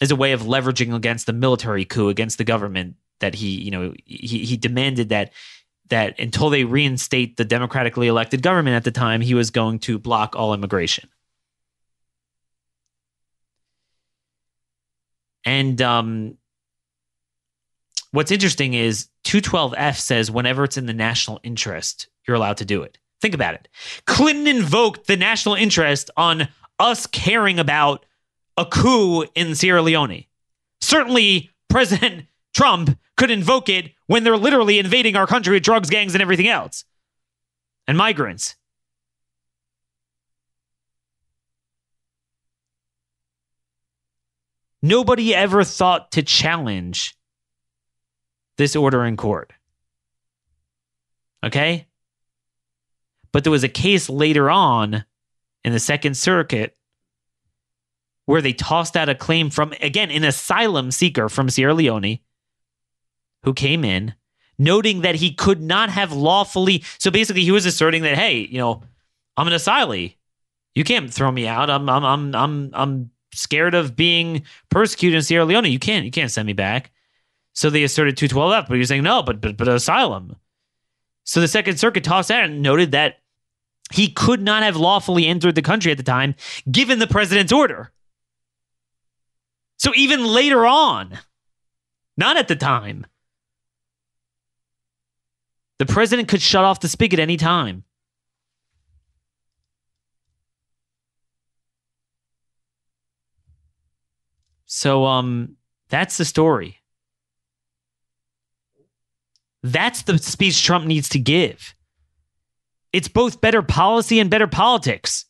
as 0.01 0.11
a 0.11 0.15
way 0.15 0.31
of 0.31 0.41
leveraging 0.41 0.93
against 0.93 1.25
the 1.25 1.33
military 1.33 1.85
coup 1.85 2.09
against 2.09 2.37
the 2.37 2.43
government 2.43 2.95
that 3.19 3.35
he, 3.35 3.49
you 3.61 3.71
know, 3.71 3.93
he, 4.05 4.39
he 4.45 4.57
demanded 4.57 5.09
that 5.09 5.31
that 5.89 6.19
until 6.19 6.49
they 6.49 6.63
reinstate 6.63 7.37
the 7.37 7.45
democratically 7.45 8.07
elected 8.07 8.41
government 8.41 8.75
at 8.75 8.83
the 8.83 8.91
time, 8.91 9.21
he 9.21 9.35
was 9.35 9.51
going 9.51 9.77
to 9.79 9.99
block 9.99 10.35
all 10.35 10.53
immigration. 10.53 11.07
And 15.45 15.79
um, 15.81 16.37
what's 18.11 18.31
interesting 18.31 18.73
is 18.73 19.09
212F 19.25 19.97
says 19.97 20.31
whenever 20.31 20.63
it's 20.63 20.77
in 20.77 20.87
the 20.87 20.93
national 20.93 21.39
interest, 21.43 22.07
you're 22.27 22.35
allowed 22.35 22.57
to 22.57 22.65
do 22.65 22.81
it. 22.81 22.97
Think 23.21 23.35
about 23.35 23.53
it. 23.53 23.67
Clinton 24.07 24.47
invoked 24.47 25.05
the 25.07 25.17
national 25.17 25.53
interest 25.53 26.09
on 26.17 26.47
us 26.79 27.05
caring 27.05 27.59
about 27.59 28.05
a 28.57 28.65
coup 28.65 29.23
in 29.35 29.55
Sierra 29.55 29.81
Leone. 29.81 30.25
Certainly, 30.81 31.51
President 31.69 32.25
Trump 32.53 32.97
could 33.17 33.31
invoke 33.31 33.69
it 33.69 33.91
when 34.07 34.23
they're 34.23 34.37
literally 34.37 34.79
invading 34.79 35.15
our 35.15 35.27
country 35.27 35.53
with 35.53 35.63
drugs, 35.63 35.89
gangs, 35.89 36.15
and 36.15 36.21
everything 36.21 36.47
else, 36.47 36.85
and 37.87 37.97
migrants. 37.97 38.55
Nobody 44.81 45.33
ever 45.33 45.63
thought 45.63 46.11
to 46.11 46.21
challenge 46.21 47.17
this 48.57 48.75
order 48.75 49.03
in 49.03 49.17
court. 49.17 49.51
Okay? 51.43 51.87
But 53.31 53.43
there 53.43 53.51
was 53.51 53.63
a 53.63 53.69
case 53.69 54.09
later 54.09 54.49
on 54.49 55.03
in 55.63 55.73
the 55.73 55.79
Second 55.79 56.15
Circuit 56.15 56.75
where 58.25 58.41
they 58.41 58.53
tossed 58.53 58.97
out 58.97 59.09
a 59.09 59.15
claim 59.15 59.49
from, 59.49 59.73
again, 59.81 60.11
an 60.11 60.23
asylum 60.23 60.91
seeker 60.91 61.29
from 61.29 61.49
Sierra 61.49 61.73
Leone 61.73 62.19
who 63.43 63.53
came 63.53 63.83
in, 63.83 64.13
noting 64.57 65.01
that 65.01 65.15
he 65.15 65.33
could 65.33 65.61
not 65.61 65.89
have 65.89 66.11
lawfully. 66.11 66.83
So 66.97 67.11
basically, 67.11 67.43
he 67.43 67.51
was 67.51 67.65
asserting 67.65 68.01
that, 68.03 68.17
hey, 68.17 68.39
you 68.39 68.57
know, 68.57 68.81
I'm 69.37 69.47
an 69.47 69.53
asylee. 69.53 70.15
You 70.73 70.83
can't 70.83 71.13
throw 71.13 71.31
me 71.31 71.47
out. 71.47 71.69
I'm, 71.69 71.87
I'm, 71.89 72.03
I'm, 72.03 72.35
I'm, 72.35 72.69
I'm 72.73 73.11
scared 73.33 73.75
of 73.75 73.95
being 73.95 74.43
persecuted 74.69 75.17
in 75.17 75.23
Sierra 75.23 75.45
Leone. 75.45 75.65
You 75.65 75.79
can't, 75.79 76.05
you 76.05 76.11
can't 76.11 76.31
send 76.31 76.47
me 76.47 76.53
back. 76.53 76.91
So 77.53 77.69
they 77.69 77.83
asserted 77.83 78.17
212F, 78.17 78.67
but 78.67 78.75
you're 78.75 78.83
saying 78.83 79.03
no, 79.03 79.23
but, 79.23 79.39
but, 79.39 79.55
but 79.55 79.67
asylum. 79.67 80.35
So 81.23 81.39
the 81.39 81.47
Second 81.47 81.79
Circuit 81.79 82.03
tossed 82.03 82.29
out 82.29 82.43
and 82.43 82.61
noted 82.61 82.91
that 82.91 83.19
he 83.93 84.09
could 84.09 84.41
not 84.41 84.63
have 84.63 84.75
lawfully 84.75 85.27
entered 85.27 85.55
the 85.55 85.61
country 85.61 85.91
at 85.91 85.97
the 85.97 86.03
time, 86.03 86.35
given 86.69 86.99
the 86.99 87.07
president's 87.07 87.53
order. 87.53 87.91
So 89.77 89.91
even 89.95 90.25
later 90.25 90.65
on, 90.65 91.17
not 92.17 92.37
at 92.37 92.47
the 92.47 92.55
time, 92.55 93.05
the 95.79 95.85
president 95.85 96.27
could 96.27 96.41
shut 96.41 96.63
off 96.63 96.79
the 96.79 96.87
spigot 96.87 97.19
any 97.19 97.37
time. 97.37 97.83
So 104.65 105.05
um 105.05 105.57
that's 105.89 106.17
the 106.17 106.25
story. 106.25 106.81
That's 109.63 110.03
the 110.03 110.17
speech 110.17 110.63
Trump 110.63 110.85
needs 110.85 111.09
to 111.09 111.19
give. 111.19 111.73
It's 112.93 113.07
both 113.07 113.41
better 113.41 113.61
policy 113.61 114.19
and 114.19 114.29
better 114.29 114.47
politics. 114.47 115.25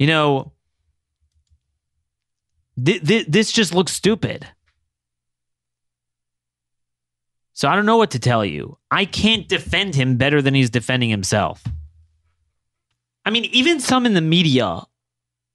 You 0.00 0.06
know, 0.06 0.52
th- 2.82 3.06
th- 3.06 3.26
this 3.26 3.52
just 3.52 3.74
looks 3.74 3.92
stupid. 3.92 4.48
So 7.52 7.68
I 7.68 7.76
don't 7.76 7.84
know 7.84 7.98
what 7.98 8.12
to 8.12 8.18
tell 8.18 8.42
you. 8.42 8.78
I 8.90 9.04
can't 9.04 9.46
defend 9.46 9.94
him 9.94 10.16
better 10.16 10.40
than 10.40 10.54
he's 10.54 10.70
defending 10.70 11.10
himself. 11.10 11.62
I 13.26 13.30
mean, 13.30 13.44
even 13.52 13.78
some 13.78 14.06
in 14.06 14.14
the 14.14 14.22
media 14.22 14.64
are 14.64 14.88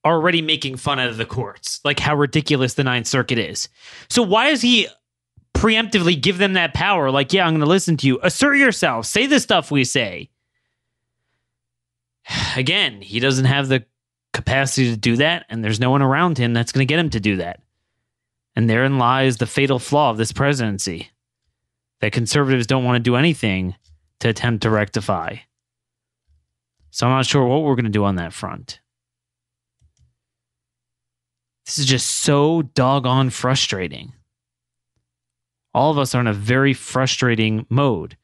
already 0.03 0.43
making 0.43 0.77
fun 0.77 0.99
out 0.99 1.09
of 1.09 1.17
the 1.17 1.25
courts, 1.25 1.79
like 1.83 1.99
how 1.99 2.15
ridiculous 2.15 2.75
the 2.75 2.83
Ninth 2.83 3.07
Circuit 3.07 3.39
is. 3.39 3.67
So 4.11 4.21
why 4.21 4.51
does 4.51 4.61
he 4.61 4.87
preemptively 5.55 6.21
give 6.21 6.37
them 6.37 6.53
that 6.53 6.75
power? 6.75 7.09
Like, 7.09 7.33
yeah, 7.33 7.47
I'm 7.47 7.53
going 7.53 7.61
to 7.61 7.65
listen 7.65 7.97
to 7.97 8.05
you. 8.05 8.19
Assert 8.21 8.57
yourself. 8.57 9.07
Say 9.07 9.25
the 9.25 9.39
stuff 9.39 9.71
we 9.71 9.83
say. 9.83 10.29
Again, 12.55 13.01
he 13.01 13.19
doesn't 13.19 13.45
have 13.45 13.69
the 13.69 13.85
capacity 14.35 14.91
to 14.91 14.97
do 14.97 15.15
that, 15.15 15.45
and 15.49 15.63
there's 15.63 15.79
no 15.79 15.89
one 15.89 16.01
around 16.01 16.37
him 16.37 16.53
that's 16.53 16.71
going 16.71 16.85
to 16.85 16.91
get 16.91 16.99
him 16.99 17.09
to 17.11 17.19
do 17.19 17.37
that. 17.37 17.61
And 18.55 18.69
therein 18.69 18.97
lies 18.97 19.37
the 19.37 19.47
fatal 19.47 19.79
flaw 19.79 20.11
of 20.11 20.17
this 20.17 20.31
presidency 20.31 21.09
that 22.01 22.11
conservatives 22.11 22.67
don't 22.67 22.83
want 22.83 22.97
to 22.97 23.09
do 23.09 23.15
anything 23.15 23.75
to 24.19 24.29
attempt 24.29 24.63
to 24.63 24.69
rectify. 24.69 25.37
So 26.91 27.07
I'm 27.07 27.13
not 27.13 27.25
sure 27.25 27.45
what 27.45 27.63
we're 27.63 27.75
going 27.75 27.85
to 27.85 27.91
do 27.91 28.05
on 28.05 28.15
that 28.15 28.33
front. 28.33 28.79
This 31.65 31.79
is 31.79 31.85
just 31.85 32.07
so 32.07 32.61
doggone 32.61 33.31
frustrating. 33.31 34.13
All 35.73 35.91
of 35.91 35.97
us 35.97 36.13
are 36.13 36.21
in 36.21 36.27
a 36.27 36.33
very 36.33 36.73
frustrating 36.73 37.65
mode. 37.69 38.17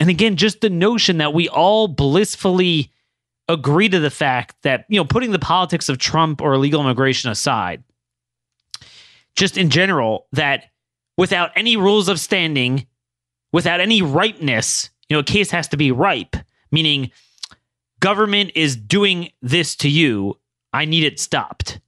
And 0.00 0.10
again, 0.10 0.36
just 0.36 0.60
the 0.60 0.68
notion 0.70 1.18
that 1.18 1.32
we 1.32 1.48
all 1.48 1.86
blissfully 1.86 2.90
agree 3.48 3.88
to 3.88 3.98
the 3.98 4.10
fact 4.10 4.56
that, 4.62 4.84
you 4.88 4.98
know, 4.98 5.04
putting 5.04 5.32
the 5.32 5.38
politics 5.38 5.88
of 5.88 5.98
Trump 5.98 6.40
or 6.40 6.54
illegal 6.54 6.80
immigration 6.80 7.30
aside, 7.30 7.82
just 9.36 9.56
in 9.56 9.70
general, 9.70 10.26
that 10.32 10.70
without 11.16 11.50
any 11.56 11.76
rules 11.76 12.08
of 12.08 12.20
standing, 12.20 12.86
without 13.52 13.80
any 13.80 14.02
ripeness, 14.02 14.90
you 15.08 15.16
know, 15.16 15.20
a 15.20 15.24
case 15.24 15.50
has 15.50 15.68
to 15.68 15.76
be 15.76 15.92
ripe, 15.92 16.36
meaning 16.70 17.10
government 18.00 18.52
is 18.54 18.76
doing 18.76 19.30
this 19.42 19.76
to 19.76 19.88
you. 19.88 20.38
I 20.72 20.84
need 20.84 21.04
it 21.04 21.20
stopped. 21.20 21.80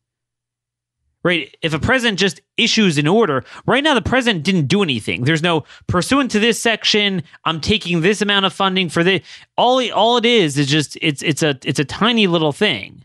Right? 1.24 1.56
If 1.62 1.72
a 1.72 1.78
president 1.78 2.18
just 2.18 2.42
issues 2.58 2.98
an 2.98 3.08
order, 3.08 3.44
right 3.64 3.82
now 3.82 3.94
the 3.94 4.02
president 4.02 4.44
didn't 4.44 4.66
do 4.66 4.82
anything. 4.82 5.24
There's 5.24 5.42
no 5.42 5.64
pursuant 5.86 6.30
to 6.32 6.38
this 6.38 6.60
section, 6.60 7.22
I'm 7.46 7.62
taking 7.62 8.02
this 8.02 8.20
amount 8.20 8.44
of 8.44 8.52
funding 8.52 8.90
for 8.90 9.02
this. 9.02 9.22
All 9.56 9.82
all 9.92 10.18
it 10.18 10.26
is 10.26 10.58
is 10.58 10.66
just 10.66 10.98
it's 11.00 11.22
it's 11.22 11.42
a 11.42 11.58
it's 11.64 11.78
a 11.78 11.84
tiny 11.84 12.26
little 12.26 12.52
thing. 12.52 13.04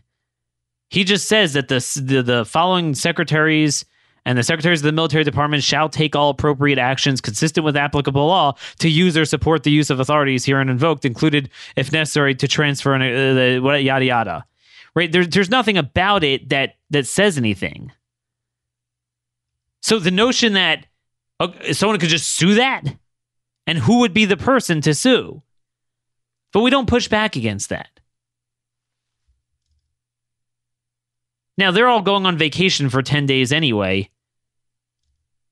He 0.90 1.02
just 1.02 1.28
says 1.28 1.54
that 1.54 1.68
the 1.68 1.76
the, 2.04 2.22
the 2.22 2.44
following 2.44 2.94
secretaries 2.94 3.86
and 4.26 4.36
the 4.36 4.42
secretaries 4.42 4.80
of 4.80 4.84
the 4.84 4.92
military 4.92 5.24
department 5.24 5.62
shall 5.62 5.88
take 5.88 6.14
all 6.14 6.28
appropriate 6.28 6.78
actions 6.78 7.22
consistent 7.22 7.64
with 7.64 7.76
applicable 7.76 8.26
law 8.26 8.54
to 8.80 8.90
use 8.90 9.16
or 9.16 9.24
support 9.24 9.62
the 9.62 9.70
use 9.70 9.88
of 9.88 9.98
authorities 9.98 10.44
herein 10.44 10.68
invoked, 10.68 11.06
included 11.06 11.48
if 11.74 11.90
necessary 11.90 12.34
to 12.34 12.46
transfer 12.46 12.92
and 12.92 13.64
uh, 13.66 13.72
yada 13.72 14.04
yada. 14.04 14.44
Right? 14.94 15.10
There, 15.10 15.24
there's 15.24 15.48
nothing 15.48 15.78
about 15.78 16.22
it 16.22 16.50
that 16.50 16.74
that 16.90 17.06
says 17.06 17.38
anything. 17.38 17.92
So 19.82 19.98
the 19.98 20.10
notion 20.10 20.54
that 20.54 20.86
uh, 21.38 21.48
someone 21.72 21.98
could 21.98 22.08
just 22.08 22.32
sue 22.32 22.54
that, 22.54 22.84
and 23.66 23.78
who 23.78 24.00
would 24.00 24.12
be 24.12 24.24
the 24.24 24.36
person 24.36 24.80
to 24.82 24.94
sue? 24.94 25.42
But 26.52 26.60
we 26.60 26.70
don't 26.70 26.88
push 26.88 27.08
back 27.08 27.36
against 27.36 27.68
that. 27.68 27.88
Now 31.56 31.70
they're 31.70 31.88
all 31.88 32.02
going 32.02 32.26
on 32.26 32.38
vacation 32.38 32.88
for 32.88 33.02
10 33.02 33.26
days 33.26 33.52
anyway. 33.52 34.08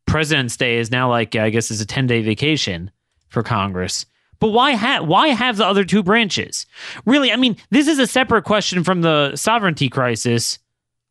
President's 0.06 0.56
Day 0.56 0.78
is 0.78 0.90
now 0.90 1.10
like 1.10 1.36
I 1.36 1.50
guess 1.50 1.70
is 1.70 1.82
a 1.82 1.86
10 1.86 2.06
day 2.06 2.22
vacation 2.22 2.90
for 3.28 3.42
Congress. 3.42 4.06
But 4.40 4.48
why 4.48 4.70
have 4.72 5.06
why 5.06 5.28
have 5.28 5.56
the 5.56 5.66
other 5.66 5.84
two 5.84 6.02
branches? 6.02 6.66
Really, 7.04 7.30
I 7.32 7.36
mean, 7.36 7.56
this 7.70 7.88
is 7.88 7.98
a 7.98 8.06
separate 8.06 8.44
question 8.44 8.84
from 8.84 9.02
the 9.02 9.36
sovereignty 9.36 9.88
crisis, 9.88 10.58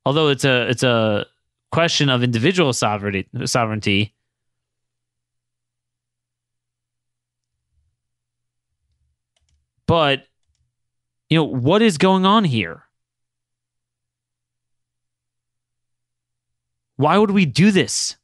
although 0.05 0.29
it's 0.29 0.45
a 0.45 0.67
it's 0.69 0.83
a 0.83 1.27
question 1.77 2.09
of 2.09 2.23
individual 2.23 2.73
sovereignty 2.73 3.29
sovereignty. 3.45 4.15
But 9.85 10.23
you 11.29 11.37
know, 11.37 11.43
what 11.43 11.83
is 11.83 11.99
going 11.99 12.25
on 12.25 12.45
here? 12.45 12.81
Why 16.95 17.15
would 17.19 17.29
we 17.29 17.45
do 17.45 17.69
this? 17.69 18.17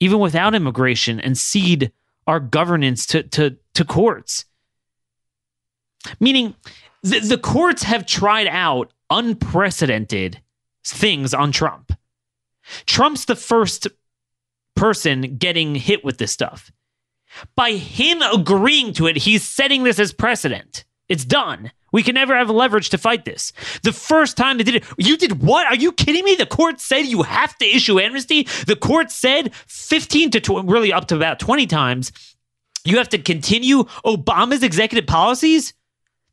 Even 0.00 0.18
without 0.18 0.56
immigration 0.56 1.20
and 1.20 1.38
cede 1.38 1.92
our 2.26 2.40
governance 2.40 3.06
to, 3.06 3.22
to, 3.22 3.56
to 3.74 3.84
courts. 3.84 4.44
Meaning, 6.18 6.56
the, 7.04 7.20
the 7.20 7.38
courts 7.38 7.84
have 7.84 8.06
tried 8.06 8.48
out 8.48 8.92
unprecedented 9.08 10.40
things 10.92 11.34
on 11.34 11.52
Trump. 11.52 11.92
Trump's 12.86 13.24
the 13.24 13.36
first 13.36 13.86
person 14.76 15.36
getting 15.36 15.74
hit 15.74 16.04
with 16.04 16.18
this 16.18 16.32
stuff. 16.32 16.70
By 17.56 17.72
him 17.72 18.22
agreeing 18.22 18.92
to 18.94 19.06
it, 19.06 19.16
he's 19.16 19.42
setting 19.42 19.84
this 19.84 19.98
as 19.98 20.12
precedent. 20.12 20.84
It's 21.08 21.24
done. 21.24 21.72
We 21.90 22.02
can 22.02 22.14
never 22.14 22.36
have 22.36 22.50
leverage 22.50 22.90
to 22.90 22.98
fight 22.98 23.24
this. 23.24 23.52
The 23.82 23.92
first 23.92 24.36
time 24.36 24.58
they 24.58 24.64
did 24.64 24.76
it, 24.76 24.84
you 24.98 25.16
did 25.16 25.42
what? 25.42 25.66
Are 25.66 25.74
you 25.74 25.92
kidding 25.92 26.24
me? 26.24 26.34
The 26.34 26.46
court 26.46 26.80
said 26.80 27.06
you 27.06 27.22
have 27.22 27.56
to 27.58 27.66
issue 27.66 27.98
amnesty. 27.98 28.46
The 28.66 28.76
court 28.76 29.10
said 29.10 29.54
15 29.54 30.30
to 30.32 30.40
20, 30.40 30.70
really 30.70 30.92
up 30.92 31.08
to 31.08 31.16
about 31.16 31.38
20 31.38 31.66
times, 31.66 32.12
you 32.84 32.98
have 32.98 33.08
to 33.10 33.18
continue 33.18 33.84
Obama's 34.04 34.62
executive 34.62 35.06
policies. 35.06 35.74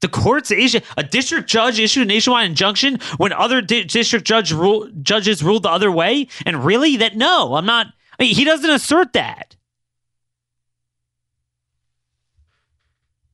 The 0.01 0.07
courts 0.09 0.51
issue 0.51 0.81
a 0.97 1.03
district 1.03 1.49
judge 1.49 1.79
issued 1.79 2.03
a 2.03 2.05
nationwide 2.05 2.47
injunction 2.47 2.99
when 3.17 3.33
other 3.33 3.61
di- 3.61 3.85
district 3.85 4.25
judge 4.25 4.53
judges 5.01 5.43
ruled 5.43 5.63
the 5.63 5.69
other 5.69 5.91
way. 5.91 6.27
And 6.45 6.65
really, 6.65 6.97
that 6.97 7.15
no, 7.15 7.55
I'm 7.55 7.65
not. 7.65 7.87
I 8.19 8.23
mean, 8.23 8.35
he 8.35 8.43
doesn't 8.43 8.69
assert 8.69 9.13
that. 9.13 9.55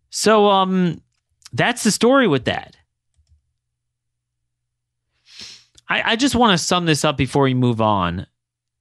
So, 0.09 0.47
um, 0.47 1.01
that's 1.53 1.83
the 1.83 1.91
story 1.91 2.27
with 2.27 2.45
that. 2.45 2.75
I, 5.89 6.11
I 6.11 6.15
just 6.15 6.35
want 6.35 6.57
to 6.57 6.63
sum 6.63 6.85
this 6.85 7.03
up 7.03 7.17
before 7.17 7.43
we 7.43 7.53
move 7.53 7.81
on. 7.81 8.27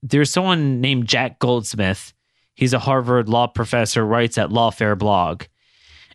There's 0.03 0.31
someone 0.31 0.81
named 0.81 1.09
Jack 1.09 1.39
Goldsmith. 1.39 2.15
He's 2.55 2.73
a 2.73 2.79
Harvard 2.79 3.29
law 3.29 3.47
professor, 3.49 4.05
writes 4.05 4.39
at 4.39 4.51
Lawfare 4.51 4.97
blog. 4.97 5.45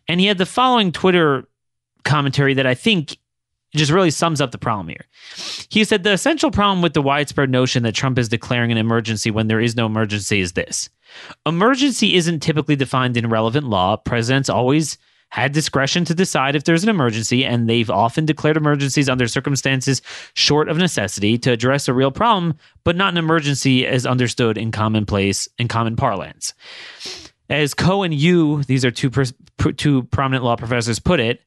And 0.08 0.20
he 0.20 0.26
had 0.26 0.38
the 0.38 0.46
following 0.46 0.92
Twitter 0.92 1.48
commentary 2.06 2.54
that 2.54 2.66
I 2.66 2.74
think 2.74 3.18
just 3.74 3.92
really 3.92 4.10
sums 4.10 4.40
up 4.40 4.52
the 4.52 4.58
problem 4.58 4.88
here. 4.88 5.04
He 5.68 5.84
said 5.84 6.02
the 6.02 6.12
essential 6.12 6.50
problem 6.50 6.82
with 6.82 6.94
the 6.94 7.02
widespread 7.02 7.50
notion 7.50 7.82
that 7.82 7.94
Trump 7.94 8.18
is 8.18 8.28
declaring 8.28 8.72
an 8.72 8.78
emergency 8.78 9.30
when 9.30 9.48
there 9.48 9.60
is 9.60 9.76
no 9.76 9.86
emergency 9.86 10.40
is 10.40 10.52
this. 10.52 10.88
Emergency 11.44 12.14
isn't 12.14 12.40
typically 12.40 12.76
defined 12.76 13.16
in 13.16 13.28
relevant 13.28 13.66
law. 13.66 13.96
Presidents 13.96 14.48
always 14.48 14.98
had 15.30 15.52
discretion 15.52 16.04
to 16.04 16.14
decide 16.14 16.54
if 16.54 16.64
there's 16.64 16.84
an 16.84 16.88
emergency, 16.88 17.44
and 17.44 17.68
they've 17.68 17.90
often 17.90 18.24
declared 18.24 18.56
emergencies 18.56 19.08
under 19.08 19.26
circumstances 19.26 20.00
short 20.34 20.68
of 20.68 20.76
necessity 20.76 21.36
to 21.36 21.50
address 21.50 21.88
a 21.88 21.94
real 21.94 22.12
problem, 22.12 22.56
but 22.84 22.96
not 22.96 23.12
an 23.12 23.18
emergency 23.18 23.86
as 23.86 24.06
understood 24.06 24.56
in 24.56 24.70
commonplace 24.70 25.48
in 25.58 25.68
common 25.68 25.96
parlance. 25.96 26.54
As 27.50 27.74
Koh 27.74 28.02
and 28.02 28.14
Yoo, 28.14 28.62
these 28.64 28.84
are 28.84 28.90
two 28.90 29.10
two 29.76 30.02
prominent 30.04 30.44
law 30.44 30.56
professors, 30.56 30.98
put 30.98 31.20
it, 31.20 31.40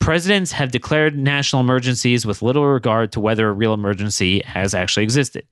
presidents 0.00 0.50
have 0.52 0.72
declared 0.72 1.16
national 1.16 1.60
emergencies 1.60 2.26
with 2.26 2.42
little 2.42 2.66
regard 2.66 3.12
to 3.12 3.20
whether 3.20 3.48
a 3.48 3.52
real 3.52 3.74
emergency 3.74 4.40
has 4.40 4.74
actually 4.74 5.04
existed. 5.04 5.46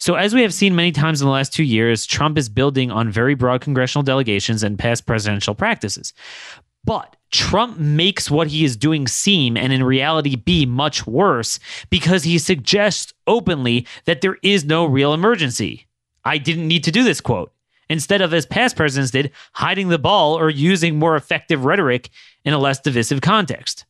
So, 0.00 0.14
as 0.14 0.32
we 0.32 0.42
have 0.42 0.54
seen 0.54 0.76
many 0.76 0.92
times 0.92 1.20
in 1.20 1.26
the 1.26 1.32
last 1.32 1.52
two 1.52 1.64
years, 1.64 2.06
Trump 2.06 2.38
is 2.38 2.48
building 2.48 2.90
on 2.90 3.10
very 3.10 3.34
broad 3.34 3.60
congressional 3.60 4.04
delegations 4.04 4.62
and 4.62 4.78
past 4.78 5.06
presidential 5.06 5.56
practices. 5.56 6.14
But 6.84 7.16
Trump 7.32 7.78
makes 7.78 8.30
what 8.30 8.46
he 8.46 8.64
is 8.64 8.76
doing 8.76 9.08
seem 9.08 9.56
and 9.56 9.72
in 9.72 9.82
reality 9.82 10.36
be 10.36 10.64
much 10.64 11.06
worse 11.06 11.58
because 11.90 12.22
he 12.22 12.38
suggests 12.38 13.12
openly 13.26 13.86
that 14.04 14.20
there 14.20 14.38
is 14.42 14.64
no 14.64 14.86
real 14.86 15.12
emergency. 15.12 15.86
I 16.24 16.38
didn't 16.38 16.68
need 16.68 16.84
to 16.84 16.92
do 16.92 17.02
this 17.02 17.20
quote. 17.20 17.52
Instead 17.90 18.20
of, 18.20 18.34
as 18.34 18.44
past 18.46 18.76
presidents 18.76 19.10
did, 19.10 19.32
hiding 19.54 19.88
the 19.88 19.98
ball 19.98 20.38
or 20.38 20.50
using 20.50 20.98
more 20.98 21.16
effective 21.16 21.64
rhetoric 21.64 22.10
in 22.48 22.54
a 22.54 22.58
less 22.58 22.80
divisive 22.80 23.20
context. 23.20 23.84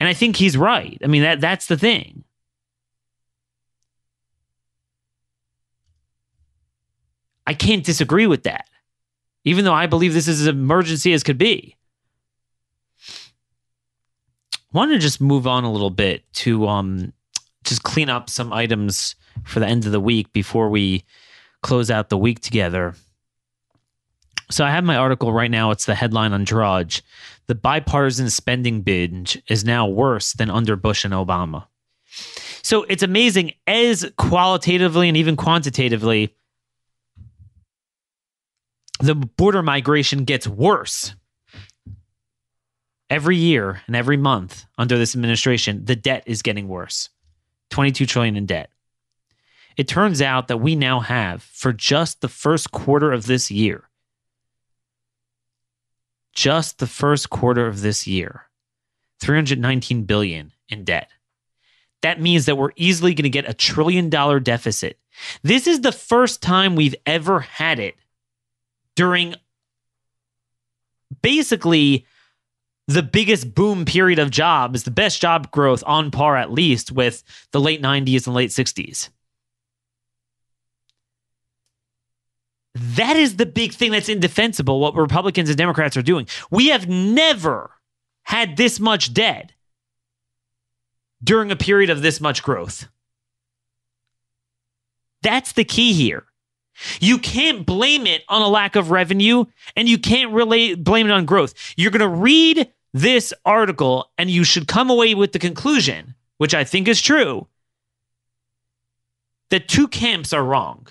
And 0.00 0.08
I 0.08 0.14
think 0.14 0.36
he's 0.36 0.56
right. 0.56 0.98
I 1.04 1.06
mean, 1.06 1.20
that, 1.20 1.38
that's 1.42 1.66
the 1.66 1.76
thing. 1.76 2.24
I 7.46 7.52
can't 7.52 7.84
disagree 7.84 8.26
with 8.26 8.44
that, 8.44 8.64
even 9.44 9.66
though 9.66 9.74
I 9.74 9.86
believe 9.86 10.14
this 10.14 10.28
is 10.28 10.40
as 10.40 10.46
emergency 10.46 11.12
as 11.12 11.22
could 11.22 11.36
be. 11.36 11.76
Want 14.72 14.92
to 14.92 14.98
just 14.98 15.20
move 15.20 15.46
on 15.46 15.64
a 15.64 15.70
little 15.70 15.90
bit 15.90 16.24
to 16.36 16.66
um, 16.68 17.12
just 17.64 17.82
clean 17.82 18.08
up 18.08 18.30
some 18.30 18.50
items 18.50 19.14
for 19.44 19.60
the 19.60 19.66
end 19.66 19.84
of 19.84 19.92
the 19.92 20.00
week 20.00 20.32
before 20.32 20.70
we 20.70 21.04
close 21.62 21.90
out 21.90 22.08
the 22.08 22.16
week 22.16 22.40
together. 22.40 22.94
So 24.50 24.64
I 24.64 24.70
have 24.70 24.84
my 24.84 24.96
article 24.96 25.32
right 25.32 25.50
now. 25.50 25.70
It's 25.70 25.86
the 25.86 25.94
headline 25.94 26.32
on 26.32 26.44
Drudge. 26.44 27.02
The 27.46 27.54
bipartisan 27.54 28.30
spending 28.30 28.82
binge 28.82 29.40
is 29.48 29.64
now 29.64 29.86
worse 29.86 30.32
than 30.32 30.50
under 30.50 30.76
Bush 30.76 31.04
and 31.04 31.14
Obama. 31.14 31.66
So 32.62 32.84
it's 32.84 33.02
amazing 33.02 33.52
as 33.66 34.10
qualitatively 34.16 35.08
and 35.08 35.16
even 35.16 35.36
quantitatively 35.36 36.34
the 39.00 39.14
border 39.14 39.62
migration 39.62 40.24
gets 40.24 40.46
worse 40.48 41.14
every 43.10 43.36
year 43.36 43.82
and 43.86 43.94
every 43.94 44.16
month 44.16 44.64
under 44.78 44.98
this 44.98 45.14
administration 45.14 45.84
the 45.84 45.96
debt 45.96 46.22
is 46.26 46.42
getting 46.42 46.66
worse 46.66 47.10
22 47.70 48.06
trillion 48.06 48.36
in 48.36 48.46
debt 48.46 48.70
it 49.76 49.86
turns 49.86 50.22
out 50.22 50.48
that 50.48 50.56
we 50.56 50.74
now 50.74 51.00
have 51.00 51.42
for 51.42 51.72
just 51.72 52.20
the 52.20 52.28
first 52.28 52.72
quarter 52.72 53.12
of 53.12 53.26
this 53.26 53.50
year 53.50 53.88
just 56.36 56.78
the 56.78 56.86
first 56.86 57.30
quarter 57.30 57.66
of 57.66 57.80
this 57.80 58.06
year 58.06 58.42
319 59.20 60.04
billion 60.04 60.52
in 60.68 60.84
debt 60.84 61.08
that 62.02 62.20
means 62.20 62.46
that 62.46 62.56
we're 62.56 62.70
easily 62.76 63.14
going 63.14 63.24
to 63.24 63.30
get 63.30 63.48
a 63.48 63.54
trillion 63.54 64.08
dollar 64.10 64.38
deficit 64.38 64.98
this 65.42 65.66
is 65.66 65.80
the 65.80 65.92
first 65.92 66.42
time 66.42 66.76
we've 66.76 66.94
ever 67.06 67.40
had 67.40 67.80
it 67.80 67.96
during 68.94 69.34
basically 71.22 72.06
the 72.88 73.02
biggest 73.02 73.54
boom 73.54 73.84
period 73.84 74.18
of 74.18 74.30
jobs, 74.30 74.84
the 74.84 74.90
best 74.90 75.20
job 75.20 75.50
growth 75.50 75.82
on 75.86 76.10
par 76.10 76.36
at 76.36 76.52
least 76.52 76.92
with 76.92 77.22
the 77.52 77.60
late 77.60 77.82
90s 77.82 78.26
and 78.26 78.34
late 78.34 78.50
60s. 78.50 79.08
That 82.76 83.16
is 83.16 83.36
the 83.36 83.46
big 83.46 83.72
thing 83.72 83.92
that's 83.92 84.08
indefensible, 84.08 84.80
what 84.80 84.94
Republicans 84.94 85.48
and 85.48 85.56
Democrats 85.56 85.96
are 85.96 86.02
doing. 86.02 86.26
We 86.50 86.68
have 86.68 86.88
never 86.88 87.70
had 88.24 88.56
this 88.56 88.78
much 88.78 89.14
debt 89.14 89.52
during 91.22 91.50
a 91.50 91.56
period 91.56 91.90
of 91.90 92.02
this 92.02 92.20
much 92.20 92.42
growth. 92.42 92.88
That's 95.22 95.52
the 95.52 95.64
key 95.64 95.92
here. 95.92 96.24
You 97.00 97.18
can't 97.18 97.64
blame 97.64 98.06
it 98.06 98.22
on 98.28 98.42
a 98.42 98.48
lack 98.48 98.76
of 98.76 98.90
revenue 98.90 99.46
and 99.74 99.88
you 99.88 99.96
can't 99.96 100.32
really 100.32 100.74
blame 100.74 101.06
it 101.06 101.12
on 101.12 101.24
growth. 101.24 101.54
You're 101.76 101.90
going 101.90 102.00
to 102.00 102.08
read 102.08 102.70
this 102.92 103.32
article 103.44 104.10
and 104.18 104.30
you 104.30 104.44
should 104.44 104.68
come 104.68 104.90
away 104.90 105.14
with 105.14 105.32
the 105.32 105.38
conclusion, 105.38 106.14
which 106.36 106.54
I 106.54 106.64
think 106.64 106.88
is 106.88 107.00
true, 107.00 107.46
that 109.48 109.68
two 109.68 109.88
camps 109.88 110.34
are 110.34 110.44
wrong. 110.44 110.88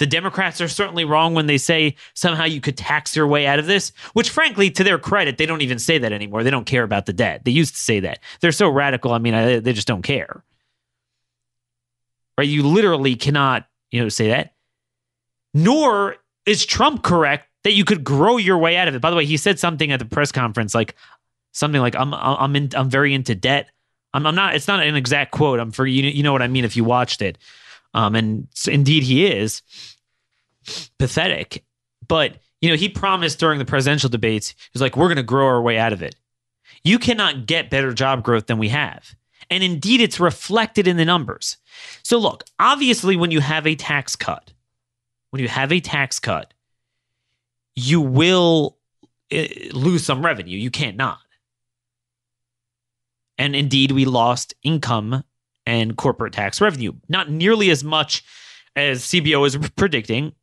The 0.00 0.06
Democrats 0.06 0.60
are 0.60 0.66
certainly 0.66 1.04
wrong 1.04 1.34
when 1.34 1.46
they 1.46 1.58
say 1.58 1.94
somehow 2.14 2.44
you 2.44 2.60
could 2.60 2.76
tax 2.76 3.14
your 3.14 3.28
way 3.28 3.46
out 3.46 3.60
of 3.60 3.66
this, 3.66 3.92
which, 4.14 4.30
frankly, 4.30 4.70
to 4.72 4.82
their 4.82 4.98
credit, 4.98 5.38
they 5.38 5.46
don't 5.46 5.62
even 5.62 5.78
say 5.78 5.98
that 5.98 6.12
anymore. 6.12 6.42
They 6.42 6.50
don't 6.50 6.66
care 6.66 6.82
about 6.82 7.06
the 7.06 7.12
debt. 7.12 7.44
They 7.44 7.52
used 7.52 7.74
to 7.74 7.80
say 7.80 8.00
that. 8.00 8.18
They're 8.40 8.50
so 8.50 8.68
radical. 8.68 9.12
I 9.12 9.18
mean, 9.18 9.62
they 9.62 9.72
just 9.72 9.86
don't 9.86 10.02
care. 10.02 10.42
Right? 12.36 12.48
You 12.48 12.66
literally 12.66 13.14
cannot, 13.14 13.66
you 13.90 14.00
know, 14.02 14.08
say 14.08 14.28
that 14.28 14.54
nor 15.54 16.16
is 16.46 16.64
Trump 16.64 17.02
correct 17.02 17.48
that 17.64 17.72
you 17.72 17.84
could 17.84 18.04
grow 18.04 18.36
your 18.36 18.58
way 18.58 18.76
out 18.76 18.88
of 18.88 18.94
it. 18.94 19.00
By 19.00 19.10
the 19.10 19.16
way, 19.16 19.24
he 19.24 19.36
said 19.36 19.58
something 19.58 19.92
at 19.92 19.98
the 19.98 20.04
press 20.04 20.32
conference 20.32 20.74
like 20.74 20.94
something 21.52 21.80
like 21.80 21.94
I'm 21.96 22.14
I'm 22.14 22.56
in 22.56 22.70
I'm 22.74 22.88
very 22.88 23.14
into 23.14 23.34
debt. 23.34 23.70
I'm, 24.14 24.26
I'm 24.26 24.34
not 24.34 24.54
it's 24.54 24.68
not 24.68 24.80
an 24.80 24.96
exact 24.96 25.32
quote. 25.32 25.60
I'm 25.60 25.70
for 25.70 25.86
you 25.86 26.02
you 26.04 26.22
know 26.22 26.32
what 26.32 26.42
I 26.42 26.48
mean 26.48 26.64
if 26.64 26.76
you 26.76 26.84
watched 26.84 27.22
it. 27.22 27.38
Um 27.94 28.14
and 28.14 28.48
indeed 28.66 29.02
he 29.02 29.26
is 29.26 29.62
pathetic. 30.98 31.64
But 32.06 32.36
you 32.60 32.68
know, 32.68 32.76
he 32.76 32.88
promised 32.88 33.38
during 33.38 33.58
the 33.58 33.64
presidential 33.64 34.10
debates, 34.10 34.54
he's 34.72 34.82
like, 34.82 34.96
we're 34.96 35.08
going 35.08 35.16
to 35.16 35.22
grow 35.22 35.46
our 35.46 35.62
way 35.62 35.78
out 35.78 35.92
of 35.92 36.02
it. 36.02 36.14
You 36.84 36.98
cannot 36.98 37.46
get 37.46 37.70
better 37.70 37.92
job 37.92 38.22
growth 38.22 38.46
than 38.46 38.58
we 38.58 38.68
have. 38.68 39.14
And 39.48 39.64
indeed, 39.64 40.00
it's 40.00 40.20
reflected 40.20 40.86
in 40.86 40.96
the 40.96 41.04
numbers. 41.04 41.56
So, 42.02 42.18
look, 42.18 42.44
obviously, 42.58 43.16
when 43.16 43.30
you 43.30 43.40
have 43.40 43.66
a 43.66 43.74
tax 43.74 44.14
cut, 44.14 44.52
when 45.30 45.42
you 45.42 45.48
have 45.48 45.72
a 45.72 45.80
tax 45.80 46.18
cut, 46.18 46.52
you 47.74 48.00
will 48.00 48.76
eh, 49.30 49.70
lose 49.72 50.04
some 50.04 50.24
revenue. 50.24 50.56
You 50.56 50.70
can't 50.70 50.96
not. 50.96 51.18
And 53.38 53.56
indeed, 53.56 53.92
we 53.92 54.04
lost 54.04 54.54
income 54.62 55.24
and 55.66 55.96
corporate 55.96 56.34
tax 56.34 56.60
revenue. 56.60 56.92
Not 57.08 57.30
nearly 57.30 57.70
as 57.70 57.82
much 57.82 58.22
as 58.76 59.02
CBO 59.02 59.46
is 59.46 59.56
predicting. 59.76 60.34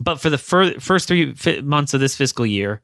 But 0.00 0.20
for 0.20 0.30
the 0.30 0.38
fir- 0.38 0.80
first 0.80 1.06
three 1.06 1.34
months 1.62 1.94
of 1.94 2.00
this 2.00 2.16
fiscal 2.16 2.46
year, 2.46 2.80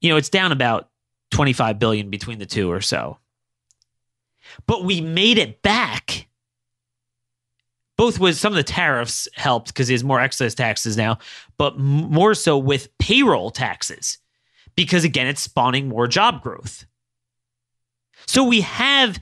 you 0.00 0.08
know, 0.08 0.16
it's 0.16 0.28
down 0.28 0.52
about 0.52 0.88
25 1.32 1.78
billion 1.78 2.08
between 2.08 2.38
the 2.38 2.46
two 2.46 2.70
or 2.70 2.80
so. 2.80 3.18
But 4.66 4.84
we 4.84 5.00
made 5.00 5.38
it 5.38 5.62
back 5.62 6.28
both 7.96 8.18
with 8.18 8.36
some 8.36 8.52
of 8.52 8.56
the 8.56 8.64
tariffs 8.64 9.28
helped 9.34 9.68
because 9.68 9.86
there's 9.86 10.02
more 10.02 10.20
excise 10.20 10.56
taxes 10.56 10.96
now, 10.96 11.18
but 11.56 11.78
more 11.78 12.34
so 12.34 12.58
with 12.58 12.88
payroll 12.98 13.50
taxes 13.50 14.18
because 14.74 15.04
again, 15.04 15.26
it's 15.26 15.42
spawning 15.42 15.88
more 15.88 16.08
job 16.08 16.42
growth. 16.42 16.86
So 18.26 18.42
we 18.42 18.62
have 18.62 19.20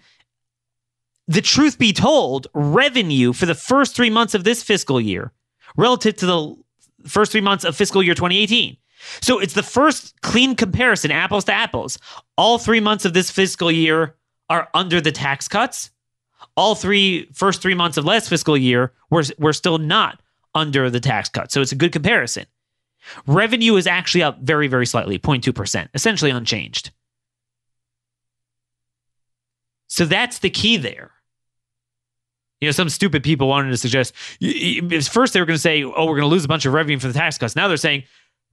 the 1.26 1.42
truth 1.42 1.78
be 1.78 1.92
told, 1.92 2.46
revenue 2.54 3.32
for 3.32 3.46
the 3.46 3.54
first 3.54 3.94
three 3.94 4.08
months 4.08 4.34
of 4.34 4.44
this 4.44 4.62
fiscal 4.62 5.00
year 5.00 5.32
relative 5.76 6.16
to 6.16 6.26
the 6.26 6.56
first 7.06 7.32
three 7.32 7.40
months 7.40 7.64
of 7.64 7.76
fiscal 7.76 8.02
year 8.02 8.14
2018 8.14 8.76
So 9.20 9.38
it's 9.38 9.54
the 9.54 9.62
first 9.62 10.20
clean 10.20 10.54
comparison, 10.54 11.10
apples 11.10 11.44
to 11.44 11.52
apples. 11.52 11.98
All 12.36 12.58
three 12.58 12.80
months 12.80 13.04
of 13.04 13.14
this 13.14 13.30
fiscal 13.30 13.70
year 13.70 14.16
are 14.48 14.68
under 14.74 15.00
the 15.00 15.12
tax 15.12 15.48
cuts. 15.48 15.90
All 16.56 16.74
three 16.74 17.28
first 17.32 17.62
three 17.62 17.74
months 17.74 17.96
of 17.96 18.04
last 18.04 18.28
fiscal 18.28 18.56
year 18.56 18.92
were, 19.10 19.24
were 19.38 19.52
still 19.52 19.78
not 19.78 20.20
under 20.54 20.90
the 20.90 21.00
tax 21.00 21.28
cut. 21.28 21.52
So 21.52 21.60
it's 21.60 21.72
a 21.72 21.76
good 21.76 21.92
comparison. 21.92 22.46
Revenue 23.26 23.76
is 23.76 23.86
actually 23.86 24.22
up 24.22 24.40
very, 24.40 24.68
very 24.68 24.86
slightly, 24.86 25.18
0.2%, 25.18 25.88
essentially 25.94 26.30
unchanged. 26.30 26.90
So 29.86 30.04
that's 30.04 30.38
the 30.38 30.50
key 30.50 30.76
there. 30.76 31.10
You 32.60 32.68
know, 32.68 32.72
some 32.72 32.88
stupid 32.88 33.22
people 33.22 33.48
wanted 33.48 33.70
to 33.70 33.76
suggest 33.76 34.14
first 35.08 35.32
they 35.32 35.40
were 35.40 35.46
going 35.46 35.56
to 35.56 35.58
say, 35.58 35.82
oh, 35.82 36.04
we're 36.04 36.16
going 36.16 36.20
to 36.22 36.26
lose 36.26 36.44
a 36.44 36.48
bunch 36.48 36.66
of 36.66 36.74
revenue 36.74 36.98
from 36.98 37.12
the 37.12 37.18
tax 37.18 37.38
cuts. 37.38 37.56
Now 37.56 37.68
they're 37.68 37.76
saying, 37.76 38.04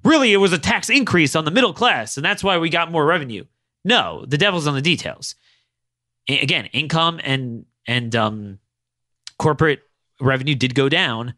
really, 0.03 0.31
it 0.31 0.37
was 0.37 0.53
a 0.53 0.57
tax 0.57 0.89
increase 0.89 1.35
on 1.35 1.45
the 1.45 1.51
middle 1.51 1.73
class, 1.73 2.17
and 2.17 2.25
that's 2.25 2.43
why 2.43 2.57
we 2.57 2.69
got 2.69 2.91
more 2.91 3.05
revenue. 3.05 3.43
No, 3.83 4.25
the 4.25 4.37
devil's 4.37 4.67
on 4.67 4.75
the 4.75 4.81
details. 4.81 5.35
Again, 6.29 6.65
income 6.67 7.19
and 7.23 7.65
and 7.85 8.15
um, 8.15 8.59
corporate 9.39 9.81
revenue 10.19 10.55
did 10.55 10.75
go 10.75 10.89
down, 10.89 11.33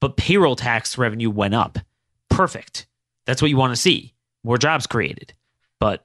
but 0.00 0.16
payroll 0.16 0.56
tax 0.56 0.96
revenue 0.96 1.30
went 1.30 1.54
up. 1.54 1.78
Perfect. 2.28 2.86
That's 3.26 3.42
what 3.42 3.50
you 3.50 3.56
want 3.56 3.72
to 3.72 3.80
see. 3.80 4.14
More 4.44 4.58
jobs 4.58 4.86
created, 4.86 5.34
but 5.80 6.04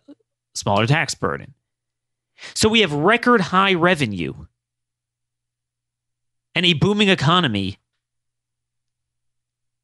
smaller 0.55 0.87
tax 0.87 1.13
burden. 1.13 1.53
So 2.55 2.69
we 2.69 2.81
have 2.81 2.91
record 2.91 3.41
high 3.41 3.75
revenue 3.75 4.33
and 6.55 6.65
a 6.65 6.73
booming 6.73 7.09
economy. 7.09 7.77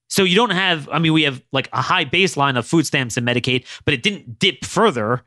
So 0.07 0.23
you 0.23 0.35
don't 0.35 0.49
have, 0.49 0.89
I 0.91 0.99
mean, 0.99 1.13
we 1.13 1.23
have 1.23 1.41
like 1.51 1.69
a 1.71 1.81
high 1.81 2.05
baseline 2.05 2.57
of 2.57 2.65
food 2.65 2.85
stamps 2.85 3.15
and 3.15 3.27
Medicaid, 3.27 3.65
but 3.85 3.93
it 3.93 4.01
didn't 4.01 4.39
dip 4.39 4.65
further 4.65 5.21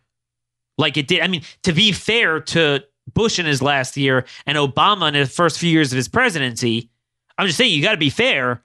like 0.76 0.96
it 0.96 1.06
did. 1.06 1.20
I 1.20 1.28
mean, 1.28 1.42
to 1.62 1.72
be 1.72 1.92
fair 1.92 2.40
to 2.40 2.84
Bush 3.12 3.38
in 3.38 3.46
his 3.46 3.62
last 3.62 3.96
year 3.96 4.24
and 4.46 4.58
Obama 4.58 5.08
in 5.08 5.14
the 5.14 5.26
first 5.26 5.58
few 5.58 5.70
years 5.70 5.92
of 5.92 5.96
his 5.96 6.08
presidency, 6.08 6.90
I'm 7.38 7.46
just 7.46 7.58
saying 7.58 7.72
you 7.72 7.82
got 7.82 7.92
to 7.92 7.98
be 7.98 8.10
fair. 8.10 8.62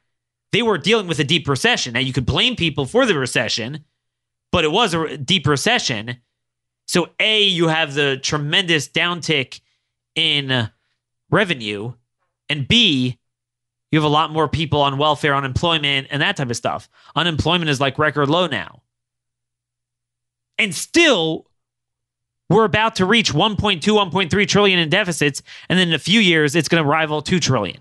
They 0.51 0.61
were 0.61 0.77
dealing 0.77 1.07
with 1.07 1.19
a 1.19 1.23
deep 1.23 1.47
recession. 1.47 1.93
Now 1.93 1.99
you 1.99 2.13
could 2.13 2.25
blame 2.25 2.55
people 2.55 2.85
for 2.85 3.05
the 3.05 3.17
recession, 3.17 3.83
but 4.51 4.63
it 4.63 4.71
was 4.71 4.93
a 4.93 5.17
deep 5.17 5.45
recession. 5.45 6.17
So 6.87 7.09
A, 7.19 7.43
you 7.43 7.67
have 7.67 7.93
the 7.93 8.17
tremendous 8.17 8.87
downtick 8.87 9.59
in 10.15 10.69
revenue, 11.29 11.93
and 12.49 12.67
B, 12.67 13.17
you 13.91 13.99
have 13.99 14.05
a 14.05 14.13
lot 14.13 14.31
more 14.31 14.47
people 14.47 14.81
on 14.81 14.97
welfare, 14.97 15.35
unemployment, 15.35 16.07
and 16.11 16.21
that 16.21 16.37
type 16.37 16.49
of 16.49 16.57
stuff. 16.57 16.89
Unemployment 17.15 17.69
is 17.69 17.79
like 17.79 17.97
record 17.97 18.29
low 18.29 18.47
now. 18.47 18.81
And 20.57 20.73
still, 20.73 21.47
we're 22.49 22.65
about 22.65 22.95
to 22.95 23.05
reach 23.05 23.33
1.2, 23.33 23.81
1.3 23.81 24.47
trillion 24.47 24.79
in 24.79 24.89
deficits, 24.89 25.41
and 25.69 25.77
then 25.77 25.89
in 25.89 25.93
a 25.93 25.99
few 25.99 26.19
years, 26.19 26.55
it's 26.55 26.67
going 26.67 26.83
to 26.83 26.89
rival 26.89 27.21
2 27.21 27.39
trillion. 27.39 27.79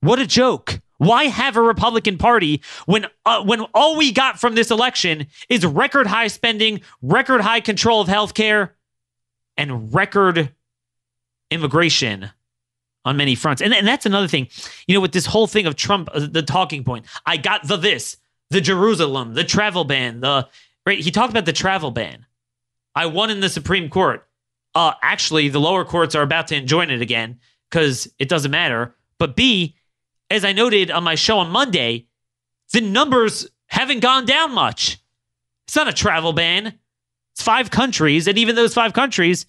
What 0.00 0.18
a 0.18 0.26
joke. 0.26 0.80
Why 0.98 1.24
have 1.24 1.56
a 1.56 1.62
Republican 1.62 2.16
Party 2.16 2.62
when 2.86 3.06
uh, 3.26 3.42
when 3.42 3.60
all 3.74 3.96
we 3.96 4.12
got 4.12 4.40
from 4.40 4.54
this 4.54 4.70
election 4.70 5.26
is 5.50 5.66
record 5.66 6.06
high 6.06 6.28
spending, 6.28 6.80
record 7.02 7.42
high 7.42 7.60
control 7.60 8.00
of 8.00 8.08
healthcare, 8.08 8.70
and 9.58 9.94
record 9.94 10.54
immigration 11.50 12.30
on 13.04 13.16
many 13.16 13.34
fronts? 13.34 13.62
And, 13.62 13.72
and 13.74 13.86
that's 13.86 14.06
another 14.06 14.28
thing, 14.28 14.48
you 14.86 14.94
know, 14.94 15.00
with 15.00 15.12
this 15.12 15.26
whole 15.26 15.46
thing 15.46 15.66
of 15.66 15.76
Trump, 15.76 16.08
uh, 16.12 16.26
the 16.30 16.42
talking 16.42 16.84
point. 16.84 17.06
I 17.24 17.36
got 17.36 17.66
the 17.66 17.76
this, 17.76 18.16
the 18.50 18.60
Jerusalem, 18.60 19.34
the 19.34 19.44
travel 19.44 19.84
ban, 19.84 20.20
the 20.20 20.48
right. 20.84 20.98
He 20.98 21.10
talked 21.10 21.30
about 21.30 21.46
the 21.46 21.52
travel 21.52 21.90
ban. 21.90 22.26
I 22.94 23.06
won 23.06 23.30
in 23.30 23.40
the 23.40 23.48
Supreme 23.48 23.88
Court. 23.88 24.26
Uh, 24.74 24.92
actually, 25.02 25.48
the 25.48 25.60
lower 25.60 25.84
courts 25.84 26.14
are 26.14 26.22
about 26.22 26.48
to 26.48 26.56
enjoin 26.56 26.90
it 26.90 27.00
again 27.00 27.38
because 27.70 28.12
it 28.18 28.28
doesn't 28.28 28.50
matter. 28.50 28.94
But 29.18 29.36
B, 29.36 29.74
as 30.30 30.44
I 30.44 30.52
noted 30.52 30.90
on 30.90 31.04
my 31.04 31.14
show 31.14 31.38
on 31.38 31.50
Monday, 31.50 32.06
the 32.72 32.80
numbers 32.80 33.48
haven't 33.66 34.00
gone 34.00 34.26
down 34.26 34.52
much. 34.52 34.98
It's 35.66 35.76
not 35.76 35.88
a 35.88 35.92
travel 35.92 36.32
ban. 36.32 36.78
It's 37.32 37.42
five 37.42 37.70
countries, 37.70 38.26
and 38.28 38.38
even 38.38 38.54
those 38.54 38.74
five 38.74 38.92
countries, 38.92 39.46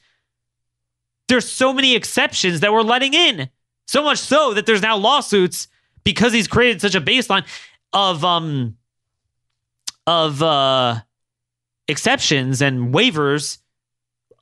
there's 1.28 1.50
so 1.50 1.74
many 1.74 1.96
exceptions 1.96 2.62
that 2.62 2.72
we're 2.72 2.82
letting 2.82 3.14
in. 3.14 3.50
So 3.88 4.04
much 4.04 4.20
so 4.20 4.54
that 4.54 4.66
there's 4.66 4.82
now 4.82 4.98
lawsuits 4.98 5.68
because 6.04 6.34
he's 6.34 6.48
created 6.48 6.82
such 6.82 6.96
a 6.96 7.02
baseline 7.02 7.46
of 7.94 8.24
um 8.26 8.78
of 10.06 10.44
uh 10.44 11.00
exceptions 11.88 12.62
and 12.62 12.94
waivers 12.94 13.60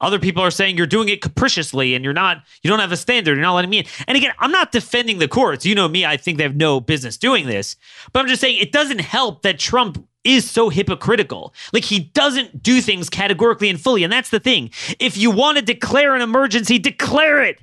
other 0.01 0.19
people 0.19 0.43
are 0.43 0.51
saying 0.51 0.77
you're 0.77 0.87
doing 0.87 1.09
it 1.09 1.21
capriciously 1.21 1.95
and 1.95 2.03
you're 2.03 2.13
not, 2.13 2.43
you 2.61 2.69
don't 2.69 2.79
have 2.79 2.91
a 2.91 2.97
standard. 2.97 3.35
You're 3.35 3.41
not 3.41 3.55
letting 3.55 3.69
me 3.69 3.79
in. 3.79 3.85
And 4.07 4.17
again, 4.17 4.33
I'm 4.39 4.51
not 4.51 4.71
defending 4.71 5.19
the 5.19 5.27
courts. 5.27 5.65
You 5.65 5.75
know 5.75 5.87
me, 5.87 6.05
I 6.05 6.17
think 6.17 6.37
they 6.37 6.43
have 6.43 6.55
no 6.55 6.79
business 6.79 7.17
doing 7.17 7.47
this. 7.47 7.75
But 8.11 8.19
I'm 8.19 8.27
just 8.27 8.41
saying 8.41 8.59
it 8.59 8.71
doesn't 8.71 8.99
help 8.99 9.41
that 9.43 9.57
Trump 9.57 10.05
is 10.25 10.49
so 10.49 10.69
hypocritical. 10.69 11.53
Like 11.71 11.85
he 11.85 11.99
doesn't 11.99 12.61
do 12.61 12.81
things 12.81 13.09
categorically 13.09 13.69
and 13.69 13.79
fully. 13.79 14.03
And 14.03 14.11
that's 14.11 14.29
the 14.29 14.39
thing. 14.39 14.71
If 14.99 15.17
you 15.17 15.31
want 15.31 15.57
to 15.57 15.63
declare 15.63 16.15
an 16.15 16.21
emergency, 16.21 16.79
declare 16.79 17.43
it 17.43 17.59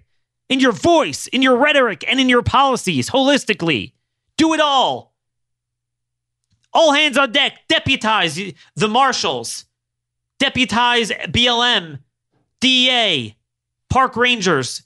in 0.48 0.60
your 0.60 0.72
voice, 0.72 1.26
in 1.28 1.42
your 1.42 1.56
rhetoric, 1.56 2.04
and 2.08 2.20
in 2.20 2.28
your 2.28 2.42
policies 2.42 3.10
holistically. 3.10 3.92
Do 4.36 4.54
it 4.54 4.60
all. 4.60 5.14
All 6.72 6.92
hands 6.92 7.18
on 7.18 7.32
deck. 7.32 7.58
Deputize 7.68 8.38
the 8.76 8.88
marshals. 8.88 9.66
Deputize 10.38 11.10
BLM 11.10 11.98
DA, 12.62 13.36
park 13.90 14.16
rangers, 14.16 14.84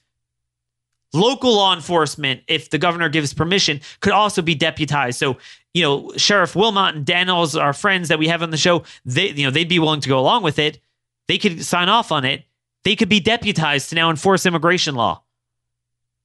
local 1.12 1.54
law 1.54 1.74
enforcement, 1.74 2.40
if 2.48 2.70
the 2.70 2.78
governor 2.78 3.08
gives 3.08 3.34
permission, 3.34 3.80
could 4.00 4.12
also 4.12 4.42
be 4.42 4.54
deputized. 4.54 5.18
So, 5.18 5.36
you 5.76 5.82
know, 5.82 6.12
Sheriff 6.16 6.56
Wilmot 6.56 6.94
and 6.94 7.04
Dannels, 7.04 7.60
our 7.60 7.72
friends 7.72 8.08
that 8.08 8.18
we 8.18 8.28
have 8.28 8.42
on 8.42 8.50
the 8.50 8.56
show, 8.56 8.84
they, 9.04 9.30
you 9.30 9.44
know, 9.44 9.50
they'd 9.50 9.68
be 9.68 9.78
willing 9.78 10.00
to 10.00 10.08
go 10.08 10.18
along 10.18 10.42
with 10.42 10.58
it. 10.58 10.80
They 11.28 11.36
could 11.36 11.64
sign 11.64 11.88
off 11.88 12.10
on 12.10 12.24
it. 12.24 12.44
They 12.84 12.96
could 12.96 13.08
be 13.08 13.20
deputized 13.20 13.90
to 13.90 13.94
now 13.94 14.08
enforce 14.08 14.46
immigration 14.46 14.94
law. 14.94 15.22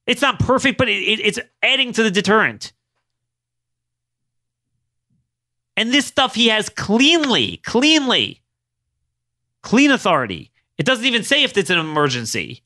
It's 0.06 0.22
not 0.22 0.38
perfect, 0.38 0.78
but 0.78 0.88
it, 0.88 1.02
it, 1.02 1.20
it's 1.20 1.38
adding 1.62 1.92
to 1.92 2.02
the 2.02 2.10
deterrent. 2.10 2.72
And 5.76 5.92
this 5.92 6.06
stuff 6.06 6.34
he 6.34 6.48
has 6.48 6.68
cleanly, 6.68 7.58
cleanly, 7.58 8.40
clean 9.62 9.90
authority 9.90 10.52
it 10.78 10.86
doesn't 10.86 11.04
even 11.04 11.22
say 11.22 11.44
if 11.44 11.56
it's 11.56 11.70
an 11.70 11.78
emergency. 11.78 12.62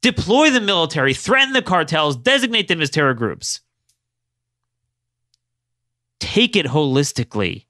Deploy 0.00 0.50
the 0.50 0.60
military, 0.60 1.12
threaten 1.12 1.52
the 1.52 1.62
cartels, 1.62 2.16
designate 2.16 2.68
them 2.68 2.80
as 2.80 2.90
terror 2.90 3.14
groups. 3.14 3.60
Take 6.20 6.56
it 6.56 6.66
holistically. 6.66 7.66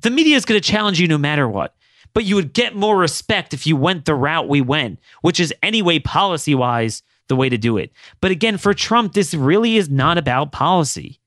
The 0.00 0.10
media 0.10 0.36
is 0.36 0.44
going 0.44 0.60
to 0.60 0.68
challenge 0.68 1.00
you 1.00 1.08
no 1.08 1.18
matter 1.18 1.48
what, 1.48 1.74
but 2.14 2.24
you 2.24 2.34
would 2.34 2.52
get 2.52 2.74
more 2.74 2.96
respect 2.96 3.54
if 3.54 3.66
you 3.66 3.76
went 3.76 4.04
the 4.04 4.14
route 4.14 4.48
we 4.48 4.60
went, 4.60 4.98
which 5.22 5.40
is, 5.40 5.54
anyway, 5.62 5.98
policy 5.98 6.54
wise, 6.54 7.02
the 7.28 7.36
way 7.36 7.48
to 7.48 7.58
do 7.58 7.76
it. 7.76 7.92
But 8.20 8.30
again, 8.30 8.58
for 8.58 8.74
Trump, 8.74 9.12
this 9.12 9.34
really 9.34 9.76
is 9.76 9.88
not 9.88 10.18
about 10.18 10.52
policy. 10.52 11.20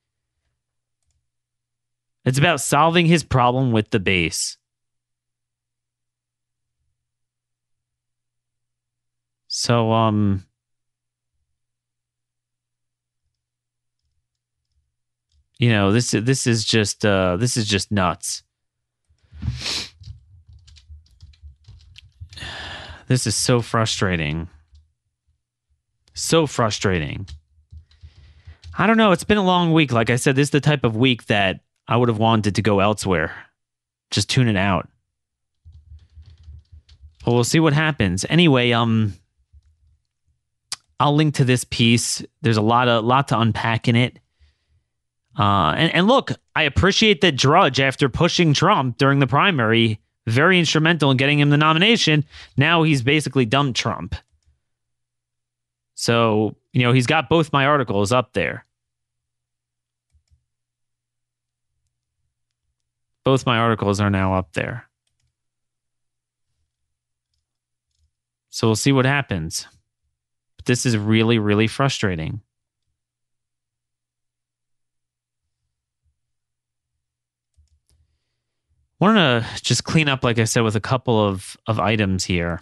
It's 2.25 2.37
about 2.37 2.61
solving 2.61 3.05
his 3.05 3.23
problem 3.23 3.71
with 3.71 3.89
the 3.89 3.99
base. 3.99 4.57
So, 9.51 9.91
um, 9.91 10.45
you 15.57 15.69
know, 15.69 15.91
this 15.91 16.11
this 16.11 16.45
is 16.45 16.63
just 16.63 17.03
uh, 17.03 17.35
this 17.35 17.57
is 17.57 17.67
just 17.67 17.91
nuts. 17.91 18.43
This 23.07 23.25
is 23.25 23.35
so 23.35 23.61
frustrating. 23.61 24.49
So 26.13 26.45
frustrating. 26.45 27.27
I 28.77 28.85
don't 28.85 28.97
know. 28.97 29.13
It's 29.13 29.23
been 29.23 29.39
a 29.39 29.43
long 29.43 29.73
week. 29.73 29.91
Like 29.91 30.11
I 30.11 30.17
said, 30.17 30.35
this 30.35 30.49
is 30.49 30.51
the 30.51 30.61
type 30.61 30.83
of 30.83 30.95
week 30.95 31.25
that 31.25 31.61
I 31.87 31.97
would 31.97 32.09
have 32.09 32.19
wanted 32.19 32.53
to 32.53 32.61
go 32.61 32.81
elsewhere. 32.81 33.35
Just 34.11 34.29
tune 34.29 34.47
it 34.47 34.55
out. 34.55 34.87
But 37.25 37.33
we'll 37.33 37.43
see 37.43 37.59
what 37.59 37.73
happens. 37.73 38.27
Anyway, 38.29 38.73
um 38.73 39.15
I'll 40.99 41.15
link 41.15 41.35
to 41.35 41.45
this 41.45 41.63
piece. 41.63 42.23
There's 42.41 42.57
a 42.57 42.61
lot 42.61 42.87
of 42.87 43.05
lot 43.05 43.29
to 43.29 43.39
unpack 43.39 43.87
in 43.87 43.95
it. 43.95 44.19
Uh, 45.37 45.73
and, 45.77 45.93
and 45.95 46.07
look, 46.07 46.31
I 46.55 46.63
appreciate 46.63 47.21
that 47.21 47.37
Drudge, 47.37 47.79
after 47.79 48.09
pushing 48.09 48.53
Trump 48.53 48.97
during 48.97 49.19
the 49.19 49.27
primary, 49.27 49.99
very 50.27 50.59
instrumental 50.59 51.11
in 51.11 51.17
getting 51.17 51.39
him 51.39 51.49
the 51.49 51.57
nomination. 51.57 52.25
Now 52.57 52.83
he's 52.83 53.01
basically 53.01 53.45
dumped 53.45 53.79
Trump. 53.79 54.15
So, 55.95 56.55
you 56.73 56.83
know, 56.83 56.91
he's 56.91 57.07
got 57.07 57.29
both 57.29 57.53
my 57.53 57.65
articles 57.65 58.11
up 58.11 58.33
there. 58.33 58.65
Both 63.23 63.45
my 63.45 63.57
articles 63.57 63.99
are 63.99 64.09
now 64.09 64.33
up 64.33 64.53
there. 64.53 64.89
So 68.49 68.67
we'll 68.67 68.75
see 68.75 68.91
what 68.91 69.05
happens. 69.05 69.67
But 70.59 70.65
this 70.65 70.85
is 70.85 70.97
really, 70.97 71.39
really 71.39 71.67
frustrating. 71.67 72.41
I 78.99 79.05
want 79.05 79.17
to 79.17 79.61
just 79.61 79.85
clean 79.85 80.09
up, 80.09 80.25
like 80.25 80.37
I 80.37 80.43
said, 80.43 80.63
with 80.63 80.75
a 80.75 80.81
couple 80.81 81.25
of, 81.25 81.55
of 81.65 81.79
items 81.79 82.25
here. 82.25 82.59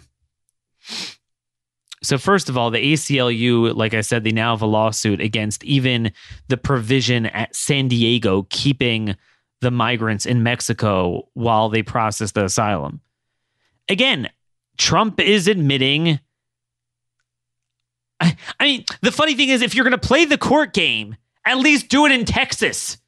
So, 2.00 2.18
first 2.18 2.48
of 2.48 2.56
all, 2.56 2.70
the 2.70 2.92
ACLU, 2.92 3.74
like 3.74 3.94
I 3.94 4.02
said, 4.02 4.22
they 4.22 4.30
now 4.30 4.54
have 4.54 4.62
a 4.62 4.66
lawsuit 4.66 5.20
against 5.20 5.64
even 5.64 6.12
the 6.46 6.56
provision 6.56 7.26
at 7.26 7.56
San 7.56 7.88
Diego 7.88 8.46
keeping 8.50 9.16
the 9.60 9.72
migrants 9.72 10.24
in 10.24 10.44
Mexico 10.44 11.28
while 11.34 11.68
they 11.68 11.82
process 11.82 12.30
the 12.30 12.44
asylum. 12.44 13.00
Again, 13.88 14.30
Trump 14.76 15.18
is 15.18 15.48
admitting. 15.48 16.20
I, 18.20 18.36
I 18.58 18.64
mean, 18.64 18.84
the 19.00 19.12
funny 19.12 19.34
thing 19.34 19.48
is, 19.48 19.62
if 19.62 19.74
you're 19.74 19.84
going 19.84 19.98
to 19.98 20.06
play 20.06 20.24
the 20.24 20.38
court 20.38 20.72
game, 20.72 21.16
at 21.44 21.58
least 21.58 21.88
do 21.88 22.04
it 22.06 22.12
in 22.12 22.24
Texas. 22.24 22.98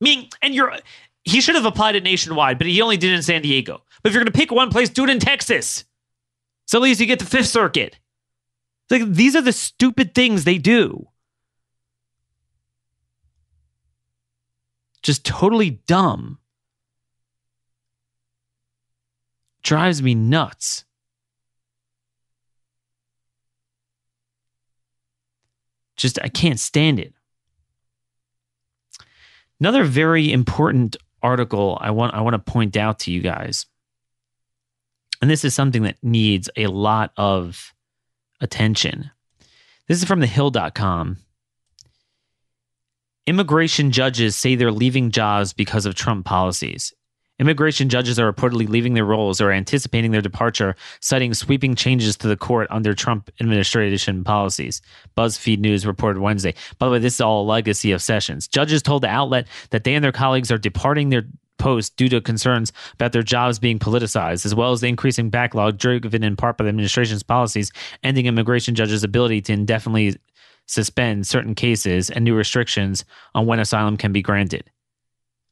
I 0.00 0.04
mean, 0.04 0.28
and 0.42 0.54
you're 0.54 0.72
he 1.24 1.40
should 1.40 1.56
have 1.56 1.64
applied 1.64 1.96
it 1.96 2.02
nationwide, 2.02 2.58
but 2.58 2.66
he 2.66 2.80
only 2.80 2.96
did 2.96 3.10
it 3.10 3.16
in 3.16 3.22
San 3.22 3.42
Diego. 3.42 3.82
But 4.02 4.10
if 4.10 4.14
you're 4.14 4.22
going 4.22 4.32
to 4.32 4.38
pick 4.38 4.50
one 4.50 4.70
place, 4.70 4.88
do 4.88 5.04
it 5.04 5.10
in 5.10 5.18
Texas. 5.18 5.84
So 6.66 6.78
at 6.78 6.82
least 6.82 7.00
you 7.00 7.06
get 7.06 7.18
the 7.18 7.26
Fifth 7.26 7.48
Circuit. 7.48 7.98
Like 8.90 9.06
these 9.06 9.36
are 9.36 9.42
the 9.42 9.52
stupid 9.52 10.14
things 10.14 10.44
they 10.44 10.58
do. 10.58 11.08
Just 15.02 15.24
totally 15.24 15.70
dumb. 15.86 16.38
Drives 19.62 20.02
me 20.02 20.14
nuts. 20.14 20.84
Just 25.98 26.18
I 26.22 26.28
can't 26.28 26.58
stand 26.58 26.98
it. 26.98 27.12
Another 29.60 29.84
very 29.84 30.32
important 30.32 30.96
article 31.22 31.76
I 31.80 31.90
want 31.90 32.14
I 32.14 32.20
want 32.22 32.34
to 32.34 32.52
point 32.52 32.76
out 32.76 33.00
to 33.00 33.10
you 33.10 33.20
guys. 33.20 33.66
And 35.20 35.30
this 35.30 35.44
is 35.44 35.52
something 35.52 35.82
that 35.82 35.98
needs 36.02 36.48
a 36.56 36.68
lot 36.68 37.12
of 37.16 37.74
attention. 38.40 39.10
This 39.88 39.98
is 39.98 40.04
from 40.04 40.20
thehill.com. 40.20 41.18
Immigration 43.26 43.90
judges 43.90 44.36
say 44.36 44.54
they're 44.54 44.70
leaving 44.70 45.10
jobs 45.10 45.52
because 45.52 45.86
of 45.86 45.94
Trump 45.94 46.24
policies. 46.24 46.94
Immigration 47.38 47.88
judges 47.88 48.18
are 48.18 48.32
reportedly 48.32 48.68
leaving 48.68 48.94
their 48.94 49.04
roles 49.04 49.40
or 49.40 49.52
anticipating 49.52 50.10
their 50.10 50.20
departure, 50.20 50.74
citing 51.00 51.34
sweeping 51.34 51.76
changes 51.76 52.16
to 52.16 52.26
the 52.26 52.36
court 52.36 52.66
under 52.70 52.94
Trump 52.94 53.30
administration 53.40 54.24
policies. 54.24 54.82
BuzzFeed 55.16 55.60
News 55.60 55.86
reported 55.86 56.20
Wednesday. 56.20 56.54
By 56.78 56.86
the 56.86 56.92
way, 56.92 56.98
this 56.98 57.14
is 57.14 57.20
all 57.20 57.42
a 57.42 57.46
legacy 57.46 57.92
of 57.92 58.02
Sessions. 58.02 58.48
Judges 58.48 58.82
told 58.82 59.02
the 59.02 59.08
outlet 59.08 59.46
that 59.70 59.84
they 59.84 59.94
and 59.94 60.02
their 60.02 60.10
colleagues 60.10 60.50
are 60.50 60.58
departing 60.58 61.10
their 61.10 61.26
post 61.58 61.96
due 61.96 62.08
to 62.08 62.20
concerns 62.20 62.72
about 62.94 63.12
their 63.12 63.22
jobs 63.22 63.60
being 63.60 63.78
politicized, 63.78 64.44
as 64.44 64.54
well 64.54 64.72
as 64.72 64.80
the 64.80 64.88
increasing 64.88 65.30
backlog 65.30 65.78
driven 65.78 66.24
in 66.24 66.36
part 66.36 66.56
by 66.56 66.64
the 66.64 66.70
administration's 66.70 67.22
policies, 67.22 67.70
ending 68.02 68.26
immigration 68.26 68.74
judges' 68.74 69.04
ability 69.04 69.40
to 69.42 69.52
indefinitely 69.52 70.16
suspend 70.66 71.26
certain 71.26 71.54
cases 71.54 72.10
and 72.10 72.24
new 72.24 72.34
restrictions 72.34 73.04
on 73.34 73.46
when 73.46 73.60
asylum 73.60 73.96
can 73.96 74.12
be 74.12 74.22
granted. 74.22 74.70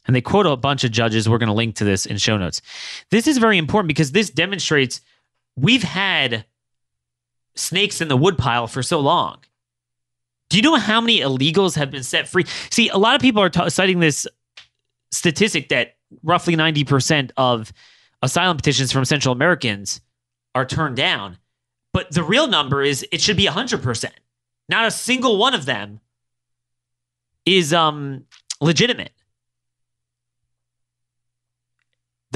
And 0.07 0.15
they 0.15 0.21
quote 0.21 0.47
a 0.47 0.57
bunch 0.57 0.85
of 0.85 0.91
judges. 0.91 1.29
We're 1.29 1.39
going 1.39 1.49
to 1.49 1.55
link 1.55 1.77
to 1.77 1.85
this 1.85 2.07
in 2.07 2.17
show 2.19 2.37
notes. 2.37 2.63
This 3.11 3.27
is 3.27 3.39
very 3.39 3.59
important 3.59 3.89
because 3.89 4.13
this 4.13 4.31
demonstrates 4.31 5.01
we've 5.57 5.83
had 5.83 6.45
snakes 7.55 8.01
in 8.01 8.09
the 8.09 8.17
woodpile 8.17 8.67
for 8.67 8.83
so 8.83 9.01
long. 9.01 9.39
Do 10.49 10.57
you 10.57 10.63
know 10.63 10.77
how 10.77 11.01
many 11.01 11.21
illegals 11.21 11.75
have 11.75 11.91
been 11.91 12.05
set 12.05 12.29
free? 12.29 12.45
See, 12.71 12.89
a 12.89 12.99
lot 12.99 13.17
of 13.17 13.21
people 13.21 13.43
are 13.43 13.51
t- 13.51 13.69
citing 13.71 13.99
this 13.99 14.27
statistic 15.11 15.71
that 15.71 15.97
roughly 16.23 16.55
90% 16.57 17.33
of 17.37 17.73
asylum 18.23 18.57
petitions 18.57 18.93
from 18.93 19.05
Central 19.05 19.33
Americans 19.33 20.01
are 20.55 20.65
turned 20.65 20.97
down. 20.97 21.39
But 21.93 22.13
the 22.13 22.23
real 22.23 22.47
number 22.47 22.83
is 22.83 23.05
it 23.11 23.21
should 23.21 23.37
be 23.37 23.47
100%. 23.47 24.11
Not 24.69 24.87
a 24.87 24.91
single 24.91 25.39
one 25.39 25.55
of 25.55 25.65
them 25.65 26.01
is 27.45 27.73
um, 27.73 28.25
legitimate. 28.61 29.13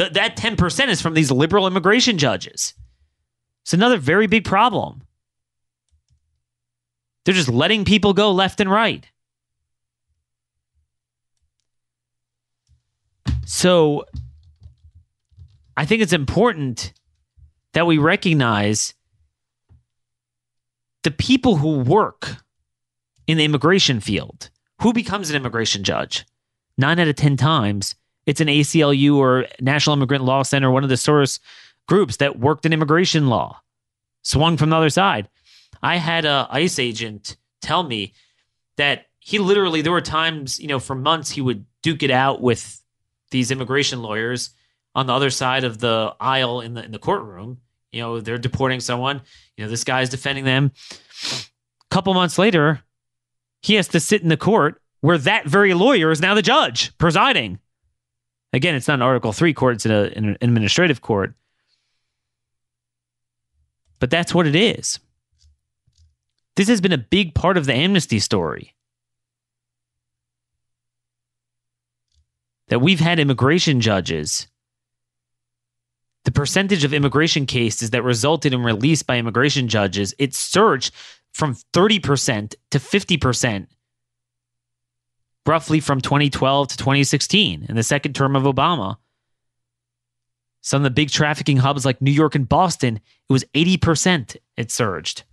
Th- 0.00 0.14
that 0.14 0.34
10% 0.34 0.88
is 0.88 1.02
from 1.02 1.12
these 1.12 1.30
liberal 1.30 1.66
immigration 1.66 2.16
judges. 2.16 2.72
It's 3.60 3.74
another 3.74 3.98
very 3.98 4.26
big 4.26 4.46
problem. 4.46 5.02
They're 7.24 7.34
just 7.34 7.50
letting 7.50 7.84
people 7.84 8.14
go 8.14 8.32
left 8.32 8.60
and 8.60 8.70
right. 8.70 9.06
So 13.44 14.06
I 15.76 15.84
think 15.84 16.00
it's 16.00 16.14
important 16.14 16.94
that 17.74 17.86
we 17.86 17.98
recognize 17.98 18.94
the 21.02 21.10
people 21.10 21.56
who 21.56 21.80
work 21.80 22.36
in 23.26 23.36
the 23.36 23.44
immigration 23.44 24.00
field. 24.00 24.48
Who 24.80 24.94
becomes 24.94 25.28
an 25.28 25.36
immigration 25.36 25.84
judge? 25.84 26.24
Nine 26.78 26.98
out 26.98 27.08
of 27.08 27.16
10 27.16 27.36
times, 27.36 27.94
it's 28.26 28.40
an 28.40 28.48
ACLU 28.48 29.16
or 29.16 29.46
National 29.60 29.96
Immigrant 29.96 30.24
Law 30.24 30.42
Center, 30.42 30.70
one 30.70 30.82
of 30.82 30.88
the 30.88 30.96
Soros 30.96 31.40
groups 31.88 32.16
that 32.18 32.38
worked 32.38 32.66
in 32.66 32.72
immigration 32.72 33.28
law, 33.28 33.60
swung 34.22 34.56
from 34.56 34.70
the 34.70 34.76
other 34.76 34.90
side. 34.90 35.28
I 35.82 35.96
had 35.96 36.24
a 36.24 36.46
ICE 36.50 36.78
agent 36.78 37.36
tell 37.62 37.82
me 37.82 38.12
that 38.76 39.06
he 39.18 39.38
literally 39.38 39.82
there 39.82 39.92
were 39.92 40.00
times, 40.00 40.58
you 40.60 40.68
know, 40.68 40.78
for 40.78 40.94
months 40.94 41.30
he 41.30 41.40
would 41.40 41.64
duke 41.82 42.02
it 42.02 42.10
out 42.10 42.40
with 42.40 42.80
these 43.30 43.50
immigration 43.50 44.02
lawyers 44.02 44.50
on 44.94 45.06
the 45.06 45.12
other 45.12 45.30
side 45.30 45.64
of 45.64 45.78
the 45.78 46.14
aisle 46.20 46.60
in 46.60 46.74
the 46.74 46.84
in 46.84 46.90
the 46.90 46.98
courtroom. 46.98 47.58
You 47.92 48.00
know, 48.00 48.20
they're 48.20 48.38
deporting 48.38 48.80
someone. 48.80 49.20
You 49.56 49.64
know, 49.64 49.70
this 49.70 49.84
guy's 49.84 50.08
defending 50.08 50.44
them. 50.44 50.72
A 51.24 51.94
couple 51.94 52.14
months 52.14 52.38
later, 52.38 52.80
he 53.62 53.74
has 53.74 53.88
to 53.88 54.00
sit 54.00 54.22
in 54.22 54.28
the 54.28 54.36
court 54.36 54.80
where 55.00 55.18
that 55.18 55.46
very 55.46 55.74
lawyer 55.74 56.10
is 56.10 56.20
now 56.20 56.34
the 56.34 56.42
judge 56.42 56.96
presiding. 56.98 57.58
Again, 58.52 58.74
it's 58.74 58.88
not 58.88 58.94
an 58.94 59.02
Article 59.02 59.32
3 59.32 59.54
court, 59.54 59.76
it's 59.76 59.86
a, 59.86 60.06
uh, 60.06 60.10
an 60.16 60.36
administrative 60.40 61.00
court. 61.00 61.34
But 63.98 64.10
that's 64.10 64.34
what 64.34 64.46
it 64.46 64.56
is. 64.56 64.98
This 66.56 66.68
has 66.68 66.80
been 66.80 66.92
a 66.92 66.98
big 66.98 67.34
part 67.34 67.56
of 67.56 67.66
the 67.66 67.74
amnesty 67.74 68.18
story. 68.18 68.74
That 72.68 72.80
we've 72.80 73.00
had 73.00 73.18
immigration 73.18 73.80
judges. 73.80 74.46
The 76.24 76.32
percentage 76.32 76.84
of 76.84 76.92
immigration 76.92 77.46
cases 77.46 77.90
that 77.90 78.04
resulted 78.04 78.52
in 78.52 78.62
release 78.62 79.02
by 79.02 79.18
immigration 79.18 79.68
judges, 79.68 80.14
it 80.18 80.34
surged 80.34 80.92
from 81.32 81.54
30% 81.72 82.54
to 82.70 82.78
50% 82.78 83.66
roughly 85.46 85.80
from 85.80 86.00
2012 86.00 86.68
to 86.68 86.76
2016 86.76 87.66
in 87.68 87.76
the 87.76 87.82
second 87.82 88.14
term 88.14 88.36
of 88.36 88.42
Obama. 88.42 88.96
Some 90.62 90.80
of 90.80 90.84
the 90.84 90.90
big 90.90 91.10
trafficking 91.10 91.56
hubs 91.56 91.84
like 91.84 92.02
New 92.02 92.10
York 92.10 92.34
and 92.34 92.48
Boston, 92.48 92.96
it 92.96 93.32
was 93.32 93.44
80%, 93.54 94.36
it 94.56 94.70
surged. 94.70 95.24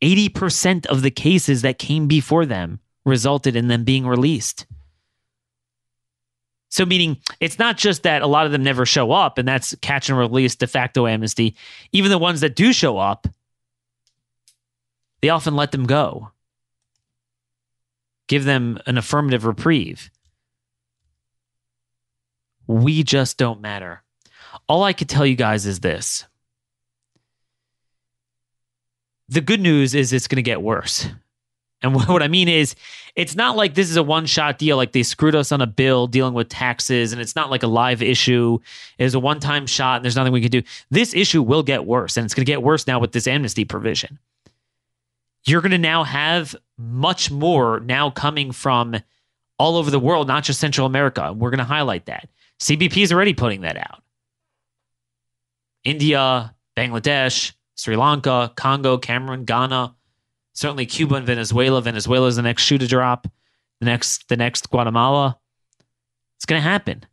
80% 0.00 0.86
of 0.86 1.02
the 1.02 1.10
cases 1.10 1.62
that 1.62 1.78
came 1.78 2.06
before 2.06 2.46
them 2.46 2.80
resulted 3.04 3.56
in 3.56 3.68
them 3.68 3.84
being 3.84 4.06
released. 4.06 4.66
So, 6.68 6.86
meaning 6.86 7.18
it's 7.40 7.58
not 7.58 7.76
just 7.76 8.04
that 8.04 8.22
a 8.22 8.26
lot 8.26 8.46
of 8.46 8.52
them 8.52 8.62
never 8.62 8.86
show 8.86 9.12
up, 9.12 9.36
and 9.36 9.46
that's 9.46 9.74
catch 9.82 10.08
and 10.08 10.18
release 10.18 10.56
de 10.56 10.66
facto 10.66 11.06
amnesty. 11.06 11.54
Even 11.92 12.10
the 12.10 12.18
ones 12.18 12.40
that 12.40 12.56
do 12.56 12.72
show 12.72 12.96
up, 12.96 13.28
they 15.20 15.28
often 15.28 15.54
let 15.54 15.70
them 15.70 15.84
go 15.84 16.32
give 18.28 18.44
them 18.44 18.78
an 18.86 18.98
affirmative 18.98 19.44
reprieve. 19.44 20.10
We 22.66 23.02
just 23.02 23.38
don't 23.38 23.60
matter. 23.60 24.02
All 24.68 24.82
I 24.84 24.92
could 24.92 25.08
tell 25.08 25.26
you 25.26 25.36
guys 25.36 25.66
is 25.66 25.80
this. 25.80 26.24
The 29.28 29.40
good 29.40 29.60
news 29.60 29.94
is 29.94 30.12
it's 30.12 30.28
going 30.28 30.36
to 30.36 30.42
get 30.42 30.62
worse. 30.62 31.08
And 31.82 31.94
what 32.08 32.22
I 32.22 32.28
mean 32.28 32.48
is, 32.48 32.74
it's 33.14 33.34
not 33.34 33.56
like 33.56 33.74
this 33.74 33.90
is 33.90 33.96
a 33.96 34.02
one 34.02 34.26
shot 34.26 34.58
deal, 34.58 34.76
like 34.76 34.92
they 34.92 35.02
screwed 35.02 35.34
us 35.34 35.52
on 35.52 35.60
a 35.60 35.66
bill 35.66 36.06
dealing 36.06 36.34
with 36.34 36.48
taxes, 36.48 37.12
and 37.12 37.20
it's 37.20 37.36
not 37.36 37.50
like 37.50 37.62
a 37.62 37.66
live 37.66 38.02
issue. 38.02 38.58
It 38.98 39.04
is 39.04 39.14
a 39.14 39.20
one 39.20 39.40
time 39.40 39.66
shot, 39.66 39.96
and 39.96 40.04
there's 40.04 40.16
nothing 40.16 40.32
we 40.32 40.40
can 40.40 40.50
do. 40.50 40.62
This 40.90 41.14
issue 41.14 41.42
will 41.42 41.62
get 41.62 41.84
worse, 41.84 42.16
and 42.16 42.24
it's 42.24 42.34
going 42.34 42.46
to 42.46 42.50
get 42.50 42.62
worse 42.62 42.86
now 42.86 42.98
with 42.98 43.12
this 43.12 43.26
amnesty 43.26 43.64
provision. 43.64 44.18
You're 45.44 45.60
going 45.60 45.72
to 45.72 45.78
now 45.78 46.04
have 46.04 46.54
much 46.78 47.30
more 47.30 47.80
now 47.80 48.10
coming 48.10 48.52
from 48.52 48.96
all 49.58 49.76
over 49.76 49.90
the 49.90 49.98
world, 49.98 50.28
not 50.28 50.44
just 50.44 50.60
Central 50.60 50.86
America. 50.86 51.32
We're 51.32 51.50
going 51.50 51.58
to 51.58 51.64
highlight 51.64 52.06
that. 52.06 52.28
CBP 52.60 53.02
is 53.02 53.12
already 53.12 53.34
putting 53.34 53.62
that 53.62 53.76
out. 53.76 54.02
India, 55.84 56.54
Bangladesh, 56.76 57.52
Sri 57.74 57.96
Lanka, 57.96 58.52
Congo, 58.54 58.98
Cameroon, 58.98 59.44
Ghana, 59.44 59.94
certainly 60.52 60.86
Cuba 60.86 61.16
and 61.16 61.26
Venezuela. 61.26 61.82
Venezuela 61.82 62.28
is 62.28 62.36
the 62.36 62.42
next 62.42 62.62
shoe 62.62 62.78
to 62.78 62.86
drop. 62.86 63.26
The 63.80 63.86
next, 63.86 64.28
the 64.28 64.36
next 64.36 64.70
Guatemala. 64.70 65.38
It's 66.36 66.44
going 66.44 66.62
to 66.62 66.68
happen. 66.68 67.04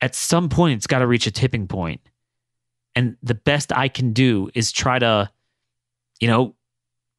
At 0.00 0.16
some 0.16 0.48
point, 0.48 0.78
it's 0.78 0.88
got 0.88 0.98
to 0.98 1.06
reach 1.06 1.28
a 1.28 1.30
tipping 1.30 1.68
point. 1.68 2.00
And 2.96 3.16
the 3.22 3.34
best 3.34 3.72
I 3.72 3.86
can 3.86 4.12
do 4.12 4.50
is 4.54 4.72
try 4.72 4.98
to, 4.98 5.30
you 6.20 6.26
know, 6.26 6.55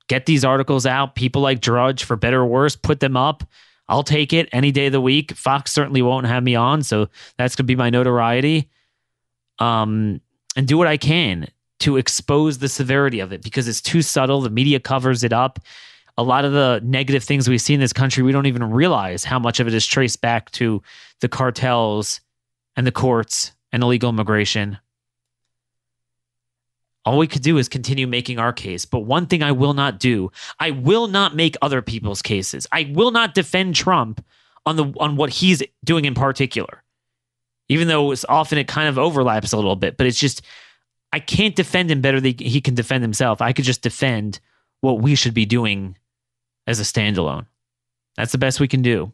get 0.08 0.26
these 0.26 0.46
articles 0.46 0.86
out. 0.86 1.16
People 1.16 1.42
like 1.42 1.62
Drudge, 1.62 2.04
for 2.04 2.16
better 2.16 2.42
or 2.42 2.46
worse, 2.46 2.76
put 2.76 3.00
them 3.00 3.18
up. 3.18 3.44
I'll 3.90 4.04
take 4.04 4.34
it 4.34 4.50
any 4.52 4.72
day 4.72 4.88
of 4.88 4.92
the 4.92 5.02
week. 5.02 5.32
Fox 5.34 5.72
certainly 5.72 6.02
won't 6.02 6.26
have 6.28 6.44
me 6.44 6.56
on, 6.56 6.84
so 6.84 7.08
that's 7.38 7.56
to 7.58 7.64
be 7.64 7.76
my 7.76 7.90
notoriety. 7.90 8.70
Um, 9.60 10.22
and 10.56 10.68
do 10.68 10.78
what 10.78 10.88
I 10.88 10.98
can 10.98 11.48
to 11.80 11.98
expose 11.98 12.58
the 12.58 12.68
severity 12.68 13.20
of 13.20 13.32
it 13.32 13.44
because 13.44 13.68
it's 13.68 13.82
too 13.82 14.02
subtle. 14.02 14.42
The 14.42 14.50
media 14.50 14.80
covers 14.80 15.24
it 15.24 15.32
up. 15.32 15.60
A 16.18 16.24
lot 16.24 16.46
of 16.46 16.52
the 16.52 16.82
negative 16.84 17.24
things 17.24 17.48
we 17.48 17.60
see 17.60 17.76
in 17.76 17.80
this 17.80 17.94
country, 17.94 18.24
we 18.24 18.32
don't 18.32 18.48
even 18.48 18.72
realize 18.72 19.24
how 19.24 19.38
much 19.38 19.60
of 19.60 19.68
it 19.68 19.74
is 19.74 19.86
traced 19.86 20.20
back 20.20 20.50
to 20.52 20.82
the 21.22 21.30
cartels 21.30 22.20
and 22.76 22.88
the 22.88 22.92
courts 22.92 23.52
and 23.72 23.84
illegal 23.84 24.10
immigration. 24.10 24.80
All 27.08 27.18
we 27.18 27.26
could 27.26 27.42
do 27.42 27.58
is 27.58 27.70
continue 27.70 28.06
making 28.06 28.38
our 28.38 28.52
case. 28.52 28.84
But 28.84 29.00
one 29.00 29.28
thing 29.28 29.42
I 29.42 29.54
will 29.54 29.74
not 29.74 29.98
do, 29.98 30.30
I 30.60 30.72
will 30.72 31.08
not 31.08 31.38
make 31.38 31.56
other 31.62 31.82
people's 31.82 32.22
cases. 32.22 32.68
I 32.74 32.92
will 32.94 33.12
not 33.12 33.34
defend 33.34 33.76
Trump 33.76 34.22
on 34.66 34.76
the 34.76 34.94
on 35.00 35.16
what 35.16 35.30
he's 35.30 35.64
doing 35.86 36.04
in 36.04 36.14
particular. 36.14 36.84
Even 37.70 37.88
though 37.88 38.12
it's 38.12 38.26
often 38.28 38.58
it 38.58 38.68
kind 38.68 38.90
of 38.90 39.00
overlaps 39.00 39.54
a 39.54 39.56
little 39.56 39.78
bit, 39.78 39.96
but 39.96 40.06
it's 40.06 40.20
just 40.20 40.42
I 41.14 41.20
can't 41.20 41.56
defend 41.56 41.90
him 41.90 42.02
better 42.02 42.20
than 42.20 42.36
he 42.38 42.60
can 42.60 42.76
defend 42.76 43.06
himself. 43.06 43.42
I 43.42 43.54
could 43.54 43.64
just 43.64 43.82
defend 43.82 44.42
what 44.82 45.00
we 45.00 45.16
should 45.16 45.34
be 45.34 45.46
doing 45.46 45.98
as 46.68 46.82
a 46.82 46.84
standalone. 46.84 47.46
That's 48.18 48.34
the 48.34 48.38
best 48.38 48.60
we 48.60 48.68
can 48.68 48.82
do. 48.82 49.14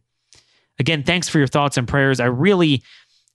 Again, 0.80 1.04
thanks 1.04 1.30
for 1.30 1.38
your 1.38 1.46
thoughts 1.46 1.78
and 1.78 1.88
prayers. 1.88 2.20
I 2.20 2.26
really 2.26 2.82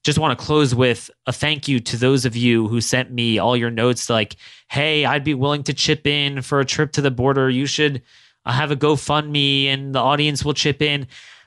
just 0.04 0.18
want 0.18 0.38
to 0.38 0.44
close 0.44 0.74
with 0.74 1.10
a 1.26 1.32
thank 1.32 1.68
you 1.68 1.80
to 1.80 1.96
those 1.96 2.24
of 2.24 2.36
you 2.36 2.68
who 2.68 2.80
sent 2.80 3.10
me 3.10 3.38
all 3.38 3.56
your 3.56 3.70
notes 3.70 4.08
like, 4.08 4.36
hey, 4.70 5.04
I'd 5.04 5.24
be 5.24 5.34
willing 5.34 5.64
to 5.64 5.74
chip 5.74 6.06
in 6.06 6.42
for 6.42 6.60
a 6.60 6.64
trip 6.64 6.92
to 6.92 7.00
the 7.00 7.10
border. 7.10 7.50
You 7.50 7.66
should 7.66 8.02
uh, 8.46 8.52
have 8.52 8.70
a 8.70 8.76
GoFundMe 8.76 9.66
and 9.66 9.94
the 9.94 9.98
audience 9.98 10.44
will 10.44 10.54
chip 10.54 10.80
in. 10.80 11.06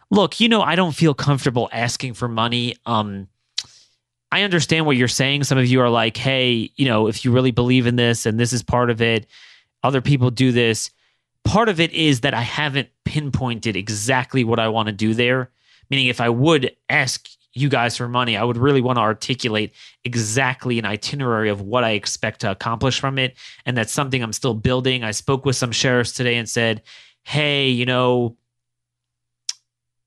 Look, 0.10 0.39
you 0.39 0.49
know, 0.49 0.62
I 0.62 0.76
don't 0.76 0.91
feel 0.93 1.14
comfortable 1.14 1.70
asking 1.72 2.16
for 2.16 2.28
money. 2.28 2.76
Um, 2.86 3.28
I 4.32 4.43
understand 4.43 4.86
what 4.86 4.97
you're 4.97 5.08
saying. 5.08 5.43
Some 5.45 5.58
of 5.58 5.68
you 5.68 5.82
are 5.82 5.89
like, 5.89 6.18
hey, 6.18 6.72
you 6.76 6.86
know, 6.86 7.08
if 7.08 7.26
you 7.26 7.32
really 7.32 7.52
believe 7.52 7.88
in 7.88 7.95
this 7.95 8.26
and 8.26 8.39
this 8.39 8.54
is 8.54 8.64
part 8.64 8.89
of 8.89 9.02
it, 9.02 9.28
other 9.84 10.02
people 10.02 10.30
do 10.30 10.52
this. 10.52 10.91
Part 11.43 11.70
of 11.70 11.80
it 11.80 11.91
is 11.91 12.22
that 12.22 12.34
I 12.34 12.41
haven't 12.41 12.89
pinpointed 13.04 13.76
exactly 13.76 14.43
what 14.43 14.60
I 14.60 14.68
want 14.68 14.88
to 14.88 14.93
do 14.93 15.14
there. 15.14 15.49
Meaning, 15.89 16.08
if 16.08 16.22
I 16.22 16.30
would 16.30 16.76
ask 16.89 17.28
you 17.54 17.70
guys 17.70 17.97
for 17.97 18.08
money, 18.08 18.38
I 18.38 18.43
would 18.43 18.58
really 18.58 18.82
want 18.82 18.97
to 18.97 19.02
articulate 19.02 19.74
exactly 20.04 20.80
an 20.80 20.86
itinerary 20.86 21.49
of 21.49 21.62
what 21.62 21.84
I 21.84 21.91
expect 21.91 22.41
to 22.41 22.52
accomplish 22.52 22.99
from 22.99 23.20
it. 23.20 23.36
And 23.66 23.76
that's 23.76 23.91
something 23.91 24.24
I'm 24.24 24.34
still 24.34 24.54
building. 24.54 25.04
I 25.04 25.12
spoke 25.12 25.45
with 25.45 25.56
some 25.56 25.72
sheriffs 25.72 26.14
today 26.14 26.36
and 26.36 26.49
said, 26.49 26.82
hey, 27.24 27.70
you 27.70 27.86
know, 27.86 28.38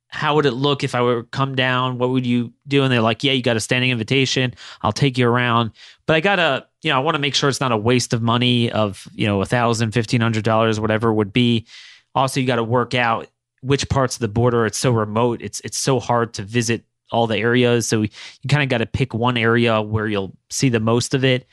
how 0.08 0.36
would 0.36 0.46
it 0.46 0.52
look 0.52 0.84
if 0.84 0.94
I 0.94 1.02
were 1.02 1.24
come 1.24 1.56
down? 1.56 1.98
What 1.98 2.10
would 2.10 2.24
you 2.24 2.52
do? 2.68 2.84
And 2.84 2.92
they're 2.92 3.00
like, 3.00 3.24
yeah, 3.24 3.32
you 3.32 3.42
got 3.42 3.56
a 3.56 3.60
standing 3.60 3.90
invitation. 3.90 4.54
I'll 4.82 4.92
take 4.92 5.18
you 5.18 5.28
around. 5.28 5.72
But 6.06 6.14
I 6.14 6.20
gotta, 6.20 6.66
you 6.82 6.90
know, 6.90 6.96
I 6.96 7.00
want 7.00 7.16
to 7.16 7.20
make 7.20 7.34
sure 7.34 7.48
it's 7.48 7.60
not 7.60 7.72
a 7.72 7.76
waste 7.76 8.12
of 8.12 8.22
money 8.22 8.70
of, 8.70 9.08
you 9.12 9.26
know, 9.26 9.42
a 9.42 9.46
thousand, 9.46 9.90
fifteen 9.90 10.20
hundred 10.20 10.44
dollars, 10.44 10.78
whatever 10.78 11.08
it 11.08 11.14
would 11.14 11.32
be. 11.32 11.66
Also, 12.14 12.38
you 12.38 12.46
got 12.46 12.56
to 12.56 12.64
work 12.64 12.94
out 12.94 13.26
which 13.60 13.88
parts 13.88 14.14
of 14.14 14.20
the 14.20 14.28
border. 14.28 14.66
It's 14.66 14.78
so 14.78 14.92
remote. 14.92 15.42
It's 15.42 15.60
it's 15.60 15.76
so 15.76 15.98
hard 15.98 16.32
to 16.34 16.42
visit 16.42 16.84
all 17.14 17.26
the 17.26 17.38
areas. 17.38 17.86
So 17.86 18.02
you 18.02 18.08
kind 18.48 18.62
of 18.62 18.68
got 18.68 18.78
to 18.78 18.86
pick 18.86 19.14
one 19.14 19.36
area 19.36 19.80
where 19.80 20.06
you'll 20.06 20.36
see 20.50 20.68
the 20.68 20.80
most 20.80 21.14
of 21.14 21.24
it. 21.24 21.46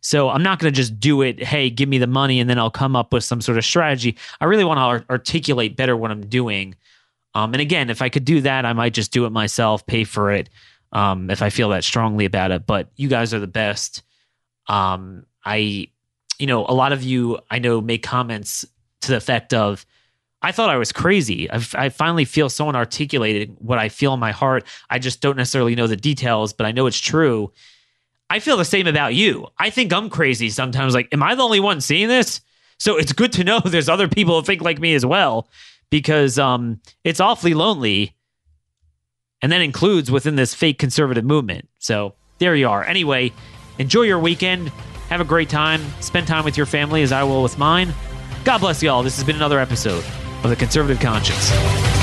So 0.00 0.28
I'm 0.28 0.42
not 0.42 0.58
going 0.58 0.72
to 0.72 0.76
just 0.76 0.98
do 0.98 1.22
it. 1.22 1.42
Hey, 1.42 1.70
give 1.70 1.88
me 1.88 1.98
the 1.98 2.06
money, 2.06 2.40
and 2.40 2.50
then 2.50 2.58
I'll 2.58 2.70
come 2.70 2.96
up 2.96 3.12
with 3.12 3.24
some 3.24 3.40
sort 3.40 3.56
of 3.58 3.64
strategy. 3.64 4.16
I 4.40 4.44
really 4.46 4.64
want 4.64 4.78
to 4.78 5.10
articulate 5.10 5.76
better 5.76 5.96
what 5.96 6.10
I'm 6.10 6.26
doing 6.26 6.74
um, 7.34 7.52
and 7.52 7.60
again, 7.60 7.90
if 7.90 8.00
I 8.00 8.08
could 8.08 8.24
do 8.24 8.40
that, 8.42 8.64
I 8.64 8.72
might 8.72 8.94
just 8.94 9.12
do 9.12 9.26
it 9.26 9.30
myself, 9.30 9.86
pay 9.86 10.04
for 10.04 10.30
it 10.30 10.48
um, 10.92 11.30
if 11.30 11.42
I 11.42 11.50
feel 11.50 11.68
that 11.70 11.84
strongly 11.84 12.24
about 12.24 12.52
it. 12.52 12.66
But 12.66 12.88
you 12.96 13.08
guys 13.08 13.34
are 13.34 13.40
the 13.40 13.46
best. 13.46 14.02
Um, 14.68 15.26
I, 15.44 15.88
you 16.38 16.46
know, 16.46 16.64
a 16.66 16.74
lot 16.74 16.92
of 16.92 17.02
you 17.02 17.38
I 17.50 17.58
know 17.58 17.80
make 17.80 18.02
comments 18.02 18.64
to 19.02 19.08
the 19.08 19.16
effect 19.16 19.52
of, 19.52 19.84
I 20.44 20.52
thought 20.52 20.68
I 20.68 20.76
was 20.76 20.92
crazy. 20.92 21.50
I, 21.50 21.64
I 21.74 21.88
finally 21.88 22.26
feel 22.26 22.50
someone 22.50 22.76
articulated 22.76 23.56
what 23.60 23.78
I 23.78 23.88
feel 23.88 24.12
in 24.12 24.20
my 24.20 24.30
heart. 24.30 24.66
I 24.90 24.98
just 24.98 25.22
don't 25.22 25.38
necessarily 25.38 25.74
know 25.74 25.86
the 25.86 25.96
details, 25.96 26.52
but 26.52 26.66
I 26.66 26.70
know 26.72 26.86
it's 26.86 27.00
true. 27.00 27.50
I 28.28 28.40
feel 28.40 28.58
the 28.58 28.64
same 28.66 28.86
about 28.86 29.14
you. 29.14 29.46
I 29.58 29.70
think 29.70 29.90
I'm 29.90 30.10
crazy 30.10 30.50
sometimes. 30.50 30.92
Like, 30.92 31.08
am 31.12 31.22
I 31.22 31.34
the 31.34 31.42
only 31.42 31.60
one 31.60 31.80
seeing 31.80 32.08
this? 32.08 32.42
So 32.78 32.98
it's 32.98 33.12
good 33.14 33.32
to 33.32 33.44
know 33.44 33.58
there's 33.64 33.88
other 33.88 34.06
people 34.06 34.38
who 34.38 34.44
think 34.44 34.60
like 34.60 34.78
me 34.78 34.94
as 34.94 35.06
well 35.06 35.48
because 35.88 36.38
um, 36.38 36.78
it's 37.04 37.20
awfully 37.20 37.54
lonely. 37.54 38.14
And 39.40 39.50
that 39.50 39.62
includes 39.62 40.10
within 40.10 40.36
this 40.36 40.52
fake 40.52 40.78
conservative 40.78 41.24
movement. 41.24 41.70
So 41.78 42.16
there 42.38 42.54
you 42.54 42.68
are. 42.68 42.84
Anyway, 42.84 43.32
enjoy 43.78 44.02
your 44.02 44.18
weekend. 44.18 44.68
Have 45.08 45.22
a 45.22 45.24
great 45.24 45.48
time. 45.48 45.80
Spend 46.00 46.26
time 46.26 46.44
with 46.44 46.58
your 46.58 46.66
family 46.66 47.02
as 47.02 47.12
I 47.12 47.22
will 47.22 47.42
with 47.42 47.56
mine. 47.56 47.94
God 48.44 48.58
bless 48.58 48.82
you 48.82 48.90
all. 48.90 49.02
This 49.02 49.16
has 49.16 49.24
been 49.24 49.36
another 49.36 49.58
episode 49.58 50.04
of 50.44 50.50
The 50.50 50.56
Conservative 50.56 51.00
Conscience. 51.00 51.93